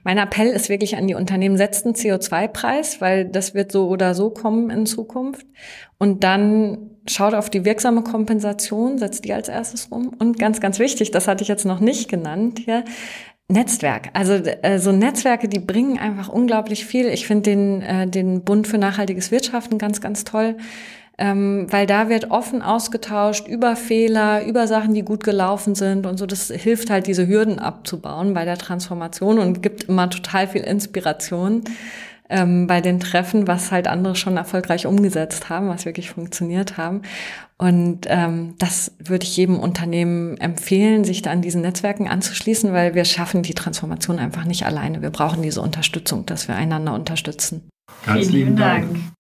Mein 0.03 0.19
Appell 0.19 0.49
ist 0.49 0.69
wirklich 0.69 0.97
an 0.97 1.07
die 1.07 1.15
Unternehmen, 1.15 1.57
setzt 1.57 1.85
einen 1.85 1.95
CO2-Preis, 1.95 3.01
weil 3.01 3.27
das 3.27 3.55
wird 3.55 3.71
so 3.71 3.89
oder 3.89 4.15
so 4.15 4.31
kommen 4.31 4.71
in 4.71 4.87
Zukunft. 4.87 5.47
Und 5.99 6.25
dann 6.25 6.91
schaut 7.07 7.35
auf 7.35 7.51
die 7.51 7.65
wirksame 7.65 8.03
Kompensation, 8.03 8.99
setzt 8.99 9.25
die 9.27 9.33
als 9.33 9.49
erstes 9.49 9.87
um. 9.87 10.09
Und 10.09 10.39
ganz, 10.39 10.61
ganz 10.61 10.79
wichtig, 10.79 11.11
das 11.11 11.29
hatte 11.29 11.43
ich 11.43 11.49
jetzt 11.49 11.67
noch 11.67 11.81
nicht 11.81 12.09
genannt 12.09 12.61
hier, 12.65 12.85
Netzwerk. 13.49 14.11
Also 14.13 14.35
äh, 14.35 14.79
so 14.79 14.93
Netzwerke, 14.93 15.49
die 15.49 15.59
bringen 15.59 15.99
einfach 15.99 16.29
unglaublich 16.29 16.87
viel. 16.87 17.07
Ich 17.07 17.27
finde 17.27 17.51
den, 17.51 17.83
äh, 17.83 18.07
den 18.07 18.43
Bund 18.43 18.67
für 18.69 18.79
nachhaltiges 18.79 19.31
Wirtschaften 19.31 19.77
ganz, 19.77 20.01
ganz 20.01 20.25
toll 20.25 20.57
ähm, 21.21 21.67
weil 21.69 21.87
da 21.87 22.09
wird 22.09 22.31
offen 22.31 22.63
ausgetauscht 22.63 23.47
über 23.47 23.77
Fehler, 23.77 24.47
über 24.47 24.67
Sachen, 24.67 24.95
die 24.95 25.03
gut 25.03 25.23
gelaufen 25.23 25.75
sind 25.75 26.07
und 26.07 26.17
so. 26.19 26.25
Das 26.25 26.49
hilft 26.49 26.89
halt, 26.89 27.07
diese 27.07 27.29
Hürden 27.29 27.59
abzubauen 27.59 28.33
bei 28.33 28.47
der 28.47 28.57
Transformation 28.57 29.39
und 29.39 29.63
gibt 29.63 29.85
immer 29.85 30.09
total 30.09 30.49
viel 30.49 30.63
Inspiration 30.63 31.63
ähm, 32.31 32.67
bei 32.67 32.81
den 32.81 33.01
Treffen, 33.01 33.47
was 33.47 33.71
halt 33.71 33.87
andere 33.87 34.17
schon 34.17 34.39
erfolgreich 34.39 34.87
umgesetzt 34.87 35.51
haben, 35.51 35.69
was 35.69 35.85
wirklich 35.85 36.11
funktioniert 36.11 36.79
haben. 36.79 37.03
Und 37.59 38.07
ähm, 38.09 38.55
das 38.59 38.93
würde 38.99 39.25
ich 39.25 39.37
jedem 39.37 39.61
Unternehmen 39.61 40.39
empfehlen, 40.39 41.05
sich 41.05 41.21
da 41.21 41.33
an 41.33 41.43
diesen 41.43 41.61
Netzwerken 41.61 42.09
anzuschließen, 42.09 42.73
weil 42.73 42.95
wir 42.95 43.05
schaffen 43.05 43.43
die 43.43 43.53
Transformation 43.53 44.19
einfach 44.19 44.47
nicht 44.47 44.65
alleine. 44.65 45.03
Wir 45.03 45.11
brauchen 45.11 45.43
diese 45.43 45.61
Unterstützung, 45.61 46.25
dass 46.25 46.49
wir 46.49 46.57
einander 46.57 46.95
unterstützen. 46.95 47.69
Ganz 48.07 48.21
Vielen 48.21 48.33
lieben 48.33 48.57
Dank. 48.57 48.95
Dank. 48.95 49.20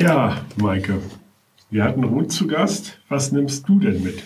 Ja, 0.00 0.36
Maike, 0.54 1.02
wir 1.70 1.82
hatten 1.82 2.04
Ruth 2.04 2.30
zu 2.30 2.46
Gast. 2.46 2.98
Was 3.08 3.32
nimmst 3.32 3.68
du 3.68 3.80
denn 3.80 4.00
mit? 4.00 4.22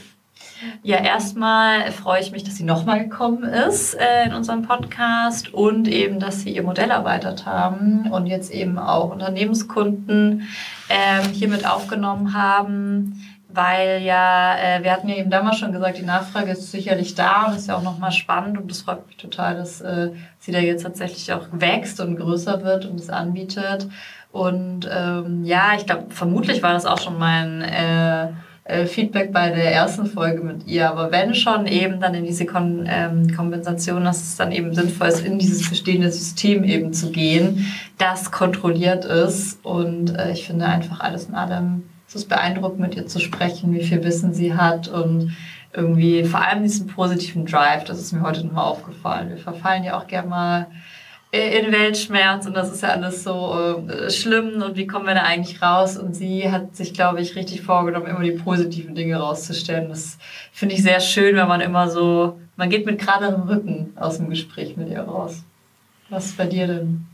Ja, 0.83 0.99
erstmal 0.99 1.91
freue 1.93 2.21
ich 2.21 2.31
mich, 2.31 2.45
dass 2.45 2.57
sie 2.57 2.65
nochmal 2.65 3.05
gekommen 3.05 3.45
ist 3.45 3.95
äh, 3.95 4.27
in 4.27 4.35
unserem 4.35 4.65
Podcast 4.65 5.55
und 5.55 5.89
eben, 5.89 6.21
dass 6.21 6.43
sie 6.43 6.55
ihr 6.55 6.63
Modell 6.63 6.91
erweitert 6.91 7.47
haben 7.47 8.11
und 8.13 8.27
jetzt 8.27 8.53
eben 8.53 8.79
auch 8.79 9.13
Unternehmenskunden 9.13 10.47
ähm, 10.91 11.31
hiermit 11.33 11.67
aufgenommen 11.67 12.35
haben, 12.35 13.25
weil 13.55 14.03
ja, 14.03 14.57
äh, 14.57 14.83
wir 14.83 14.93
hatten 14.93 15.09
ja 15.09 15.17
eben 15.17 15.31
damals 15.31 15.59
schon 15.59 15.73
gesagt, 15.73 15.99
die 15.99 16.05
Nachfrage 16.05 16.53
ist 16.53 16.71
sicherlich 16.71 17.15
da 17.15 17.47
und 17.47 17.57
ist 17.57 17.69
ja 17.69 17.77
auch 17.77 17.83
nochmal 17.83 18.13
spannend 18.13 18.59
und 18.59 18.71
das 18.71 18.83
freut 18.83 19.07
mich 19.07 19.17
total, 19.17 19.57
dass 19.57 19.81
äh, 19.81 20.11
sie 20.39 20.53
da 20.53 20.59
jetzt 20.59 20.83
tatsächlich 20.83 21.33
auch 21.33 21.47
wächst 21.53 22.01
und 22.01 22.17
größer 22.17 22.63
wird 22.65 22.87
und 22.87 22.99
es 22.99 23.11
anbietet. 23.11 23.89
Und 24.31 24.89
ähm, 24.91 25.45
ja, 25.45 25.75
ich 25.77 25.87
glaube, 25.87 26.07
vermutlich 26.09 26.63
war 26.63 26.73
das 26.73 26.87
auch 26.87 26.99
schon 26.99 27.19
mein 27.19 27.61
äh, 27.61 28.29
äh, 28.65 28.87
Feedback 28.87 29.33
bei 29.33 29.51
der 29.51 29.73
ersten 29.73 30.07
Folge 30.07 30.43
mit 30.43 30.67
ihr. 30.67 30.89
Aber 30.89 31.11
wenn 31.11 31.35
schon 31.35 31.67
eben 31.67 32.01
dann 32.01 32.15
in 32.15 32.25
diese 32.25 32.47
Kon 32.47 32.89
ähm, 32.89 33.35
Kompensation, 33.35 34.05
dass 34.05 34.23
es 34.23 34.37
dann 34.37 34.53
eben 34.53 34.73
sinnvoll 34.73 35.09
ist, 35.09 35.25
in 35.25 35.39
dieses 35.39 35.69
bestehende 35.69 36.11
System 36.11 36.65
eben 36.65 36.93
zu 36.93 37.11
gehen, 37.11 37.67
das 37.99 38.31
kontrolliert 38.31 39.05
ist. 39.05 39.65
Und 39.65 40.17
äh, 40.17 40.33
ich 40.33 40.47
finde 40.47 40.67
einfach 40.67 41.01
alles 41.01 41.27
in 41.27 41.35
allem, 41.35 41.83
es 42.13 42.23
ist 42.25 42.29
beeindruckend, 42.29 42.79
mit 42.79 42.95
ihr 42.95 43.07
zu 43.07 43.21
sprechen, 43.21 43.73
wie 43.73 43.83
viel 43.83 44.05
Wissen 44.05 44.35
sie 44.35 44.53
hat 44.55 44.87
und 44.87 45.35
irgendwie 45.73 46.25
vor 46.25 46.47
allem 46.47 46.63
diesen 46.63 46.87
positiven 46.87 47.47
Drive, 47.47 47.85
das 47.85 47.99
ist 47.99 48.13
mir 48.13 48.21
heute 48.21 48.45
nochmal 48.45 48.67
aufgefallen. 48.67 49.31
Wir 49.31 49.39
verfallen 49.39 49.83
ja 49.83 49.99
auch 49.99 50.07
gerne 50.07 50.29
mal 50.29 50.67
in 51.31 51.73
Weltschmerz 51.73 52.45
und 52.45 52.53
das 52.53 52.71
ist 52.71 52.83
ja 52.83 52.91
alles 52.91 53.25
so 53.25 53.59
äh, 53.89 54.11
schlimm 54.11 54.61
und 54.61 54.77
wie 54.77 54.87
kommen 54.87 55.07
wir 55.07 55.15
da 55.15 55.23
eigentlich 55.23 55.63
raus? 55.63 55.97
Und 55.97 56.15
sie 56.15 56.53
hat 56.53 56.77
sich, 56.77 56.93
glaube 56.93 57.23
ich, 57.23 57.35
richtig 57.35 57.63
vorgenommen, 57.63 58.09
immer 58.09 58.21
die 58.21 58.33
positiven 58.33 58.95
Dinge 58.95 59.17
rauszustellen. 59.17 59.89
Das 59.89 60.19
finde 60.53 60.75
ich 60.75 60.83
sehr 60.83 61.01
schön, 61.01 61.37
wenn 61.37 61.49
man 61.49 61.63
immer 61.63 61.89
so, 61.89 62.39
man 62.57 62.69
geht 62.69 62.85
mit 62.85 62.99
geraderem 62.99 63.49
Rücken 63.49 63.95
aus 63.97 64.19
dem 64.19 64.29
Gespräch 64.29 64.77
mit 64.77 64.91
ihr 64.91 65.01
raus. 65.01 65.43
Was 66.11 66.27
ist 66.27 66.37
bei 66.37 66.45
dir 66.45 66.67
denn? 66.67 67.07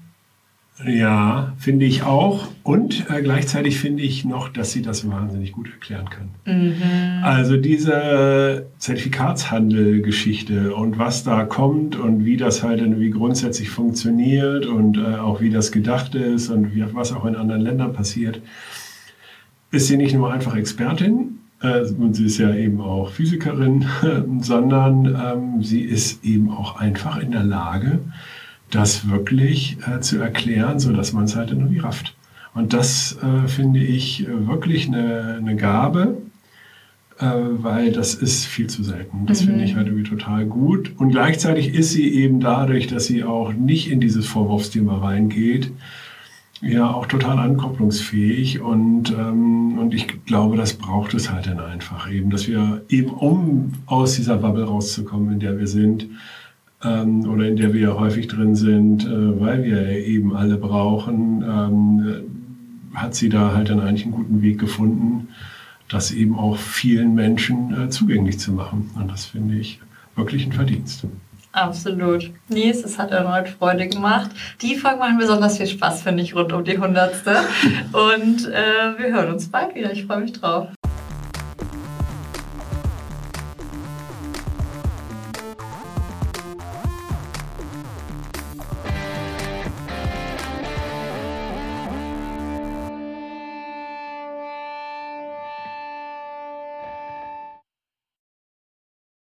Ja, 0.86 1.54
finde 1.58 1.86
ich 1.86 2.04
auch. 2.04 2.48
Und 2.62 3.10
äh, 3.10 3.20
gleichzeitig 3.22 3.80
finde 3.80 4.02
ich 4.04 4.24
noch, 4.24 4.48
dass 4.48 4.70
sie 4.72 4.82
das 4.82 5.08
wahnsinnig 5.10 5.52
gut 5.52 5.68
erklären 5.70 6.08
kann. 6.08 6.28
Mhm. 6.44 7.24
Also 7.24 7.56
diese 7.56 8.66
Zertifikatshandel-Geschichte 8.78 10.74
und 10.74 10.98
was 10.98 11.24
da 11.24 11.44
kommt 11.44 11.96
und 11.96 12.24
wie 12.24 12.36
das 12.36 12.62
halt 12.62 12.80
irgendwie 12.80 13.10
grundsätzlich 13.10 13.70
funktioniert 13.70 14.66
und 14.66 14.98
äh, 14.98 15.16
auch 15.16 15.40
wie 15.40 15.50
das 15.50 15.72
gedacht 15.72 16.14
ist 16.14 16.48
und 16.48 16.74
wie, 16.74 16.84
was 16.94 17.12
auch 17.12 17.24
in 17.24 17.34
anderen 17.34 17.62
Ländern 17.62 17.92
passiert, 17.92 18.40
ist 19.70 19.88
sie 19.88 19.96
nicht 19.96 20.14
nur 20.14 20.32
einfach 20.32 20.54
Expertin, 20.56 21.38
äh, 21.60 21.80
und 21.80 22.14
sie 22.14 22.26
ist 22.26 22.38
ja 22.38 22.54
eben 22.54 22.80
auch 22.80 23.10
Physikerin, 23.10 23.86
sondern 24.40 25.06
ähm, 25.06 25.62
sie 25.62 25.82
ist 25.82 26.24
eben 26.24 26.50
auch 26.50 26.76
einfach 26.76 27.18
in 27.18 27.32
der 27.32 27.42
Lage, 27.42 27.98
das 28.70 29.08
wirklich 29.08 29.78
äh, 29.86 30.00
zu 30.00 30.18
erklären, 30.18 30.78
so 30.78 30.92
dass 30.92 31.12
man 31.12 31.24
es 31.24 31.36
halt 31.36 31.50
irgendwie 31.50 31.78
rafft. 31.78 32.14
Und 32.54 32.72
das 32.72 33.18
äh, 33.22 33.48
finde 33.48 33.80
ich 33.80 34.26
äh, 34.26 34.46
wirklich 34.48 34.88
eine, 34.88 35.36
eine 35.38 35.56
Gabe, 35.56 36.18
äh, 37.18 37.24
weil 37.24 37.92
das 37.92 38.14
ist 38.14 38.46
viel 38.46 38.68
zu 38.68 38.82
selten. 38.82 39.26
Das 39.26 39.42
mhm. 39.42 39.48
finde 39.48 39.64
ich 39.64 39.76
halt 39.76 39.86
irgendwie 39.86 40.08
total 40.08 40.46
gut. 40.46 40.92
Und 40.98 41.10
gleichzeitig 41.10 41.74
ist 41.74 41.90
sie 41.92 42.12
eben 42.14 42.40
dadurch, 42.40 42.86
dass 42.86 43.06
sie 43.06 43.24
auch 43.24 43.52
nicht 43.52 43.90
in 43.90 44.00
dieses 44.00 44.26
Vorwurfsthema 44.26 44.98
reingeht, 44.98 45.70
ja 46.60 46.92
auch 46.92 47.06
total 47.06 47.38
ankopplungsfähig 47.38 48.60
und, 48.60 49.10
ähm, 49.10 49.78
und 49.78 49.94
ich 49.94 50.24
glaube, 50.24 50.56
das 50.56 50.74
braucht 50.74 51.14
es 51.14 51.30
halt 51.30 51.46
dann 51.46 51.60
einfach 51.60 52.10
eben, 52.10 52.30
dass 52.30 52.48
wir 52.48 52.82
eben, 52.88 53.10
um 53.10 53.72
aus 53.86 54.16
dieser 54.16 54.38
Bubble 54.38 54.64
rauszukommen, 54.64 55.34
in 55.34 55.40
der 55.40 55.58
wir 55.58 55.68
sind, 55.68 56.08
ähm, 56.84 57.28
oder 57.28 57.46
in 57.46 57.56
der 57.56 57.72
wir 57.72 57.80
ja 57.80 57.94
häufig 57.98 58.28
drin 58.28 58.54
sind, 58.54 59.04
äh, 59.04 59.40
weil 59.40 59.64
wir 59.64 59.88
eben 59.90 60.36
alle 60.36 60.56
brauchen, 60.56 61.42
ähm, 61.42 62.94
hat 62.94 63.14
sie 63.14 63.28
da 63.28 63.54
halt 63.54 63.70
dann 63.70 63.80
eigentlich 63.80 64.04
einen 64.04 64.14
guten 64.14 64.42
Weg 64.42 64.58
gefunden, 64.58 65.28
das 65.88 66.10
eben 66.10 66.38
auch 66.38 66.56
vielen 66.56 67.14
Menschen 67.14 67.74
äh, 67.74 67.88
zugänglich 67.88 68.38
zu 68.38 68.52
machen. 68.52 68.90
Und 68.96 69.10
das 69.10 69.26
finde 69.26 69.56
ich 69.56 69.80
wirklich 70.16 70.46
ein 70.46 70.52
Verdienst. 70.52 71.06
Absolut. 71.52 72.30
Nies, 72.48 72.84
es 72.84 72.98
hat 72.98 73.10
erneut 73.10 73.48
Freude 73.48 73.88
gemacht. 73.88 74.30
Die 74.60 74.76
Folge 74.76 74.98
machen 74.98 75.18
besonders 75.18 75.56
viel 75.56 75.66
Spaß, 75.66 76.02
finde 76.02 76.22
ich, 76.22 76.34
rund 76.34 76.52
um 76.52 76.62
die 76.62 76.78
Hundertste. 76.78 77.36
Und 77.92 78.46
äh, 78.46 78.98
wir 78.98 79.12
hören 79.12 79.32
uns 79.32 79.48
bald 79.48 79.74
wieder. 79.74 79.92
Ich 79.92 80.04
freue 80.06 80.20
mich 80.20 80.32
drauf. 80.32 80.68